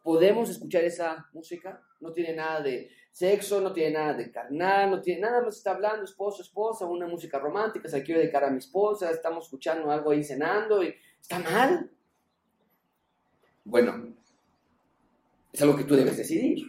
¿Podemos 0.02 0.50
escuchar 0.50 0.84
esa 0.84 1.30
música? 1.34 1.82
No 2.00 2.12
tiene 2.14 2.34
nada 2.34 2.62
de 2.62 2.90
sexo, 3.12 3.62
no 3.62 3.72
tiene 3.74 3.92
nada 3.92 4.14
de 4.14 4.32
carnal, 4.32 4.92
no 4.92 5.02
tiene 5.02 5.22
nada 5.22 5.42
más 5.42 5.58
está 5.58 5.72
hablando 5.72 6.04
esposo, 6.04 6.42
esposa, 6.42 6.86
una 6.86 7.08
música 7.08 7.40
romántica, 7.40 7.88
se 7.88 8.00
la 8.00 8.04
quiero 8.04 8.20
dedicar 8.20 8.44
a 8.44 8.50
mi 8.50 8.58
esposa, 8.58 9.10
estamos 9.10 9.46
escuchando 9.46 9.90
algo 9.90 10.12
ahí 10.12 10.24
cenando 10.24 10.84
y 10.84 10.94
está 11.22 11.40
mal. 11.40 11.90
Bueno, 13.66 14.16
es 15.52 15.62
algo 15.62 15.76
que 15.76 15.84
tú 15.84 15.96
debes 15.96 16.18
decidir. 16.18 16.66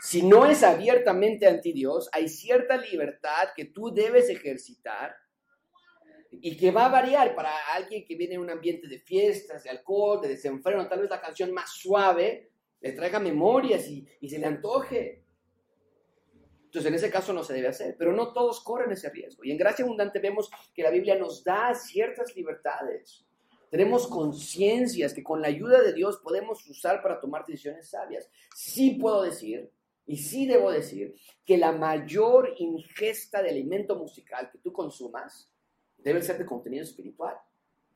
Si 0.00 0.22
no 0.22 0.46
es 0.46 0.62
abiertamente 0.62 1.46
anti 1.46 1.72
Dios, 1.72 2.08
hay 2.12 2.28
cierta 2.28 2.76
libertad 2.76 3.48
que 3.56 3.64
tú 3.64 3.92
debes 3.92 4.28
ejercitar 4.28 5.16
y 6.30 6.56
que 6.56 6.70
va 6.70 6.86
a 6.86 6.90
variar 6.90 7.34
para 7.34 7.50
alguien 7.74 8.04
que 8.04 8.14
viene 8.14 8.34
en 8.34 8.42
un 8.42 8.50
ambiente 8.50 8.86
de 8.86 8.98
fiestas, 8.98 9.64
de 9.64 9.70
alcohol, 9.70 10.20
de 10.20 10.28
desenfreno, 10.28 10.86
tal 10.86 11.00
vez 11.00 11.10
la 11.10 11.20
canción 11.20 11.52
más 11.52 11.72
suave 11.72 12.50
le 12.80 12.92
traiga 12.92 13.18
memorias 13.18 13.88
y, 13.88 14.06
y 14.20 14.28
se 14.28 14.38
le 14.38 14.46
antoje. 14.46 15.24
Entonces, 16.66 16.88
en 16.88 16.94
ese 16.94 17.10
caso 17.10 17.32
no 17.32 17.42
se 17.42 17.54
debe 17.54 17.68
hacer, 17.68 17.96
pero 17.98 18.12
no 18.12 18.32
todos 18.34 18.62
corren 18.62 18.92
ese 18.92 19.08
riesgo. 19.08 19.44
Y 19.44 19.50
en 19.50 19.56
Gracia 19.56 19.84
Abundante 19.84 20.18
vemos 20.18 20.50
que 20.74 20.82
la 20.82 20.90
Biblia 20.90 21.16
nos 21.16 21.42
da 21.42 21.74
ciertas 21.74 22.36
libertades. 22.36 23.25
Tenemos 23.76 24.06
conciencias 24.06 25.12
que 25.12 25.22
con 25.22 25.42
la 25.42 25.48
ayuda 25.48 25.82
de 25.82 25.92
Dios 25.92 26.16
podemos 26.24 26.66
usar 26.66 27.02
para 27.02 27.20
tomar 27.20 27.44
decisiones 27.44 27.90
sabias. 27.90 28.26
Sí 28.54 28.92
puedo 28.92 29.20
decir, 29.20 29.70
y 30.06 30.16
sí 30.16 30.46
debo 30.46 30.72
decir, 30.72 31.14
que 31.44 31.58
la 31.58 31.72
mayor 31.72 32.54
ingesta 32.56 33.42
de 33.42 33.50
alimento 33.50 33.94
musical 33.94 34.48
que 34.50 34.56
tú 34.56 34.72
consumas 34.72 35.52
debe 35.98 36.22
ser 36.22 36.38
de 36.38 36.46
contenido 36.46 36.84
espiritual. 36.84 37.36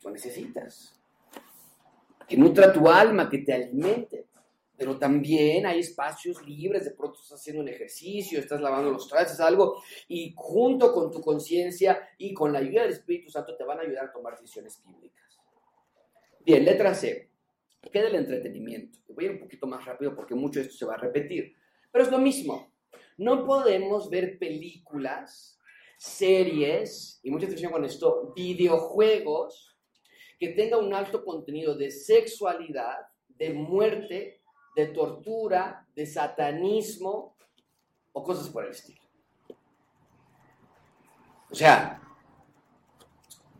Lo 0.04 0.10
necesitas. 0.10 1.00
Que 2.28 2.36
nutra 2.36 2.74
tu 2.74 2.86
alma, 2.86 3.30
que 3.30 3.38
te 3.38 3.54
alimente. 3.54 4.26
Pero 4.76 4.98
también 4.98 5.64
hay 5.64 5.80
espacios 5.80 6.46
libres, 6.46 6.84
de 6.84 6.90
pronto 6.90 7.18
estás 7.18 7.40
haciendo 7.40 7.62
un 7.62 7.68
ejercicio, 7.70 8.38
estás 8.38 8.60
lavando 8.60 8.90
los 8.90 9.08
trastes, 9.08 9.40
algo, 9.40 9.82
y 10.08 10.34
junto 10.36 10.92
con 10.92 11.10
tu 11.10 11.22
conciencia 11.22 12.06
y 12.18 12.34
con 12.34 12.52
la 12.52 12.58
ayuda 12.58 12.82
del 12.82 12.92
Espíritu 12.92 13.30
Santo 13.30 13.56
te 13.56 13.64
van 13.64 13.78
a 13.78 13.82
ayudar 13.82 14.04
a 14.04 14.12
tomar 14.12 14.38
decisiones 14.38 14.78
bíblicas. 14.84 15.29
Bien, 16.44 16.64
letra 16.64 16.94
C. 16.94 17.30
¿Qué 17.92 18.02
del 18.02 18.14
entretenimiento? 18.14 18.98
Voy 19.08 19.24
a 19.24 19.28
ir 19.28 19.34
un 19.34 19.40
poquito 19.40 19.66
más 19.66 19.84
rápido 19.84 20.14
porque 20.14 20.34
mucho 20.34 20.58
de 20.58 20.66
esto 20.66 20.76
se 20.78 20.86
va 20.86 20.94
a 20.94 20.98
repetir. 20.98 21.54
Pero 21.92 22.04
es 22.04 22.10
lo 22.10 22.18
mismo. 22.18 22.72
No 23.18 23.44
podemos 23.44 24.08
ver 24.08 24.38
películas 24.38 25.58
series, 25.98 27.20
y 27.22 27.30
mucha 27.30 27.44
atención 27.44 27.70
con 27.70 27.84
esto, 27.84 28.32
videojuegos 28.34 29.76
que 30.38 30.48
tengan 30.48 30.82
un 30.82 30.94
alto 30.94 31.22
contenido 31.22 31.76
de 31.76 31.90
sexualidad, 31.90 32.96
de 33.28 33.52
muerte, 33.52 34.40
de 34.74 34.86
tortura, 34.86 35.86
de 35.94 36.06
satanismo 36.06 37.36
o 38.12 38.22
cosas 38.22 38.48
por 38.48 38.64
el 38.64 38.70
estilo. 38.70 39.02
O 41.50 41.54
sea, 41.54 42.00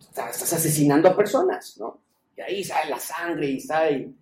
estás 0.09 0.53
asesinando 0.55 1.11
a 1.11 1.17
personas, 1.17 1.77
¿no? 1.79 2.01
Ahí 2.43 2.65
sale 2.65 2.91
la 2.91 2.99
sangre 2.99 3.47
y 3.47 3.61
sale, 3.61 4.15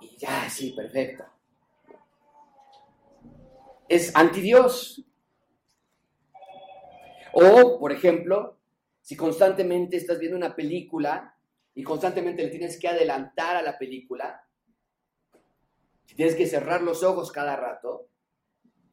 y 0.00 0.16
ya, 0.16 0.48
sí, 0.48 0.72
perfecto. 0.72 1.24
Es 3.88 4.14
anti 4.14 4.40
Dios. 4.40 5.04
O, 7.32 7.78
por 7.78 7.92
ejemplo, 7.92 8.58
si 9.00 9.16
constantemente 9.16 9.96
estás 9.96 10.18
viendo 10.18 10.36
una 10.36 10.54
película 10.54 11.36
y 11.74 11.82
constantemente 11.82 12.42
le 12.42 12.50
tienes 12.50 12.78
que 12.78 12.88
adelantar 12.88 13.56
a 13.56 13.62
la 13.62 13.78
película, 13.78 14.44
si 16.06 16.14
tienes 16.14 16.34
que 16.34 16.46
cerrar 16.46 16.82
los 16.82 17.02
ojos 17.02 17.30
cada 17.30 17.56
rato, 17.56 18.08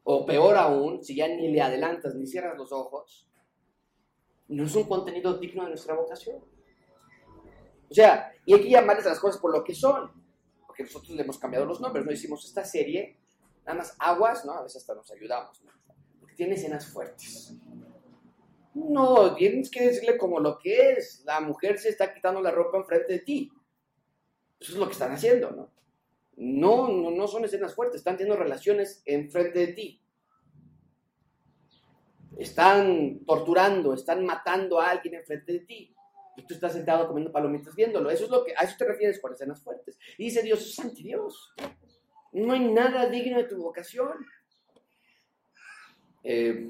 o 0.04 0.26
peor 0.26 0.56
aún, 0.56 1.04
si 1.04 1.16
ya 1.16 1.28
ni 1.28 1.52
le 1.52 1.62
adelantas 1.62 2.16
ni 2.16 2.28
cierras 2.28 2.58
los 2.58 2.72
ojos, 2.72 3.28
no 4.48 4.64
es 4.64 4.76
un 4.76 4.86
contenido 4.86 5.38
digno 5.38 5.64
de 5.64 5.70
nuestra 5.70 5.96
vocación. 5.96 6.57
O 7.90 7.94
sea, 7.94 8.32
y 8.46 8.54
hay 8.54 8.62
que 8.62 8.70
llamarles 8.70 9.06
a 9.06 9.10
las 9.10 9.20
cosas 9.20 9.40
por 9.40 9.52
lo 9.52 9.64
que 9.64 9.74
son, 9.74 10.12
porque 10.66 10.84
nosotros 10.84 11.12
le 11.12 11.24
hemos 11.24 11.38
cambiado 11.38 11.66
los 11.66 11.80
nombres, 11.80 12.06
no 12.06 12.12
decimos 12.12 12.46
esta 12.46 12.64
serie, 12.64 13.18
nada 13.66 13.80
más 13.80 13.96
aguas, 14.00 14.46
¿no? 14.46 14.54
A 14.54 14.64
veces 14.64 14.82
hasta 14.82 14.96
nos 14.96 15.12
ayudamos, 15.12 15.62
¿no? 15.64 15.72
Porque 16.20 16.36
tiene 16.36 16.56
escenas 16.56 16.88
fuertes. 16.88 17.54
No, 18.74 19.36
tienes 19.36 19.72
que 19.72 19.88
decirle 19.88 20.18
como 20.18 20.40
lo 20.40 20.60
que 20.60 20.92
es. 20.92 21.24
La 21.26 21.42
mujer 21.42 21.80
se 21.80 21.90
está 21.90 22.14
quitando 22.14 22.42
la 22.42 22.52
ropa 22.52 22.78
enfrente 22.78 23.14
de 23.14 23.20
ti. 23.20 23.52
Eso 24.60 24.74
es 24.74 24.78
lo 24.78 24.86
que 24.86 24.94
están 24.94 25.12
haciendo, 25.12 25.52
¿no? 25.52 25.72
No, 26.38 26.88
no, 26.88 27.10
no 27.10 27.28
son 27.28 27.46
escenas 27.46 27.74
fuertes, 27.74 28.00
están 28.00 28.18
teniendo 28.18 28.42
relaciones 28.42 29.02
enfrente 29.06 29.60
de 29.60 29.74
ti. 29.74 30.02
Están 32.38 33.26
torturando, 33.26 33.94
están 33.94 34.24
matando 34.24 34.80
a 34.80 34.92
alguien 34.92 35.16
enfrente 35.16 35.54
de 35.54 35.60
ti. 35.62 35.97
Y 36.38 36.44
tú 36.44 36.54
estás 36.54 36.74
sentado 36.74 37.08
comiendo 37.08 37.32
palomitas 37.32 37.76
viéndolo. 37.76 38.10
Eso 38.12 38.26
es 38.26 38.30
lo 38.30 38.46
que, 38.46 38.54
a 38.56 38.62
eso 38.62 38.76
te 38.78 38.86
refieres 38.86 39.20
con 39.20 39.34
escenas 39.34 39.62
fuertes. 39.62 39.98
Y 40.18 40.26
dice 40.26 40.44
Dios, 40.44 40.62
es 40.62 40.76
santi 40.76 41.04
Dios. 41.04 41.54
No 42.32 42.54
hay 42.54 42.72
nada 42.72 43.10
digno 43.10 43.38
de 43.38 43.46
tu 43.46 43.58
vocación. 43.58 44.26
Eh, 46.24 46.70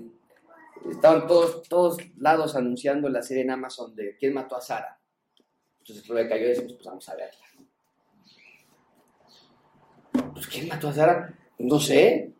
estaban 0.89 1.27
todos, 1.27 1.63
todos 1.67 1.97
lados 2.17 2.55
anunciando 2.55 3.09
la 3.09 3.21
serie 3.21 3.43
en 3.43 3.51
Amazon 3.51 3.93
de 3.93 4.15
quién 4.17 4.33
mató 4.33 4.55
a 4.55 4.61
Sara. 4.61 4.97
Entonces 5.79 6.07
Rebeca 6.07 6.37
y 6.37 6.41
yo 6.41 6.47
decimos, 6.47 6.73
pues 6.73 6.85
vamos 6.85 7.09
a 7.09 7.15
verla. 7.15 7.45
Pues 10.33 10.47
¿quién 10.47 10.67
mató 10.67 10.89
a 10.89 10.93
Sara? 10.93 11.37
No 11.59 11.79
sé. 11.79 12.33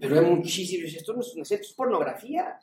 Pero 0.00 0.18
hay 0.18 0.26
muchísimos. 0.26 0.94
Esto 0.94 1.12
no 1.12 1.20
es 1.20 1.34
una 1.34 1.42
esto 1.42 1.54
es 1.56 1.72
pornografía. 1.74 2.58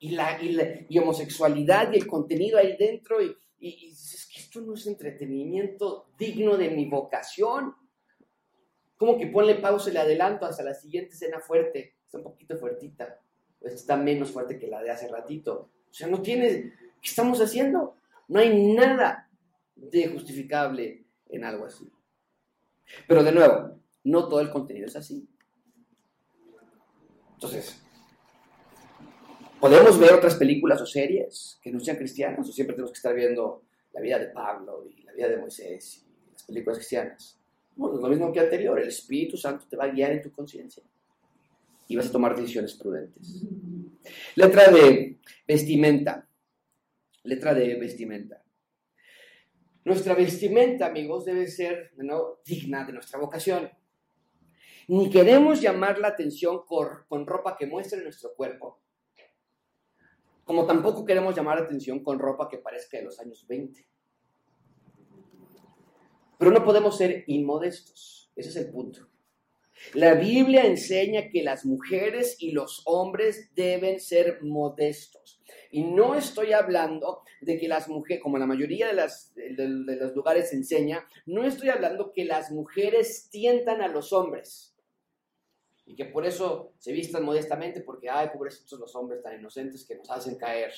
Y 0.00 0.10
la, 0.10 0.38
y 0.40 0.98
homosexualidad 0.98 1.92
y 1.92 1.96
el 1.96 2.06
contenido 2.06 2.58
ahí 2.58 2.76
dentro. 2.76 3.20
Y, 3.22 3.36
y, 3.58 3.90
es 3.90 4.28
que 4.32 4.40
esto 4.40 4.60
no 4.60 4.74
es 4.74 4.86
entretenimiento 4.86 6.10
digno 6.18 6.56
de 6.56 6.70
mi 6.70 6.86
vocación. 6.86 7.74
Como 8.96 9.18
que 9.18 9.26
ponle 9.26 9.56
pausa 9.56 9.90
y 9.90 9.92
le 9.92 10.00
adelanto 10.00 10.46
hasta 10.46 10.62
la 10.62 10.74
siguiente 10.74 11.14
escena 11.14 11.40
fuerte. 11.40 11.96
Está 12.04 12.18
un 12.18 12.24
poquito 12.24 12.56
fuertita 12.56 13.20
está 13.62 13.96
menos 13.96 14.30
fuerte 14.30 14.58
que 14.58 14.68
la 14.68 14.82
de 14.82 14.90
hace 14.90 15.08
ratito. 15.08 15.70
O 15.90 15.94
sea, 15.94 16.06
no 16.06 16.22
tiene, 16.22 16.72
¿qué 17.00 17.08
estamos 17.08 17.40
haciendo? 17.40 17.96
No 18.28 18.40
hay 18.40 18.74
nada 18.74 19.28
de 19.74 20.08
justificable 20.08 21.04
en 21.28 21.44
algo 21.44 21.64
así. 21.64 21.90
Pero 23.06 23.22
de 23.22 23.32
nuevo, 23.32 23.78
no 24.04 24.28
todo 24.28 24.40
el 24.40 24.50
contenido 24.50 24.86
es 24.86 24.96
así. 24.96 25.28
Entonces, 27.34 27.82
¿podemos 29.60 29.98
ver 29.98 30.12
otras 30.12 30.36
películas 30.36 30.80
o 30.80 30.86
series 30.86 31.58
que 31.62 31.70
no 31.70 31.80
sean 31.80 31.96
cristianas? 31.96 32.48
¿O 32.48 32.52
siempre 32.52 32.74
tenemos 32.74 32.92
que 32.92 32.98
estar 32.98 33.14
viendo 33.14 33.62
la 33.92 34.00
vida 34.00 34.18
de 34.18 34.28
Pablo 34.28 34.84
y 34.88 35.02
la 35.02 35.12
vida 35.12 35.28
de 35.28 35.36
Moisés 35.38 36.04
y 36.06 36.32
las 36.32 36.42
películas 36.44 36.78
cristianas? 36.78 37.38
Bueno, 37.76 37.96
es 37.96 38.02
lo 38.02 38.08
mismo 38.08 38.32
que 38.32 38.40
anterior. 38.40 38.78
El 38.78 38.88
Espíritu 38.88 39.36
Santo 39.36 39.66
te 39.68 39.76
va 39.76 39.84
a 39.84 39.88
guiar 39.88 40.12
en 40.12 40.22
tu 40.22 40.32
conciencia 40.32 40.82
y 41.86 41.96
vas 41.96 42.08
a 42.08 42.12
tomar 42.12 42.36
decisiones 42.36 42.74
prudentes. 42.74 43.42
Letra 44.34 44.70
de 44.70 45.18
vestimenta. 45.46 46.28
Letra 47.24 47.54
de 47.54 47.74
vestimenta. 47.76 48.42
Nuestra 49.84 50.14
vestimenta, 50.14 50.86
amigos, 50.86 51.24
debe 51.24 51.46
ser 51.46 51.92
¿no? 51.96 52.40
digna 52.44 52.84
de 52.84 52.92
nuestra 52.92 53.18
vocación. 53.18 53.70
Ni 54.88 55.08
queremos 55.10 55.60
llamar 55.60 55.98
la 55.98 56.08
atención 56.08 56.60
con, 56.66 57.26
ropa 57.26 57.56
que 57.56 57.66
muestre 57.66 58.02
nuestro 58.02 58.34
cuerpo, 58.34 58.80
como 60.48 60.64
tampoco 60.64 61.04
queremos 61.04 61.36
llamar 61.36 61.58
la 61.58 61.66
atención 61.66 62.02
con 62.02 62.18
ropa 62.18 62.48
que 62.48 62.56
parezca 62.56 62.96
de 62.96 63.04
los 63.04 63.20
años 63.20 63.46
20. 63.46 63.86
Pero 66.38 66.50
no 66.50 66.64
podemos 66.64 66.96
ser 66.96 67.24
inmodestos, 67.26 68.32
ese 68.34 68.48
es 68.48 68.56
el 68.56 68.70
punto. 68.70 69.10
La 69.92 70.14
Biblia 70.14 70.64
enseña 70.64 71.28
que 71.28 71.42
las 71.42 71.66
mujeres 71.66 72.36
y 72.38 72.52
los 72.52 72.80
hombres 72.86 73.50
deben 73.54 74.00
ser 74.00 74.42
modestos. 74.42 75.38
Y 75.70 75.84
no 75.84 76.14
estoy 76.14 76.54
hablando 76.54 77.24
de 77.42 77.58
que 77.58 77.68
las 77.68 77.86
mujeres, 77.86 78.22
como 78.22 78.38
la 78.38 78.46
mayoría 78.46 78.88
de, 78.88 79.54
de, 79.54 79.68
los 79.68 80.14
lugares 80.14 80.54
enseña, 80.54 81.06
no 81.26 81.44
estoy 81.44 81.68
hablando 81.68 82.10
que 82.14 82.24
las 82.24 82.50
mujeres 82.52 83.28
tientan 83.30 83.82
a 83.82 83.88
los 83.88 84.14
hombres. 84.14 84.74
Y 85.88 85.94
que 85.94 86.04
por 86.04 86.26
eso 86.26 86.72
se 86.78 86.92
vistan 86.92 87.24
modestamente, 87.24 87.80
porque, 87.80 88.10
ay, 88.10 88.28
pobrecitos 88.28 88.78
los 88.78 88.94
hombres 88.94 89.22
tan 89.22 89.40
inocentes 89.40 89.86
que 89.86 89.96
nos 89.96 90.10
hacen 90.10 90.36
caer. 90.36 90.70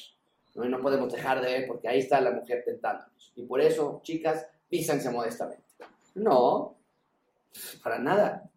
¿no? 0.54 0.64
Y 0.64 0.68
no 0.68 0.80
podemos 0.80 1.12
dejar 1.12 1.40
de 1.40 1.48
ver, 1.48 1.66
porque 1.66 1.88
ahí 1.88 1.98
está 1.98 2.20
la 2.20 2.30
mujer 2.30 2.62
tentándonos. 2.64 3.32
Y 3.34 3.42
por 3.42 3.60
eso, 3.60 4.00
chicas, 4.04 4.46
vístanse 4.70 5.10
modestamente. 5.10 5.64
No, 6.14 6.76
para 7.82 7.98
nada. 7.98 8.48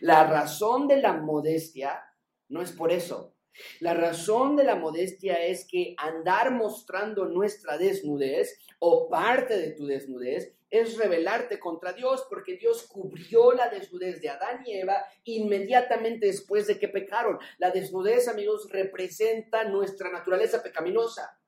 La 0.00 0.26
razón 0.26 0.88
de 0.88 1.00
la 1.00 1.12
modestia 1.12 2.02
no 2.48 2.60
es 2.60 2.72
por 2.72 2.90
eso. 2.90 3.32
La 3.78 3.94
razón 3.94 4.56
de 4.56 4.64
la 4.64 4.74
modestia 4.74 5.46
es 5.46 5.64
que 5.64 5.94
andar 5.96 6.50
mostrando 6.50 7.26
nuestra 7.26 7.78
desnudez 7.78 8.58
o 8.80 9.08
parte 9.08 9.56
de 9.56 9.70
tu 9.70 9.86
desnudez 9.86 10.56
es 10.80 10.96
rebelarte 10.96 11.58
contra 11.58 11.92
Dios 11.92 12.26
porque 12.28 12.56
Dios 12.56 12.84
cubrió 12.84 13.52
la 13.52 13.68
desnudez 13.68 14.20
de 14.20 14.28
Adán 14.28 14.62
y 14.66 14.74
Eva 14.74 15.04
inmediatamente 15.24 16.26
después 16.26 16.66
de 16.66 16.78
que 16.78 16.88
pecaron. 16.88 17.38
La 17.58 17.70
desnudez, 17.70 18.28
amigos, 18.28 18.68
representa 18.70 19.64
nuestra 19.64 20.10
naturaleza 20.10 20.62
pecaminosa. 20.62 21.38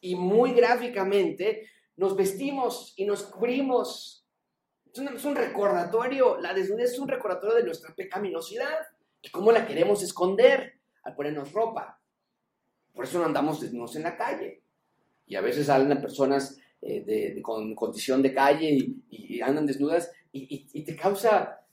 Y 0.00 0.14
muy 0.14 0.52
gráficamente 0.52 1.68
nos 1.96 2.14
vestimos 2.14 2.94
y 2.96 3.04
nos 3.04 3.24
cubrimos 3.24 4.26
es 5.04 5.24
un, 5.24 5.36
recordatorio, 5.36 6.40
la 6.40 6.54
desnudez 6.54 6.92
es 6.92 6.98
un 6.98 7.08
recordatorio 7.08 7.56
de 7.56 7.64
nuestra 7.64 7.94
pecaminosidad 7.94 8.86
y 9.20 9.28
cómo 9.28 9.52
la 9.52 9.66
queremos 9.66 10.02
esconder 10.02 10.78
al 11.02 11.14
ponernos 11.14 11.52
ropa. 11.52 12.00
Por 12.94 13.04
eso 13.04 13.18
no 13.18 13.26
andamos 13.26 13.60
desnudos 13.60 13.96
en 13.96 14.04
la 14.04 14.16
calle. 14.16 14.62
Y 15.26 15.36
a 15.36 15.42
veces 15.42 15.66
salen 15.66 16.00
personas 16.00 16.58
eh, 16.82 17.02
de, 17.04 17.42
con 17.42 17.74
condición 17.74 18.22
de 18.22 18.34
calle 18.34 18.94
y, 19.10 19.40
andan 19.40 19.66
desnudas 19.66 20.10
y, 20.32 20.68
y, 20.72 20.84
te 20.84 20.96
causa 20.96 21.66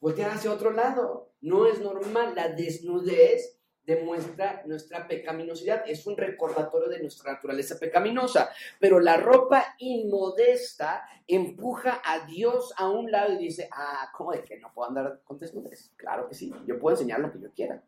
voltear 0.00 0.30
hacia 0.30 0.52
otro 0.52 0.70
lado. 0.70 1.32
No 1.40 1.66
es 1.66 1.80
normal. 1.80 2.34
La 2.34 2.48
desnudez 2.48 3.56
demuestra 3.86 4.62
nuestra 4.66 5.06
pecaminosidad, 5.06 5.84
es 5.86 6.06
un 6.06 6.16
recordatorio 6.16 6.88
de 6.88 7.00
nuestra 7.00 7.32
naturaleza 7.32 7.78
pecaminosa. 7.78 8.50
Pero 8.80 8.98
la 8.98 9.16
ropa 9.16 9.76
inmodesta 9.78 11.08
empuja 11.26 12.02
a 12.04 12.26
Dios 12.26 12.74
a 12.76 12.90
un 12.90 13.10
lado 13.10 13.34
y 13.34 13.38
dice, 13.38 13.68
ah, 13.72 14.10
¿cómo 14.12 14.32
de 14.32 14.42
que 14.42 14.58
no 14.58 14.72
puedo 14.74 14.88
andar 14.88 15.20
con 15.24 15.38
desnudez? 15.38 15.92
Claro 15.96 16.28
que 16.28 16.34
sí, 16.34 16.52
yo 16.66 16.78
puedo 16.78 16.96
enseñar 16.96 17.20
lo 17.20 17.32
que 17.32 17.40
yo 17.40 17.50
quiera. 17.52 17.82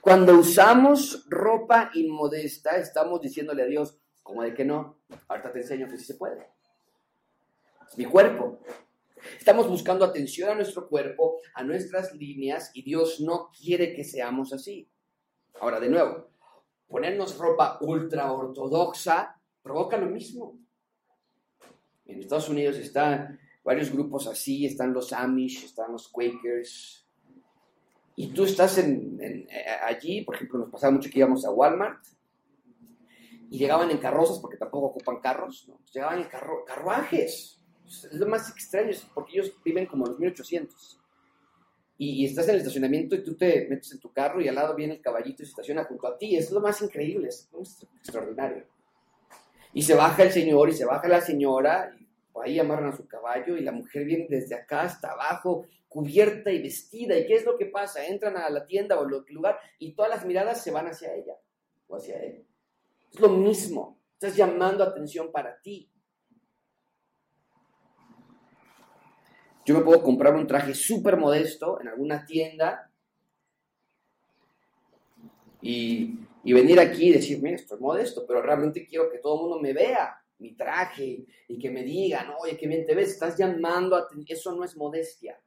Cuando 0.00 0.38
usamos 0.38 1.26
ropa 1.28 1.90
inmodesta, 1.94 2.76
estamos 2.76 3.20
diciéndole 3.20 3.62
a 3.62 3.66
Dios, 3.66 3.98
¿cómo 4.26 4.42
de 4.42 4.52
que 4.52 4.64
no? 4.64 4.98
Ahorita 5.28 5.52
te 5.52 5.60
enseño 5.60 5.88
que 5.88 5.96
sí 5.96 6.04
se 6.04 6.14
puede. 6.14 6.48
Mi 7.96 8.04
cuerpo, 8.04 8.58
Estamos 9.38 9.68
buscando 9.68 10.04
atención 10.04 10.50
a 10.50 10.54
nuestro 10.54 10.88
cuerpo, 10.88 11.38
a 11.54 11.64
nuestras 11.64 12.14
líneas, 12.14 12.70
y 12.74 12.82
Dios 12.82 13.20
no 13.20 13.50
quiere 13.50 13.94
que 13.94 14.04
seamos 14.04 14.52
así. 14.52 14.88
Ahora, 15.60 15.80
de 15.80 15.88
nuevo, 15.88 16.28
ponernos 16.86 17.36
ropa 17.36 17.78
ultra 17.80 18.30
ortodoxa 18.32 19.40
provoca 19.62 19.96
lo 19.96 20.06
mismo. 20.06 20.58
En 22.04 22.20
Estados 22.20 22.48
Unidos 22.48 22.76
están 22.76 23.40
varios 23.64 23.90
grupos 23.90 24.28
así, 24.28 24.64
están 24.64 24.92
los 24.92 25.12
Amish, 25.12 25.64
están 25.64 25.90
los 25.92 26.08
Quakers, 26.08 27.06
y 28.14 28.28
tú 28.28 28.44
estás 28.44 28.78
eh, 28.78 29.46
allí, 29.82 30.22
por 30.22 30.36
ejemplo, 30.36 30.58
nos 30.58 30.70
pasaba 30.70 30.92
mucho 30.92 31.10
que 31.10 31.18
íbamos 31.18 31.44
a 31.44 31.50
Walmart 31.50 32.02
y 33.50 33.58
llegaban 33.58 33.90
en 33.90 33.98
carrozas, 33.98 34.38
porque 34.38 34.56
tampoco 34.56 34.86
ocupan 34.86 35.20
carros, 35.20 35.66
¿no? 35.68 35.78
llegaban 35.92 36.20
en 36.20 36.28
carruajes. 36.66 37.60
Es 37.86 38.12
lo 38.12 38.26
más 38.26 38.50
extraño, 38.50 38.90
porque 39.14 39.34
ellos 39.34 39.52
viven 39.64 39.86
como 39.86 40.06
en 40.06 40.12
los 40.12 40.20
1800. 40.20 41.00
Y, 41.98 42.22
y, 42.22 42.26
estás 42.26 42.48
en 42.48 42.54
el 42.54 42.60
estacionamiento 42.60 43.14
y 43.14 43.22
tú 43.22 43.36
te 43.36 43.66
metes 43.70 43.92
en 43.92 44.00
tu 44.00 44.12
carro 44.12 44.40
y 44.40 44.48
al 44.48 44.54
lado 44.56 44.74
viene 44.74 44.94
el 44.94 45.00
caballito 45.00 45.42
y 45.42 45.46
se 45.46 45.50
estaciona 45.50 45.84
junto 45.84 46.06
a 46.08 46.18
ti. 46.18 46.36
Es 46.36 46.50
lo 46.50 46.60
más 46.60 46.82
increíble, 46.82 47.28
es 47.28 47.48
extraordinario. 47.98 48.64
Y 49.72 49.82
se 49.82 49.94
baja 49.94 50.24
el 50.24 50.32
señor 50.32 50.68
y 50.68 50.72
se 50.72 50.84
baja 50.84 51.08
la 51.08 51.20
señora, 51.20 51.94
y 51.98 52.06
ahí 52.42 52.58
amarran 52.58 52.92
a 52.92 52.96
su 52.96 53.06
caballo 53.06 53.56
y 53.56 53.62
la 53.62 53.72
mujer 53.72 54.04
viene 54.04 54.26
desde 54.28 54.54
acá 54.54 54.82
hasta 54.82 55.12
abajo 55.12 55.66
cubierta 55.88 56.50
y 56.50 56.62
vestida. 56.62 57.16
¿Y 57.18 57.26
qué 57.26 57.34
es 57.34 57.44
lo 57.44 57.56
que 57.56 57.66
pasa? 57.66 58.06
Entran 58.06 58.36
a 58.36 58.50
la 58.50 58.66
tienda 58.66 58.98
o 58.98 59.04
al 59.04 59.24
lugar 59.28 59.58
y 59.78 59.92
todas 59.92 60.10
las 60.10 60.26
miradas 60.26 60.62
se 60.62 60.70
van 60.70 60.86
hacia 60.86 61.14
ella 61.14 61.36
o 61.88 61.96
hacia 61.96 62.18
él. 62.18 62.45
Es 63.16 63.22
lo 63.22 63.30
mismo. 63.30 63.98
Estás 64.12 64.36
llamando 64.36 64.84
atención 64.84 65.32
para 65.32 65.58
ti. 65.62 65.90
Yo 69.64 69.74
me 69.74 69.82
puedo 69.82 70.02
comprar 70.02 70.34
un 70.34 70.46
traje 70.46 70.74
súper 70.74 71.16
modesto 71.16 71.80
en 71.80 71.88
alguna 71.88 72.26
tienda 72.26 72.90
y, 75.62 76.18
venir 76.44 76.78
aquí 76.78 77.08
y 77.08 77.12
decir, 77.12 77.40
mira, 77.40 77.56
estoy 77.56 77.80
modesto, 77.80 78.26
pero 78.26 78.42
realmente 78.42 78.86
quiero 78.86 79.10
que 79.10 79.16
todo 79.16 79.36
el 79.36 79.40
mundo 79.40 79.60
me 79.60 79.72
vea 79.72 80.22
mi 80.36 80.54
traje 80.54 81.24
y 81.48 81.58
que 81.58 81.70
me 81.70 81.84
digan, 81.84 82.34
oye, 82.38 82.58
qué 82.58 82.66
bien 82.66 82.84
te 82.84 82.94
ves, 82.94 83.12
estás 83.12 83.38
llamando 83.38 83.96
a 83.96 84.08
Eso 84.26 84.54
no 84.54 84.62
es 84.62 84.76
modestia. 84.76 85.40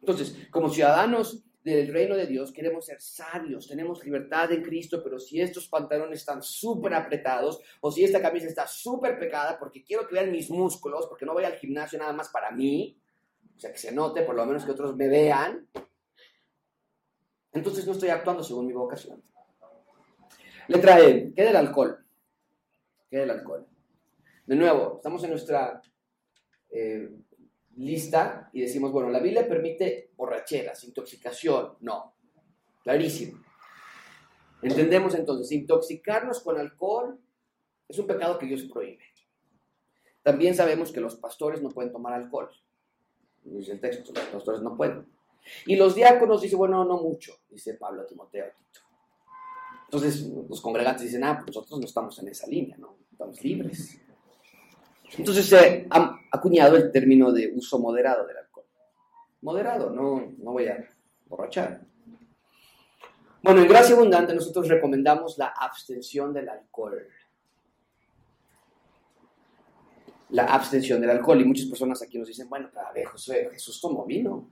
Entonces, 0.00 0.48
como 0.50 0.70
ciudadanos 0.70 1.45
del 1.74 1.92
reino 1.92 2.14
de 2.14 2.26
Dios 2.26 2.52
queremos 2.52 2.86
ser 2.86 3.00
sabios, 3.00 3.66
tenemos 3.66 4.04
libertad 4.04 4.52
en 4.52 4.62
Cristo, 4.62 5.02
pero 5.02 5.18
si 5.18 5.40
estos 5.40 5.66
pantalones 5.68 6.20
están 6.20 6.40
súper 6.40 6.94
apretados 6.94 7.60
o 7.80 7.90
si 7.90 8.04
esta 8.04 8.22
camisa 8.22 8.46
está 8.46 8.68
súper 8.68 9.18
pecada 9.18 9.58
porque 9.58 9.82
quiero 9.82 10.06
que 10.06 10.14
vean 10.14 10.30
mis 10.30 10.48
músculos, 10.48 11.06
porque 11.08 11.26
no 11.26 11.32
voy 11.32 11.44
al 11.44 11.56
gimnasio 11.56 11.98
nada 11.98 12.12
más 12.12 12.28
para 12.28 12.52
mí, 12.52 12.96
o 13.56 13.58
sea, 13.58 13.72
que 13.72 13.78
se 13.78 13.90
note, 13.90 14.22
por 14.22 14.36
lo 14.36 14.46
menos 14.46 14.64
que 14.64 14.70
otros 14.70 14.94
me 14.96 15.08
vean, 15.08 15.66
entonces 17.52 17.84
no 17.84 17.92
estoy 17.92 18.10
actuando 18.10 18.44
según 18.44 18.66
mi 18.66 18.72
vocación. 18.72 19.20
Letra 20.68 21.00
E, 21.00 21.32
¿qué 21.34 21.42
del 21.42 21.56
alcohol? 21.56 21.98
¿Qué 23.10 23.18
del 23.18 23.30
alcohol? 23.30 23.66
De 24.46 24.54
nuevo, 24.54 24.96
estamos 24.96 25.24
en 25.24 25.30
nuestra 25.30 25.82
eh, 26.70 27.10
lista 27.76 28.50
y 28.52 28.60
decimos, 28.60 28.92
bueno, 28.92 29.10
la 29.10 29.18
Biblia 29.20 29.48
permite 29.48 30.05
borracheras, 30.16 30.84
intoxicación. 30.84 31.76
No, 31.80 32.14
clarísimo. 32.82 33.42
Entendemos 34.62 35.14
entonces, 35.14 35.52
intoxicarnos 35.52 36.40
con 36.40 36.58
alcohol 36.58 37.18
es 37.88 37.98
un 37.98 38.06
pecado 38.06 38.38
que 38.38 38.46
Dios 38.46 38.64
prohíbe. 38.64 39.04
También 40.22 40.54
sabemos 40.54 40.90
que 40.90 41.00
los 41.00 41.16
pastores 41.16 41.62
no 41.62 41.70
pueden 41.70 41.92
tomar 41.92 42.14
alcohol. 42.14 42.50
Dice 43.44 43.72
el 43.72 43.80
texto, 43.80 44.12
los 44.12 44.24
pastores 44.24 44.60
no 44.60 44.76
pueden. 44.76 45.06
Y 45.66 45.76
los 45.76 45.94
diáconos 45.94 46.42
dicen, 46.42 46.58
bueno, 46.58 46.84
no 46.84 47.00
mucho, 47.00 47.34
dice 47.48 47.74
Pablo 47.74 48.02
a 48.02 48.06
Timoteo. 48.06 48.46
Entonces 49.84 50.28
los 50.48 50.60
congregantes 50.60 51.04
dicen, 51.04 51.22
ah, 51.22 51.38
pues 51.38 51.54
nosotros 51.54 51.78
no 51.78 51.86
estamos 51.86 52.18
en 52.18 52.28
esa 52.28 52.48
línea, 52.48 52.76
¿no? 52.76 52.96
Estamos 53.12 53.42
libres. 53.44 54.00
Entonces 55.16 55.46
se 55.46 55.86
ha 55.88 56.18
acuñado 56.32 56.76
el 56.76 56.90
término 56.90 57.32
de 57.32 57.52
uso 57.54 57.78
moderado 57.78 58.26
del 58.26 58.36
alcohol. 58.38 58.45
Moderado, 59.46 59.90
no, 59.90 60.34
no 60.38 60.52
voy 60.54 60.66
a 60.66 60.84
borrachar. 61.28 61.80
Bueno, 63.40 63.62
en 63.62 63.68
Gracia 63.68 63.94
Abundante 63.94 64.34
nosotros 64.34 64.66
recomendamos 64.66 65.38
la 65.38 65.54
abstención 65.56 66.34
del 66.34 66.48
alcohol. 66.48 67.06
La 70.30 70.46
abstención 70.46 71.00
del 71.00 71.10
alcohol. 71.10 71.40
Y 71.40 71.44
muchas 71.44 71.66
personas 71.66 72.02
aquí 72.02 72.18
nos 72.18 72.26
dicen, 72.26 72.48
bueno, 72.48 72.68
ver, 72.92 73.04
José, 73.04 73.48
Jesús 73.52 73.80
tomó 73.80 74.04
vino. 74.04 74.50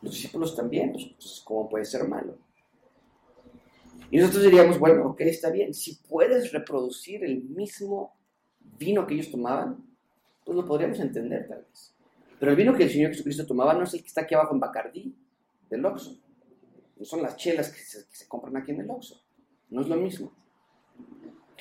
Los 0.00 0.12
discípulos 0.12 0.54
también. 0.54 0.92
Pues, 0.92 1.06
entonces, 1.06 1.42
¿cómo 1.44 1.68
puede 1.68 1.84
ser 1.84 2.06
malo? 2.06 2.38
Y 4.12 4.18
nosotros 4.18 4.44
diríamos, 4.44 4.78
bueno, 4.78 5.08
ok, 5.08 5.22
está 5.22 5.50
bien. 5.50 5.74
Si 5.74 5.96
puedes 6.08 6.52
reproducir 6.52 7.24
el 7.24 7.42
mismo 7.42 8.14
vino 8.60 9.04
que 9.08 9.14
ellos 9.14 9.32
tomaban, 9.32 9.84
pues 10.44 10.54
lo 10.56 10.64
podríamos 10.64 11.00
entender 11.00 11.48
tal 11.48 11.66
vez. 11.68 11.97
Pero 12.38 12.52
el 12.52 12.56
vino 12.56 12.74
que 12.74 12.84
el 12.84 12.90
Señor 12.90 13.10
Jesucristo 13.10 13.46
tomaba 13.46 13.74
no 13.74 13.84
es 13.84 13.94
el 13.94 14.00
que 14.00 14.06
está 14.06 14.22
aquí 14.22 14.34
abajo 14.34 14.54
en 14.54 14.60
Bacardí, 14.60 15.14
del 15.68 15.84
Oxxo. 15.84 16.18
No 16.96 17.04
son 17.04 17.22
las 17.22 17.36
chelas 17.36 17.70
que 17.70 17.80
se, 17.80 18.28
compran 18.28 18.56
aquí 18.56 18.72
en 18.72 18.80
el 18.80 18.90
Oxxo. 18.90 19.20
No 19.70 19.80
es 19.80 19.88
lo 19.88 19.96
mismo. 19.96 20.32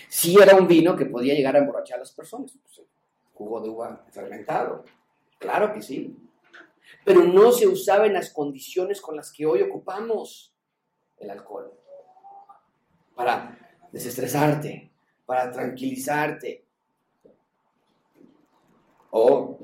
Sí 0.08 0.38
era 0.42 0.56
un 0.56 0.68
vino 0.68 0.96
que 0.96 1.06
podía 1.06 1.34
llegar 1.34 1.56
a 1.56 1.60
emborrachar 1.60 1.98
a 1.98 2.00
las 2.00 2.12
personas. 2.12 2.58
Pues, 2.62 2.88
jugo 3.34 3.62
de 3.62 3.70
uva 3.70 4.06
fermentado. 4.12 4.86
Claro 5.40 5.74
que 5.74 5.82
sí. 5.82 6.16
Pero 7.04 7.24
no 7.24 7.52
se 7.52 7.68
usaba 7.68 8.06
en 8.06 8.14
las 8.14 8.32
condiciones 8.32 9.02
con 9.02 9.16
las 9.16 9.32
que 9.32 9.46
hoy 9.46 9.62
ocupamos 9.62 10.54
el 11.18 11.30
alcohol. 11.30 11.74
Para 13.16 13.58
desestresarte, 13.92 14.92
para 15.26 15.52
tranquilizarte, 15.52 16.68
o 19.10 19.58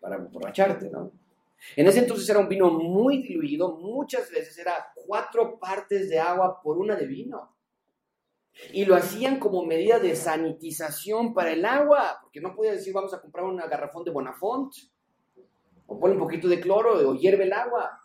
para 0.00 0.16
emborracharte, 0.16 0.90
¿no? 0.90 1.12
En 1.76 1.86
ese 1.86 2.00
entonces 2.00 2.28
era 2.28 2.38
un 2.38 2.48
vino 2.48 2.70
muy 2.70 3.22
diluido, 3.22 3.76
muchas 3.76 4.30
veces 4.30 4.56
era 4.58 4.92
cuatro 5.06 5.58
partes 5.58 6.08
de 6.08 6.18
agua 6.18 6.60
por 6.62 6.78
una 6.78 6.96
de 6.96 7.06
vino. 7.06 7.54
Y 8.72 8.84
lo 8.84 8.96
hacían 8.96 9.38
como 9.38 9.64
medida 9.64 9.98
de 9.98 10.16
sanitización 10.16 11.34
para 11.34 11.52
el 11.52 11.64
agua, 11.64 12.18
porque 12.22 12.40
no 12.40 12.54
podía 12.54 12.72
decir 12.72 12.92
vamos 12.92 13.12
a 13.14 13.20
comprar 13.20 13.44
una 13.44 13.66
garrafón 13.66 14.04
de 14.04 14.10
Bonafont, 14.10 14.72
o 15.86 15.98
pone 15.98 16.14
un 16.14 16.20
poquito 16.20 16.48
de 16.48 16.60
cloro 16.60 17.10
o 17.10 17.14
hierve 17.14 17.44
el 17.44 17.52
agua. 17.52 18.00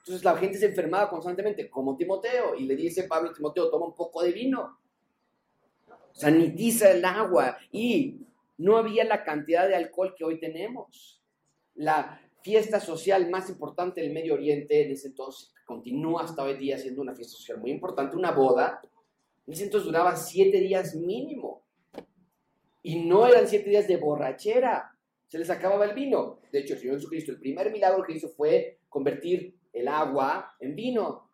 Entonces 0.00 0.24
la 0.24 0.36
gente 0.36 0.58
se 0.58 0.66
enfermaba 0.66 1.08
constantemente, 1.08 1.70
como 1.70 1.96
Timoteo, 1.96 2.54
y 2.54 2.66
le 2.66 2.76
dice 2.76 3.04
Pablo 3.04 3.30
a 3.30 3.32
Timoteo, 3.32 3.70
toma 3.70 3.86
un 3.86 3.94
poco 3.94 4.22
de 4.22 4.32
vino, 4.32 4.78
sanitiza 6.12 6.90
el 6.90 7.04
agua 7.04 7.56
y 7.70 8.26
no 8.58 8.76
había 8.76 9.04
la 9.04 9.24
cantidad 9.24 9.68
de 9.68 9.76
alcohol 9.76 10.14
que 10.16 10.24
hoy 10.24 10.38
tenemos. 10.38 11.19
La 11.80 12.20
fiesta 12.42 12.78
social 12.78 13.30
más 13.30 13.48
importante 13.48 14.02
del 14.02 14.12
Medio 14.12 14.34
Oriente 14.34 14.84
en 14.84 14.92
ese 14.92 15.08
entonces 15.08 15.54
continúa 15.64 16.24
hasta 16.24 16.42
hoy 16.42 16.58
día 16.58 16.76
siendo 16.76 17.00
una 17.00 17.14
fiesta 17.14 17.38
social 17.38 17.58
muy 17.58 17.70
importante, 17.70 18.16
una 18.16 18.32
boda. 18.32 18.82
En 19.46 19.54
ese 19.54 19.64
entonces 19.64 19.86
duraba 19.86 20.14
siete 20.14 20.60
días 20.60 20.94
mínimo. 20.94 21.62
Y 22.82 22.98
no 23.06 23.26
eran 23.26 23.48
siete 23.48 23.70
días 23.70 23.88
de 23.88 23.96
borrachera. 23.96 24.94
Se 25.26 25.38
les 25.38 25.48
acababa 25.48 25.86
el 25.86 25.94
vino. 25.94 26.40
De 26.52 26.58
hecho, 26.58 26.74
el 26.74 26.80
Señor 26.80 26.96
Jesucristo, 26.96 27.32
el 27.32 27.40
primer 27.40 27.72
milagro 27.72 28.04
que 28.04 28.12
hizo 28.12 28.28
fue 28.28 28.80
convertir 28.90 29.56
el 29.72 29.88
agua 29.88 30.52
en 30.60 30.76
vino. 30.76 31.30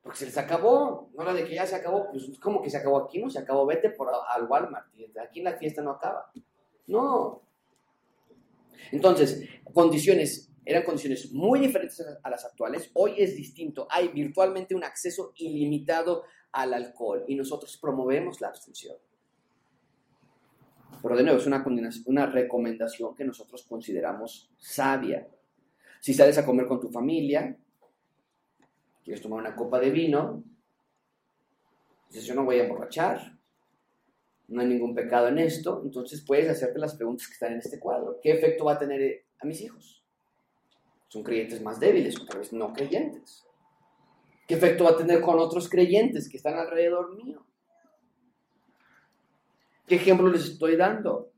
Porque 0.00 0.18
se 0.18 0.26
les 0.26 0.38
acabó. 0.38 1.10
No 1.12 1.24
era 1.24 1.34
de 1.34 1.44
que 1.44 1.56
ya 1.56 1.66
se 1.66 1.74
acabó. 1.74 2.08
Pues, 2.08 2.38
¿cómo 2.38 2.62
que 2.62 2.70
se 2.70 2.76
acabó 2.76 2.98
aquí? 2.98 3.18
No 3.20 3.28
se 3.28 3.40
acabó. 3.40 3.66
Vete 3.66 3.90
por, 3.90 4.12
al 4.28 4.46
Walmart. 4.46 4.86
Aquí 5.20 5.42
la 5.42 5.56
fiesta 5.56 5.82
no 5.82 5.90
acaba. 5.90 6.30
No. 6.86 7.42
Entonces, 8.92 9.48
condiciones, 9.72 10.50
eran 10.64 10.82
condiciones 10.82 11.32
muy 11.32 11.60
diferentes 11.60 12.04
a 12.22 12.30
las 12.30 12.44
actuales. 12.44 12.90
Hoy 12.94 13.14
es 13.18 13.36
distinto. 13.36 13.86
Hay 13.90 14.08
virtualmente 14.08 14.74
un 14.74 14.84
acceso 14.84 15.32
ilimitado 15.36 16.24
al 16.52 16.72
alcohol 16.72 17.24
y 17.26 17.34
nosotros 17.34 17.76
promovemos 17.80 18.40
la 18.40 18.48
abstención. 18.48 18.96
Pero 21.02 21.16
de 21.16 21.22
nuevo, 21.22 21.38
es 21.38 21.46
una, 21.46 21.64
una 22.06 22.26
recomendación 22.26 23.14
que 23.14 23.24
nosotros 23.24 23.64
consideramos 23.68 24.50
sabia. 24.56 25.28
Si 26.00 26.14
sales 26.14 26.38
a 26.38 26.46
comer 26.46 26.66
con 26.66 26.80
tu 26.80 26.88
familia, 26.88 27.56
quieres 29.02 29.22
tomar 29.22 29.40
una 29.40 29.54
copa 29.54 29.78
de 29.80 29.90
vino, 29.90 30.42
dices, 32.08 32.24
yo 32.24 32.34
no 32.34 32.44
voy 32.44 32.58
a 32.58 32.64
emborrachar, 32.64 33.33
no 34.48 34.60
hay 34.60 34.66
ningún 34.66 34.94
pecado 34.94 35.28
en 35.28 35.38
esto, 35.38 35.80
entonces 35.84 36.22
puedes 36.26 36.48
hacerte 36.48 36.78
las 36.78 36.94
preguntas 36.94 37.26
que 37.26 37.34
están 37.34 37.52
en 37.52 37.58
este 37.58 37.78
cuadro. 37.78 38.18
¿Qué 38.22 38.32
efecto 38.32 38.64
va 38.64 38.74
a 38.74 38.78
tener 38.78 39.00
eh, 39.00 39.24
a 39.40 39.46
mis 39.46 39.60
hijos? 39.60 40.02
Son 41.08 41.22
creyentes 41.22 41.62
más 41.62 41.80
débiles, 41.80 42.20
otra 42.20 42.38
vez 42.38 42.52
no 42.52 42.72
creyentes. 42.72 43.44
¿Qué 44.46 44.54
efecto 44.54 44.84
va 44.84 44.90
a 44.90 44.96
tener 44.96 45.20
con 45.20 45.38
otros 45.38 45.68
creyentes 45.68 46.28
que 46.28 46.36
están 46.36 46.54
alrededor 46.54 47.16
mío? 47.16 47.44
¿Qué 49.86 49.96
ejemplo 49.96 50.28
les 50.28 50.44
estoy 50.44 50.76
dando? 50.76 51.30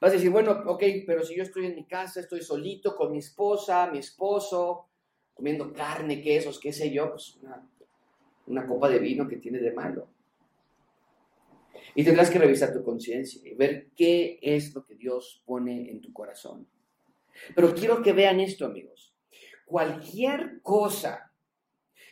Vas 0.00 0.10
a 0.10 0.14
decir, 0.16 0.30
bueno, 0.30 0.52
ok, 0.66 0.82
pero 1.06 1.24
si 1.24 1.34
yo 1.34 1.42
estoy 1.42 1.66
en 1.66 1.74
mi 1.74 1.84
casa, 1.84 2.20
estoy 2.20 2.42
solito 2.42 2.94
con 2.94 3.10
mi 3.10 3.18
esposa, 3.18 3.90
mi 3.90 3.98
esposo, 3.98 4.88
comiendo 5.32 5.72
carne, 5.72 6.20
quesos, 6.22 6.60
qué 6.60 6.72
sé 6.72 6.90
yo, 6.90 7.10
pues 7.10 7.38
una, 8.46 8.66
copa 8.66 8.88
de 8.88 8.98
vino 8.98 9.26
que 9.26 9.36
tiene 9.36 9.58
de 9.58 9.72
malo. 9.72 10.08
Y 11.94 12.04
tendrás 12.04 12.30
que 12.30 12.38
revisar 12.38 12.72
tu 12.72 12.82
conciencia 12.82 13.40
y 13.48 13.54
ver 13.54 13.90
qué 13.94 14.38
es 14.42 14.74
lo 14.74 14.84
que 14.84 14.94
Dios 14.94 15.42
pone 15.44 15.90
en 15.90 16.00
tu 16.00 16.12
corazón. 16.12 16.68
Pero 17.54 17.74
quiero 17.74 18.02
que 18.02 18.12
vean 18.12 18.40
esto, 18.40 18.66
amigos. 18.66 19.14
cualquier 19.66 20.60
cosa 20.62 21.32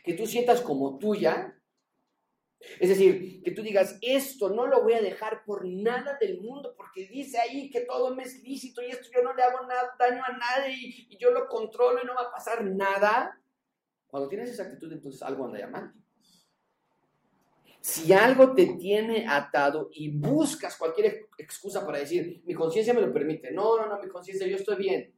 que 0.02 0.14
tú 0.14 0.26
sientas 0.26 0.62
como 0.62 0.98
tuya, 0.98 1.54
es 2.80 2.88
decir, 2.88 3.42
que 3.42 3.50
tú 3.50 3.62
digas, 3.62 3.98
esto 4.00 4.48
no 4.50 4.66
lo 4.66 4.82
voy 4.82 4.94
a 4.94 5.02
dejar 5.02 5.44
por 5.44 5.66
nada 5.66 6.16
del 6.20 6.40
mundo, 6.40 6.74
porque 6.76 7.06
dice 7.06 7.38
ahí 7.38 7.70
que 7.70 7.82
todo 7.82 8.14
me 8.14 8.22
es 8.22 8.42
lícito 8.42 8.82
y 8.82 8.86
esto 8.86 9.08
yo 9.14 9.22
no 9.22 9.34
le 9.34 9.42
hago 9.42 9.66
nada, 9.66 9.94
daño 9.98 10.22
a 10.24 10.36
nadie 10.36 10.74
y, 10.76 11.06
y 11.10 11.18
yo 11.18 11.30
lo 11.30 11.46
controlo 11.46 12.00
y 12.02 12.06
no 12.06 12.14
va 12.14 12.22
a 12.22 12.32
pasar 12.32 12.64
nada. 12.64 13.38
Cuando 14.06 14.28
tienes 14.28 14.50
esa 14.50 14.64
actitud, 14.64 14.92
entonces 14.92 15.22
algo 15.22 15.44
anda 15.44 15.58
llamando. 15.58 16.01
Si 17.82 18.12
algo 18.12 18.54
te 18.54 18.76
tiene 18.76 19.26
atado 19.28 19.90
y 19.92 20.08
buscas 20.16 20.76
cualquier 20.76 21.26
excusa 21.36 21.84
para 21.84 21.98
decir, 21.98 22.40
mi 22.44 22.54
conciencia 22.54 22.94
me 22.94 23.00
lo 23.00 23.12
permite, 23.12 23.50
no, 23.50 23.76
no, 23.76 23.88
no, 23.88 24.00
mi 24.00 24.08
conciencia, 24.08 24.46
yo 24.46 24.54
estoy 24.54 24.76
bien. 24.76 25.12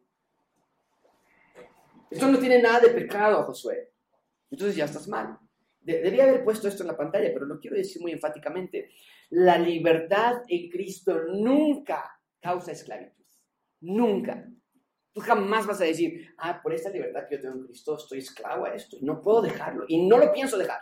Esto 2.11 2.27
no 2.27 2.39
tiene 2.39 2.63
nada 2.63 2.81
de 2.81 2.89
pecado, 2.89 3.43
Josué. 3.43 3.93
Entonces 4.51 4.77
ya 4.77 4.87
estás 4.87 5.07
mal. 5.09 5.39
Debía 5.83 6.23
haber 6.23 6.43
puesto 6.43 6.67
esto 6.67 6.83
en 6.83 6.87
la 6.87 6.97
pantalla, 6.97 7.29
pero 7.35 7.45
lo 7.45 7.61
quiero 7.61 7.77
decir 7.77 8.01
muy 8.01 8.13
enfáticamente. 8.13 8.93
La 9.29 9.59
libertad 9.59 10.43
en 10.49 10.71
Cristo 10.71 11.21
nunca 11.35 12.19
causa 12.41 12.73
esclavitud. 12.73 13.27
Nunca. 13.81 14.49
Tú 15.13 15.21
jamás 15.21 15.67
vas 15.67 15.83
a 15.83 15.85
decir, 15.85 16.35
ah, 16.39 16.63
por 16.63 16.73
esta 16.73 16.89
libertad 16.89 17.27
que 17.29 17.37
yo 17.37 17.43
tengo 17.43 17.57
en 17.57 17.67
Cristo 17.67 17.99
estoy 17.99 18.21
esclavo 18.21 18.65
a 18.65 18.75
esto 18.75 18.97
no 19.03 19.21
puedo 19.21 19.43
dejarlo. 19.43 19.85
Y 19.87 20.07
no 20.07 20.17
lo 20.17 20.33
pienso 20.33 20.57
dejar. 20.57 20.81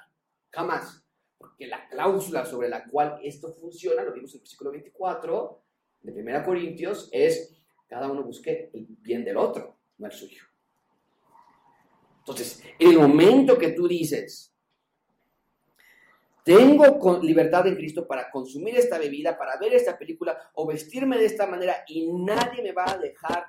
Jamás. 0.50 1.01
Porque 1.42 1.66
la 1.66 1.88
cláusula 1.88 2.46
sobre 2.46 2.68
la 2.68 2.84
cual 2.84 3.18
esto 3.20 3.52
funciona, 3.52 4.04
lo 4.04 4.12
vimos 4.12 4.30
en 4.30 4.38
el 4.38 4.42
versículo 4.42 4.70
24 4.70 5.62
de 6.02 6.12
1 6.12 6.44
Corintios, 6.44 7.08
es 7.10 7.60
cada 7.88 8.08
uno 8.08 8.22
busque 8.22 8.70
el 8.72 8.86
bien 9.00 9.24
del 9.24 9.36
otro, 9.36 9.76
no 9.98 10.06
el 10.06 10.12
suyo. 10.12 10.44
Entonces, 12.20 12.62
el 12.78 12.96
momento 12.96 13.58
que 13.58 13.72
tú 13.72 13.88
dices, 13.88 14.54
tengo 16.44 17.18
libertad 17.20 17.66
en 17.66 17.74
Cristo 17.74 18.06
para 18.06 18.30
consumir 18.30 18.76
esta 18.76 18.98
bebida, 18.98 19.36
para 19.36 19.56
ver 19.58 19.74
esta 19.74 19.98
película 19.98 20.38
o 20.54 20.64
vestirme 20.64 21.18
de 21.18 21.26
esta 21.26 21.48
manera 21.48 21.84
y 21.88 22.06
nadie 22.12 22.62
me 22.62 22.70
va 22.70 22.92
a 22.92 22.98
dejar, 22.98 23.46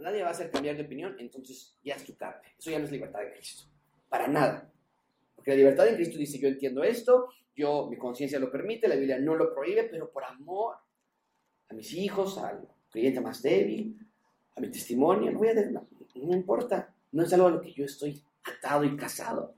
nadie 0.00 0.20
va 0.20 0.28
a 0.28 0.32
hacer 0.32 0.50
cambiar 0.50 0.76
de 0.76 0.82
opinión, 0.82 1.16
entonces 1.18 1.74
ya 1.82 1.94
es 1.94 2.04
tu 2.04 2.14
carne. 2.14 2.54
Eso 2.58 2.70
ya 2.70 2.78
no 2.78 2.84
es 2.84 2.92
libertad 2.92 3.22
en 3.22 3.32
Cristo. 3.32 3.64
Para 4.10 4.28
nada. 4.28 4.70
La 5.48 5.54
libertad 5.54 5.88
en 5.88 5.94
Cristo 5.94 6.18
dice, 6.18 6.38
yo 6.38 6.46
entiendo 6.46 6.84
esto, 6.84 7.28
yo, 7.56 7.86
mi 7.88 7.96
conciencia 7.96 8.38
lo 8.38 8.52
permite, 8.52 8.86
la 8.86 8.96
Biblia 8.96 9.18
no 9.18 9.34
lo 9.34 9.54
prohíbe, 9.54 9.84
pero 9.84 10.10
por 10.12 10.22
amor 10.22 10.76
a 11.70 11.74
mis 11.74 11.94
hijos, 11.94 12.36
al 12.36 12.68
cliente 12.90 13.22
más 13.22 13.40
débil, 13.40 13.98
a 14.54 14.60
mi 14.60 14.70
testimonio, 14.70 15.30
no 15.32 15.38
voy 15.38 15.48
a 15.48 15.54
no, 15.54 15.88
no 16.16 16.36
importa. 16.36 16.94
No 17.12 17.22
es 17.22 17.32
algo 17.32 17.46
a 17.46 17.50
lo 17.50 17.62
que 17.62 17.72
yo 17.72 17.86
estoy 17.86 18.22
atado 18.44 18.84
y 18.84 18.94
casado. 18.94 19.54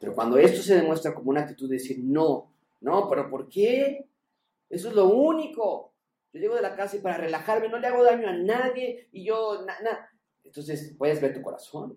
Pero 0.00 0.12
cuando 0.12 0.38
esto 0.38 0.60
se 0.60 0.74
demuestra 0.74 1.14
como 1.14 1.30
una 1.30 1.42
actitud 1.42 1.68
de 1.68 1.76
decir, 1.76 2.00
no, 2.02 2.52
no, 2.80 3.08
pero 3.08 3.30
¿por 3.30 3.48
qué? 3.48 4.08
Eso 4.68 4.88
es 4.88 4.94
lo 4.96 5.08
único. 5.08 5.92
Yo 6.32 6.40
llego 6.40 6.56
de 6.56 6.62
la 6.62 6.74
casa 6.74 6.96
y 6.96 7.00
para 7.00 7.16
relajarme 7.16 7.68
no 7.68 7.78
le 7.78 7.86
hago 7.86 8.02
daño 8.02 8.28
a 8.28 8.32
nadie 8.32 9.08
y 9.12 9.24
yo, 9.24 9.64
nada. 9.64 10.10
Entonces 10.42 10.96
puedes 10.98 11.20
ver 11.20 11.32
tu 11.32 11.42
corazón. 11.42 11.96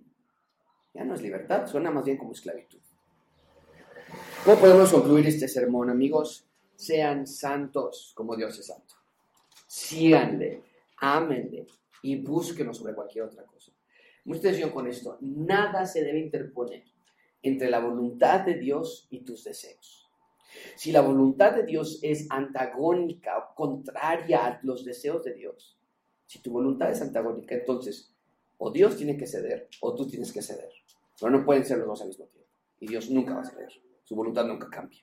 Ya 0.93 1.03
no 1.03 1.15
es 1.15 1.21
libertad, 1.21 1.67
suena 1.67 1.89
más 1.89 2.05
bien 2.05 2.17
como 2.17 2.33
esclavitud. 2.33 2.79
¿Cómo 4.45 4.59
podemos 4.59 4.91
concluir 4.91 5.25
este 5.27 5.47
sermón, 5.47 5.89
amigos? 5.89 6.45
Sean 6.75 7.25
santos 7.25 8.13
como 8.15 8.35
Dios 8.35 8.59
es 8.59 8.67
santo. 8.67 8.95
Síganle, 9.65 10.61
ámenle 10.97 11.67
y 12.03 12.21
búsquenos 12.21 12.77
sobre 12.77 12.93
cualquier 12.93 13.25
otra 13.25 13.43
cosa. 13.43 13.71
Mucha 14.25 14.39
atención 14.39 14.69
con 14.69 14.87
esto. 14.87 15.17
Nada 15.21 15.85
se 15.85 16.03
debe 16.03 16.19
interponer 16.19 16.83
entre 17.41 17.69
la 17.69 17.79
voluntad 17.79 18.41
de 18.41 18.55
Dios 18.55 19.07
y 19.09 19.21
tus 19.21 19.43
deseos. 19.43 20.09
Si 20.75 20.91
la 20.91 21.01
voluntad 21.01 21.53
de 21.53 21.63
Dios 21.63 21.99
es 22.03 22.27
antagónica 22.29 23.37
o 23.37 23.55
contraria 23.55 24.45
a 24.45 24.59
los 24.63 24.85
deseos 24.85 25.23
de 25.23 25.33
Dios, 25.33 25.77
si 26.25 26.39
tu 26.39 26.51
voluntad 26.51 26.91
es 26.91 27.01
antagónica, 27.01 27.55
entonces 27.55 28.13
o 28.57 28.71
Dios 28.71 28.95
tiene 28.95 29.17
que 29.17 29.27
ceder 29.27 29.67
o 29.81 29.93
tú 29.95 30.07
tienes 30.07 30.31
que 30.31 30.41
ceder. 30.41 30.71
Pero 31.20 31.32
no 31.32 31.45
pueden 31.45 31.66
ser 31.66 31.78
los 31.80 31.88
dos 31.88 32.01
al 32.01 32.07
mismo 32.07 32.26
tiempo. 32.26 32.49
Y 32.80 32.88
Dios 32.88 33.09
nunca 33.09 33.36
va 33.36 33.41
a 33.41 33.45
ceder. 33.45 33.72
Su 34.03 34.16
voluntad 34.16 34.45
nunca 34.45 34.70
cambia. 34.70 34.99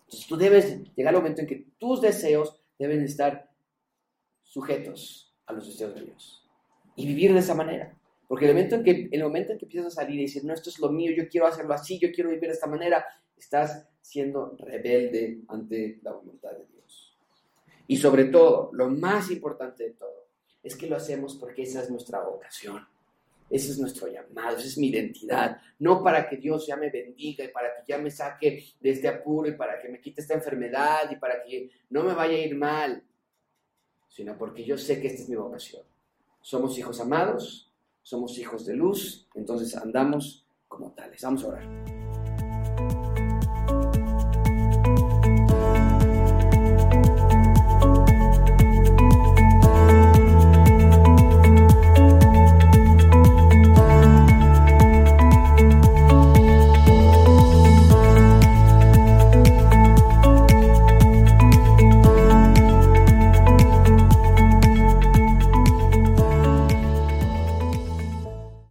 Entonces 0.00 0.26
tú 0.28 0.36
debes 0.36 0.94
llegar 0.94 1.14
al 1.14 1.20
momento 1.20 1.40
en 1.40 1.46
que 1.46 1.66
tus 1.78 2.00
deseos 2.00 2.60
deben 2.78 3.02
estar 3.02 3.50
sujetos 4.42 5.34
a 5.46 5.52
los 5.52 5.66
deseos 5.66 5.94
de 5.94 6.02
Dios. 6.02 6.46
Y 6.94 7.06
vivir 7.06 7.32
de 7.32 7.40
esa 7.40 7.54
manera. 7.54 7.96
Porque 8.28 8.46
el 8.46 8.54
momento, 8.54 8.76
en 8.76 8.84
que, 8.84 9.08
el 9.10 9.22
momento 9.22 9.52
en 9.52 9.58
que 9.58 9.64
empiezas 9.66 9.92
a 9.92 10.02
salir 10.02 10.18
y 10.18 10.22
decir, 10.22 10.44
no, 10.44 10.52
esto 10.52 10.70
es 10.70 10.78
lo 10.78 10.90
mío, 10.90 11.12
yo 11.16 11.28
quiero 11.28 11.46
hacerlo 11.46 11.74
así, 11.74 11.98
yo 11.98 12.10
quiero 12.12 12.30
vivir 12.30 12.48
de 12.48 12.54
esta 12.54 12.66
manera, 12.66 13.04
estás 13.36 13.86
siendo 14.00 14.56
rebelde 14.58 15.42
ante 15.48 16.00
la 16.02 16.12
voluntad 16.12 16.50
de 16.50 16.66
Dios. 16.66 17.16
Y 17.86 17.96
sobre 17.96 18.24
todo, 18.26 18.70
lo 18.72 18.88
más 18.88 19.30
importante 19.30 19.84
de 19.84 19.90
todo, 19.90 20.26
es 20.62 20.76
que 20.76 20.88
lo 20.88 20.96
hacemos 20.96 21.36
porque 21.36 21.62
esa 21.62 21.82
es 21.82 21.90
nuestra 21.90 22.20
vocación. 22.20 22.84
Ese 23.48 23.72
es 23.72 23.78
nuestro 23.78 24.08
llamado, 24.08 24.56
esa 24.56 24.66
es 24.66 24.78
mi 24.78 24.88
identidad. 24.88 25.60
No 25.78 26.02
para 26.02 26.28
que 26.28 26.36
Dios 26.36 26.66
ya 26.66 26.76
me 26.76 26.90
bendiga 26.90 27.44
y 27.44 27.48
para 27.48 27.68
que 27.76 27.82
ya 27.86 27.98
me 27.98 28.10
saque 28.10 28.64
de 28.80 28.90
este 28.90 29.08
apuro 29.08 29.48
y 29.48 29.54
para 29.54 29.80
que 29.80 29.88
me 29.88 30.00
quite 30.00 30.20
esta 30.20 30.34
enfermedad 30.34 31.10
y 31.10 31.16
para 31.16 31.42
que 31.42 31.70
no 31.90 32.02
me 32.02 32.14
vaya 32.14 32.36
a 32.36 32.40
ir 32.40 32.56
mal, 32.56 33.02
sino 34.08 34.36
porque 34.36 34.64
yo 34.64 34.76
sé 34.76 35.00
que 35.00 35.08
esta 35.08 35.22
es 35.22 35.28
mi 35.28 35.36
vocación. 35.36 35.82
Somos 36.40 36.78
hijos 36.78 37.00
amados, 37.00 37.72
somos 38.02 38.38
hijos 38.38 38.66
de 38.66 38.74
luz, 38.74 39.28
entonces 39.34 39.76
andamos 39.76 40.46
como 40.68 40.92
tales. 40.92 41.20
Vamos 41.22 41.44
a 41.44 41.48
orar. 41.48 42.05